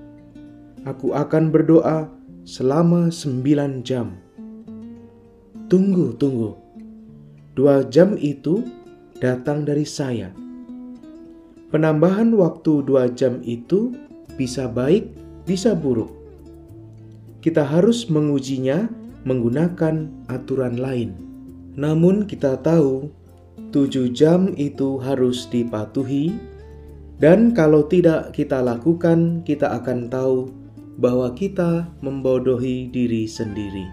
[0.87, 2.07] Aku akan berdoa
[2.47, 4.15] selama sembilan jam.
[5.67, 6.55] Tunggu, tunggu.
[7.53, 8.63] Dua jam itu
[9.19, 10.31] datang dari saya.
[11.71, 13.91] Penambahan waktu dua jam itu
[14.39, 15.11] bisa baik,
[15.43, 16.11] bisa buruk.
[17.43, 18.87] Kita harus mengujinya
[19.27, 21.11] menggunakan aturan lain.
[21.75, 23.11] Namun kita tahu
[23.73, 26.37] Tujuh jam itu harus dipatuhi
[27.17, 30.53] Dan kalau tidak kita lakukan, kita akan tahu
[31.01, 33.89] bahwa kita membodohi diri sendiri.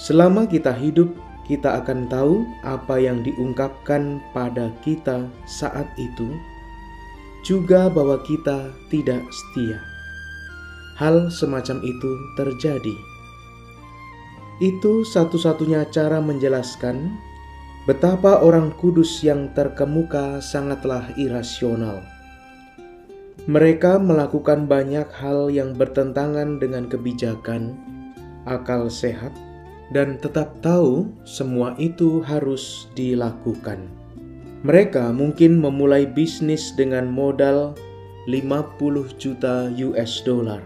[0.00, 1.14] Selama kita hidup,
[1.46, 6.26] kita akan tahu apa yang diungkapkan pada kita saat itu,
[7.46, 9.78] juga bahwa kita tidak setia.
[10.98, 13.11] Hal semacam itu terjadi.
[14.60, 17.14] Itu satu-satunya cara menjelaskan
[17.88, 22.02] betapa orang kudus yang terkemuka sangatlah irasional.
[23.48, 27.74] Mereka melakukan banyak hal yang bertentangan dengan kebijakan,
[28.46, 29.34] akal sehat,
[29.90, 33.82] dan tetap tahu semua itu harus dilakukan.
[34.62, 37.74] Mereka mungkin memulai bisnis dengan modal
[38.30, 40.62] 50 juta US dollar,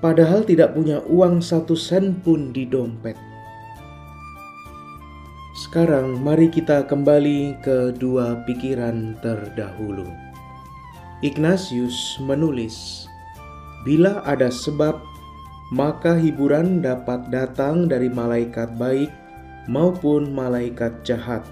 [0.00, 3.16] padahal tidak punya uang satu sen pun di dompet.
[5.60, 10.08] Sekarang mari kita kembali ke dua pikiran terdahulu.
[11.20, 13.04] Ignatius menulis,
[13.84, 14.96] "Bila ada sebab,
[15.70, 19.12] maka hiburan dapat datang dari malaikat baik
[19.68, 21.44] maupun malaikat jahat,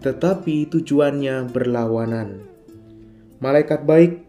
[0.00, 2.42] tetapi tujuannya berlawanan.
[3.44, 4.24] Malaikat baik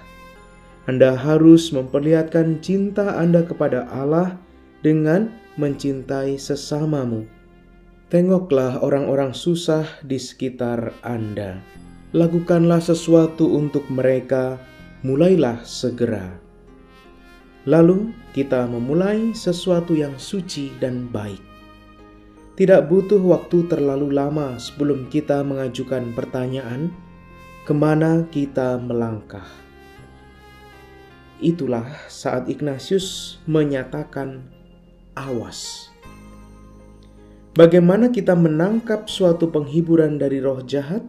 [0.89, 4.41] Anda harus memperlihatkan cinta Anda kepada Allah
[4.81, 5.29] dengan
[5.61, 7.29] mencintai sesamamu.
[8.09, 11.61] Tengoklah orang-orang susah di sekitar Anda.
[12.17, 14.57] Lakukanlah sesuatu untuk mereka,
[15.05, 16.41] mulailah segera.
[17.69, 21.46] Lalu kita memulai sesuatu yang suci dan baik.
[22.57, 26.89] Tidak butuh waktu terlalu lama sebelum kita mengajukan pertanyaan,
[27.69, 29.45] ke mana kita melangkah.
[31.37, 34.41] Itulah saat Ignatius menyatakan
[35.13, 35.93] awas.
[37.53, 41.05] Bagaimana kita menangkap suatu penghiburan dari roh jahat?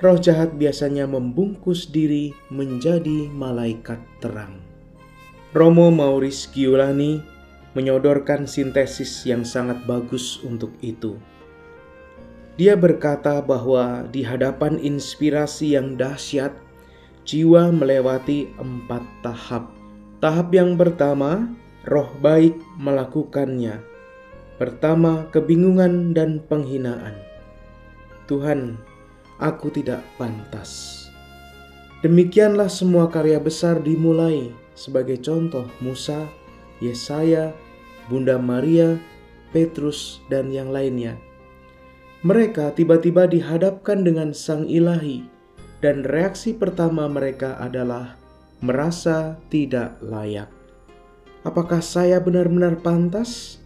[0.00, 4.64] Roh jahat biasanya membungkus diri menjadi malaikat terang.
[5.52, 7.37] Romo Maurice Giulani
[7.72, 11.18] menyodorkan sintesis yang sangat bagus untuk itu.
[12.58, 16.50] Dia berkata bahwa di hadapan inspirasi yang dahsyat,
[17.22, 19.70] jiwa melewati empat tahap.
[20.18, 21.54] Tahap yang pertama,
[21.86, 23.78] roh baik melakukannya.
[24.58, 27.14] Pertama, kebingungan dan penghinaan.
[28.26, 28.74] Tuhan,
[29.38, 31.06] aku tidak pantas.
[32.02, 36.26] Demikianlah semua karya besar dimulai sebagai contoh Musa,
[36.78, 37.54] Yesaya,
[38.06, 38.96] Bunda Maria,
[39.50, 41.18] Petrus, dan yang lainnya.
[42.26, 45.22] Mereka tiba-tiba dihadapkan dengan Sang Ilahi,
[45.78, 48.18] dan reaksi pertama mereka adalah
[48.58, 50.50] merasa tidak layak.
[51.46, 53.62] Apakah saya benar-benar pantas?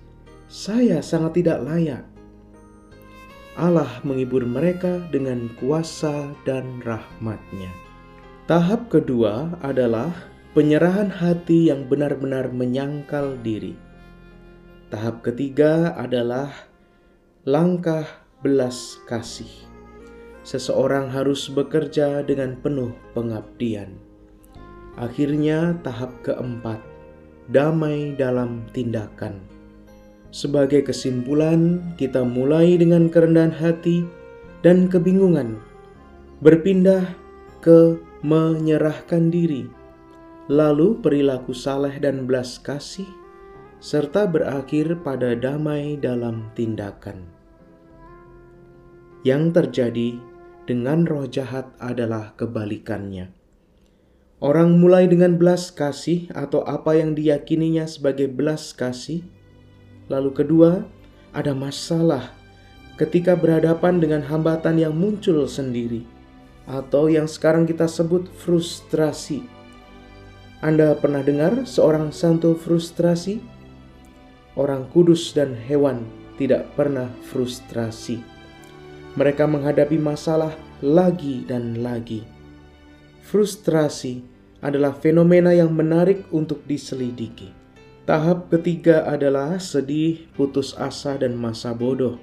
[0.52, 2.04] Saya sangat tidak layak.
[3.56, 7.72] Allah menghibur mereka dengan kuasa dan rahmatnya.
[8.48, 10.12] Tahap kedua adalah
[10.52, 13.72] penyerahan hati yang benar-benar menyangkal diri.
[14.92, 16.52] Tahap ketiga adalah
[17.48, 18.04] langkah
[18.44, 19.48] belas kasih.
[20.44, 23.96] Seseorang harus bekerja dengan penuh pengabdian.
[25.00, 26.84] Akhirnya, tahap keempat,
[27.48, 29.40] damai dalam tindakan.
[30.28, 34.04] Sebagai kesimpulan, kita mulai dengan kerendahan hati
[34.60, 35.56] dan kebingungan,
[36.44, 37.08] berpindah
[37.64, 39.64] ke menyerahkan diri,
[40.50, 43.06] lalu perilaku saleh dan belas kasih,
[43.78, 47.30] serta berakhir pada damai dalam tindakan.
[49.22, 50.08] Yang terjadi
[50.66, 53.30] dengan roh jahat adalah kebalikannya.
[54.42, 59.22] Orang mulai dengan belas kasih atau apa yang diyakininya sebagai belas kasih,
[60.10, 60.82] lalu kedua
[61.30, 62.34] ada masalah
[62.98, 66.02] ketika berhadapan dengan hambatan yang muncul sendiri
[66.66, 69.61] atau yang sekarang kita sebut frustrasi.
[70.62, 73.42] Anda pernah dengar seorang santo frustrasi?
[74.54, 76.06] Orang kudus dan hewan
[76.38, 78.22] tidak pernah frustrasi.
[79.18, 82.22] Mereka menghadapi masalah lagi dan lagi.
[83.26, 84.22] Frustrasi
[84.62, 87.50] adalah fenomena yang menarik untuk diselidiki.
[88.06, 92.22] Tahap ketiga adalah sedih, putus asa, dan masa bodoh.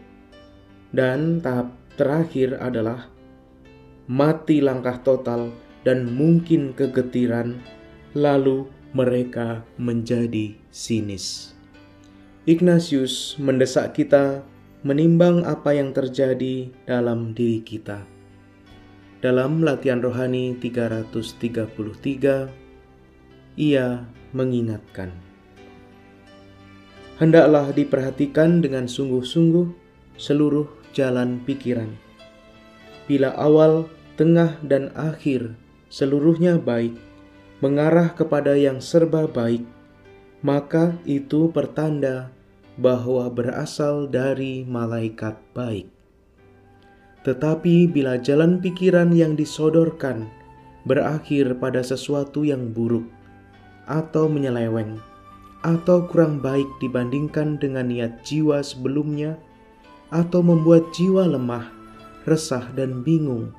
[0.95, 3.11] Dan tahap terakhir adalah
[4.07, 5.51] mati langkah total,
[5.83, 7.59] dan mungkin kegetiran,
[8.17, 8.65] lalu
[8.95, 11.53] mereka menjadi sinis.
[12.49, 14.41] Ignatius mendesak kita
[14.81, 18.07] menimbang apa yang terjadi dalam diri kita.
[19.19, 22.47] Dalam latihan rohani 333,
[23.59, 25.11] ia mengingatkan.
[27.19, 29.67] Hendaklah diperhatikan dengan sungguh-sungguh
[30.15, 31.91] seluruh jalan pikiran.
[33.11, 35.59] Bila awal tengah, dan akhir
[35.91, 36.95] seluruhnya baik,
[37.59, 39.67] mengarah kepada yang serba baik,
[40.39, 42.31] maka itu pertanda
[42.79, 45.91] bahwa berasal dari malaikat baik.
[47.27, 50.31] Tetapi bila jalan pikiran yang disodorkan
[50.87, 53.03] berakhir pada sesuatu yang buruk
[53.91, 54.95] atau menyeleweng,
[55.59, 59.35] atau kurang baik dibandingkan dengan niat jiwa sebelumnya,
[60.15, 61.67] atau membuat jiwa lemah,
[62.23, 63.51] resah, dan bingung,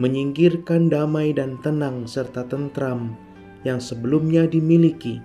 [0.00, 3.25] menyingkirkan damai dan tenang serta tentram
[3.66, 5.18] yang sebelumnya dimiliki,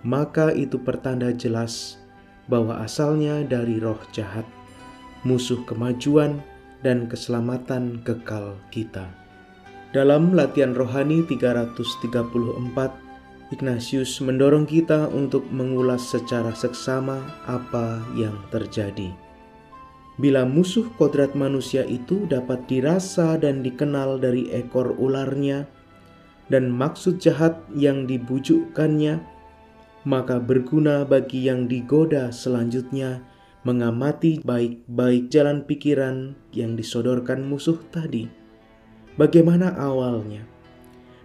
[0.00, 2.00] maka itu pertanda jelas
[2.48, 4.44] bahwa asalnya dari roh jahat,
[5.24, 6.40] musuh kemajuan
[6.84, 9.08] dan keselamatan kekal kita.
[9.96, 13.04] Dalam latihan rohani 334,
[13.54, 19.14] Ignatius mendorong kita untuk mengulas secara seksama apa yang terjadi.
[20.18, 25.66] Bila musuh kodrat manusia itu dapat dirasa dan dikenal dari ekor ularnya
[26.52, 29.20] dan maksud jahat yang dibujukkannya,
[30.04, 33.24] maka berguna bagi yang digoda selanjutnya
[33.64, 38.28] mengamati baik-baik jalan pikiran yang disodorkan musuh tadi.
[39.16, 40.44] Bagaimana awalnya?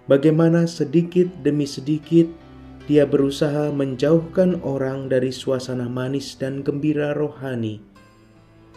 [0.08, 2.26] Bagaimana sedikit demi sedikit
[2.88, 7.90] dia berusaha menjauhkan orang dari suasana manis dan gembira rohani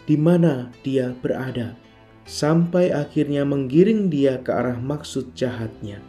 [0.03, 1.75] di mana dia berada,
[2.27, 6.03] sampai akhirnya menggiring dia ke arah maksud jahatnya.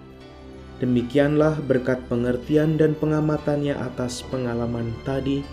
[0.83, 5.47] Demikianlah berkat pengertian dan pengamatannya atas pengalaman tadi,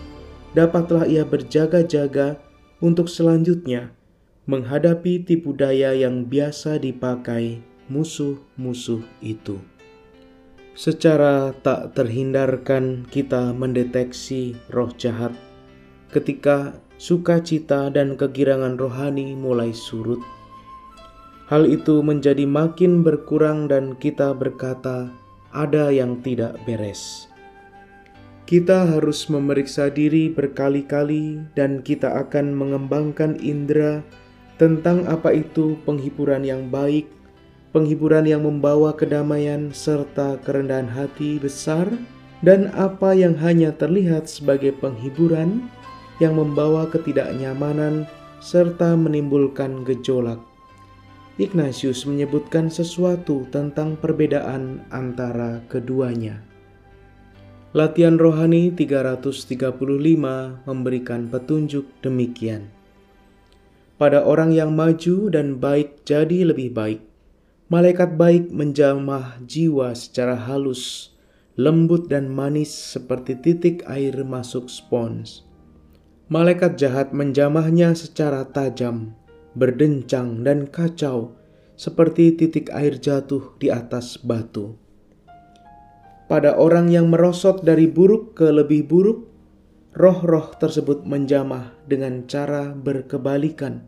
[0.52, 2.42] dapatlah ia berjaga-jaga
[2.82, 3.94] untuk selanjutnya
[4.50, 9.62] menghadapi tipu daya yang biasa dipakai musuh-musuh itu.
[10.74, 15.30] Secara tak terhindarkan, kita mendeteksi roh jahat
[16.10, 20.20] ketika sukacita dan kegirangan rohani mulai surut.
[21.52, 25.12] Hal itu menjadi makin berkurang dan kita berkata,
[25.52, 27.28] ada yang tidak beres.
[28.48, 34.00] Kita harus memeriksa diri berkali-kali dan kita akan mengembangkan indera
[34.56, 37.04] tentang apa itu penghiburan yang baik,
[37.76, 41.84] penghiburan yang membawa kedamaian serta kerendahan hati besar,
[42.40, 45.68] dan apa yang hanya terlihat sebagai penghiburan
[46.16, 48.08] yang membawa ketidaknyamanan
[48.40, 50.51] serta menimbulkan gejolak.
[51.40, 56.44] Ignatius menyebutkan sesuatu tentang perbedaan antara keduanya.
[57.72, 59.72] Latihan rohani 335
[60.68, 62.68] memberikan petunjuk demikian.
[63.96, 67.00] Pada orang yang maju dan baik jadi lebih baik,
[67.72, 71.16] malaikat baik menjamah jiwa secara halus,
[71.56, 75.48] lembut dan manis seperti titik air masuk spons
[76.32, 79.12] malaikat jahat menjamahnya secara tajam,
[79.52, 81.36] berdencang dan kacau,
[81.76, 84.76] seperti titik air jatuh di atas batu.
[86.30, 89.28] Pada orang yang merosot dari buruk ke lebih buruk,
[89.92, 93.84] roh-roh tersebut menjamah dengan cara berkebalikan.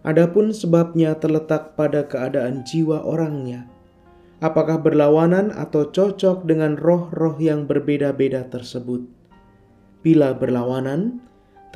[0.00, 3.68] Adapun sebabnya terletak pada keadaan jiwa orangnya.
[4.40, 9.04] Apakah berlawanan atau cocok dengan roh-roh yang berbeda-beda tersebut?
[10.00, 11.20] Bila berlawanan,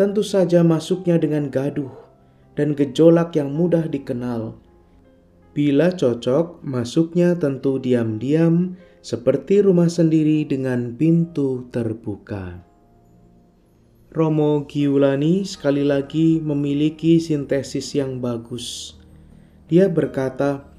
[0.01, 2.04] tentu saja masuknya dengan gaduh
[2.55, 4.59] dan gejolak yang mudah dikenal.
[5.55, 8.75] Bila cocok, masuknya tentu diam-diam
[9.05, 12.59] seperti rumah sendiri dengan pintu terbuka.
[14.15, 18.95] Romo Giulani sekali lagi memiliki sintesis yang bagus.
[19.67, 20.71] Dia berkata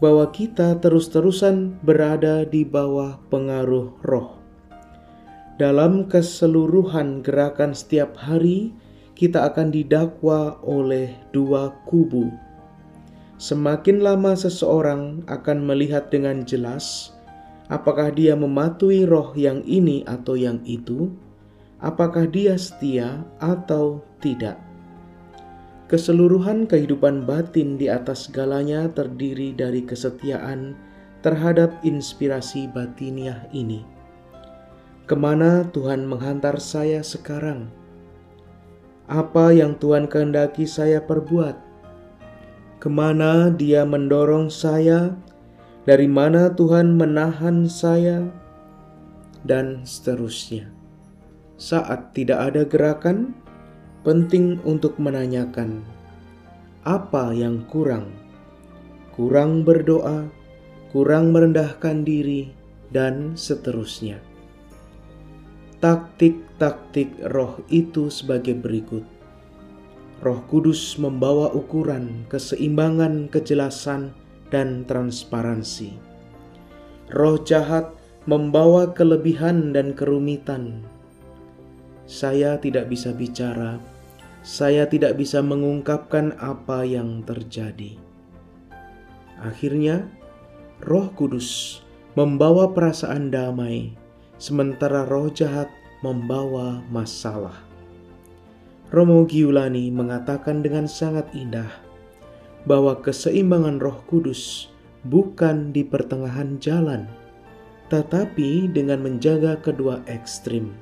[0.00, 4.40] bahwa kita terus-terusan berada di bawah pengaruh roh.
[5.60, 8.72] Dalam keseluruhan gerakan setiap hari,
[9.20, 12.32] kita akan didakwa oleh dua kubu.
[13.36, 17.12] Semakin lama seseorang akan melihat dengan jelas
[17.68, 21.12] apakah dia mematuhi roh yang ini atau yang itu,
[21.84, 24.56] apakah dia setia atau tidak.
[25.92, 30.72] Keseluruhan kehidupan batin di atas segalanya terdiri dari kesetiaan
[31.20, 33.82] terhadap inspirasi batiniah ini
[35.10, 37.79] Ke mana Tuhan menghantar saya sekarang?
[39.10, 41.58] Apa yang Tuhan kehendaki saya perbuat?
[42.78, 45.18] Ke mana Dia mendorong saya?
[45.82, 48.30] Dari mana Tuhan menahan saya?
[49.42, 50.70] Dan seterusnya.
[51.58, 53.34] Saat tidak ada gerakan,
[54.06, 55.82] penting untuk menanyakan
[56.86, 58.14] apa yang kurang.
[59.18, 60.30] Kurang berdoa,
[60.94, 62.54] kurang merendahkan diri,
[62.94, 64.29] dan seterusnya.
[65.80, 69.00] Taktik-taktik roh itu sebagai berikut.
[70.20, 74.12] Roh Kudus membawa ukuran, keseimbangan, kejelasan,
[74.52, 75.96] dan transparansi.
[77.16, 77.96] Roh jahat
[78.28, 80.84] membawa kelebihan dan kerumitan.
[82.04, 83.80] Saya tidak bisa bicara,
[84.44, 87.96] saya tidak bisa mengungkapkan apa yang terjadi.
[89.40, 90.04] Akhirnya,
[90.84, 91.80] Roh Kudus
[92.12, 93.96] membawa perasaan damai,
[94.40, 95.68] sementara roh jahat
[96.00, 97.54] membawa masalah.
[98.90, 101.70] Romo Giulani mengatakan dengan sangat indah
[102.66, 104.72] bahwa keseimbangan Roh Kudus
[105.06, 107.06] bukan di pertengahan jalan,
[107.86, 110.74] tetapi dengan menjaga kedua ekstrim.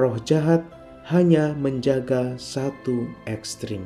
[0.00, 0.64] Roh jahat
[1.10, 3.84] hanya menjaga satu ekstrim.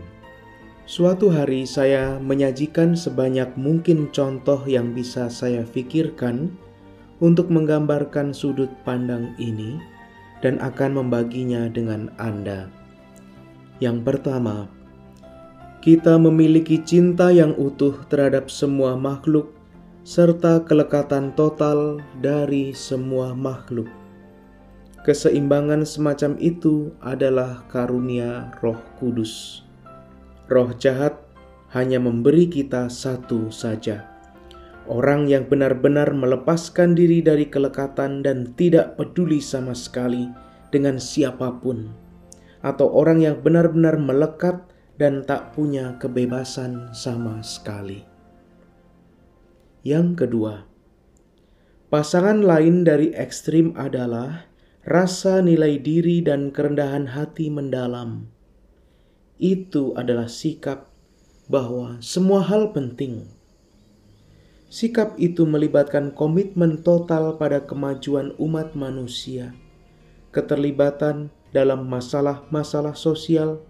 [0.86, 6.52] Suatu hari saya menyajikan sebanyak mungkin contoh yang bisa saya pikirkan
[7.22, 9.78] untuk menggambarkan sudut pandang ini
[10.42, 12.66] dan akan membaginya dengan Anda.
[13.78, 14.66] Yang pertama,
[15.78, 19.54] kita memiliki cinta yang utuh terhadap semua makhluk
[20.02, 23.86] serta kelekatan total dari semua makhluk.
[25.06, 29.62] Keseimbangan semacam itu adalah karunia Roh Kudus.
[30.50, 31.18] Roh jahat
[31.70, 34.11] hanya memberi kita satu saja
[34.90, 40.26] Orang yang benar-benar melepaskan diri dari kelekatan dan tidak peduli sama sekali
[40.74, 41.94] dengan siapa pun,
[42.66, 44.66] atau orang yang benar-benar melekat
[44.98, 48.02] dan tak punya kebebasan sama sekali.
[49.86, 50.66] Yang kedua,
[51.90, 54.50] pasangan lain dari ekstrim adalah
[54.82, 58.26] rasa nilai diri dan kerendahan hati mendalam.
[59.38, 60.90] Itu adalah sikap
[61.50, 63.41] bahwa semua hal penting
[64.72, 69.52] Sikap itu melibatkan komitmen total pada kemajuan umat manusia,
[70.32, 73.60] keterlibatan dalam masalah-masalah sosial,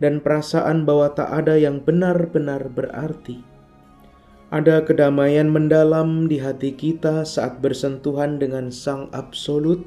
[0.00, 3.44] dan perasaan bahwa tak ada yang benar-benar berarti.
[4.48, 9.84] Ada kedamaian mendalam di hati kita saat bersentuhan dengan Sang Absolut,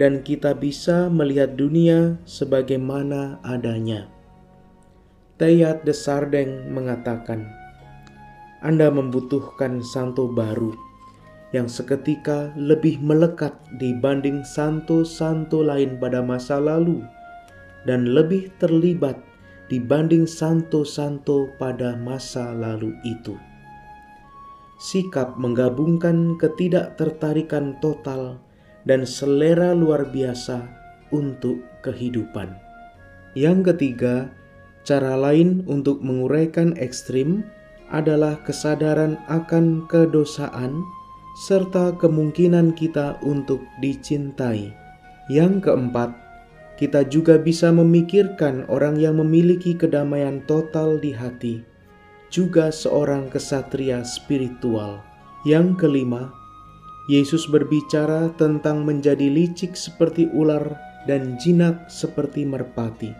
[0.00, 4.08] dan kita bisa melihat dunia sebagaimana adanya.
[5.36, 7.65] Tayat de Sardeng mengatakan,
[8.64, 10.72] anda membutuhkan santo baru
[11.54, 17.00] yang seketika lebih melekat dibanding santo-santo lain pada masa lalu
[17.86, 19.16] dan lebih terlibat
[19.70, 23.34] dibanding santo-santo pada masa lalu itu.
[24.76, 28.36] Sikap menggabungkan ketidaktertarikan total
[28.84, 30.62] dan selera luar biasa
[31.10, 32.52] untuk kehidupan.
[33.32, 34.28] Yang ketiga,
[34.84, 37.42] cara lain untuk menguraikan ekstrim
[37.90, 40.82] adalah kesadaran akan kedosaan
[41.36, 44.72] serta kemungkinan kita untuk dicintai.
[45.28, 46.16] Yang keempat,
[46.80, 51.60] kita juga bisa memikirkan orang yang memiliki kedamaian total di hati,
[52.32, 55.04] juga seorang kesatria spiritual.
[55.44, 56.32] Yang kelima,
[57.06, 60.74] Yesus berbicara tentang menjadi licik seperti ular
[61.06, 63.14] dan jinak seperti merpati.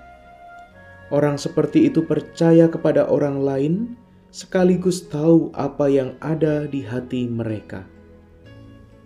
[1.14, 3.74] Orang seperti itu percaya kepada orang lain
[4.36, 7.88] sekaligus tahu apa yang ada di hati mereka.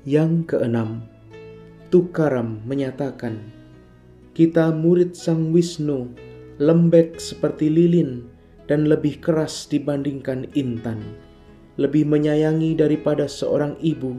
[0.03, 1.07] Yang keenam,
[1.87, 3.39] Tukaram menyatakan,
[4.35, 6.11] kita murid Sang Wisnu,
[6.59, 8.27] lembek seperti lilin
[8.67, 10.99] dan lebih keras dibandingkan intan,
[11.79, 14.19] lebih menyayangi daripada seorang ibu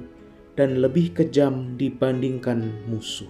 [0.56, 3.28] dan lebih kejam dibandingkan musuh.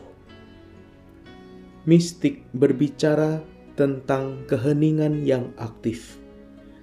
[1.89, 3.41] Mistik berbicara
[3.73, 6.20] tentang keheningan yang aktif,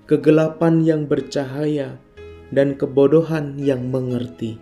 [0.08, 2.00] kegelapan yang bercahaya,
[2.48, 4.56] dan kebodohan yang mengerti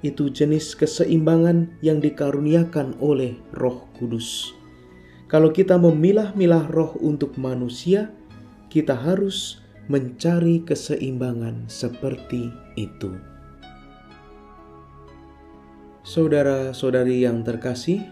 [0.00, 4.56] itu jenis keseimbangan yang dikaruniakan oleh Roh Kudus.
[5.28, 8.10] Kalau kita memilah-milah roh untuk manusia,
[8.72, 13.14] kita harus mencari keseimbangan seperti itu.
[16.02, 18.02] Saudara-saudari yang terkasih,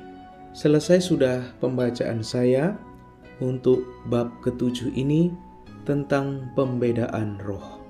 [0.55, 2.79] selesai sudah pembacaan saya
[3.43, 5.35] untuk bab ketujuh ini
[5.89, 7.81] tentang pembedaan roh.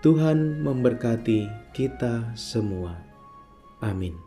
[0.00, 1.44] Tuhan memberkati
[1.76, 2.96] kita semua.
[3.84, 4.25] Amin.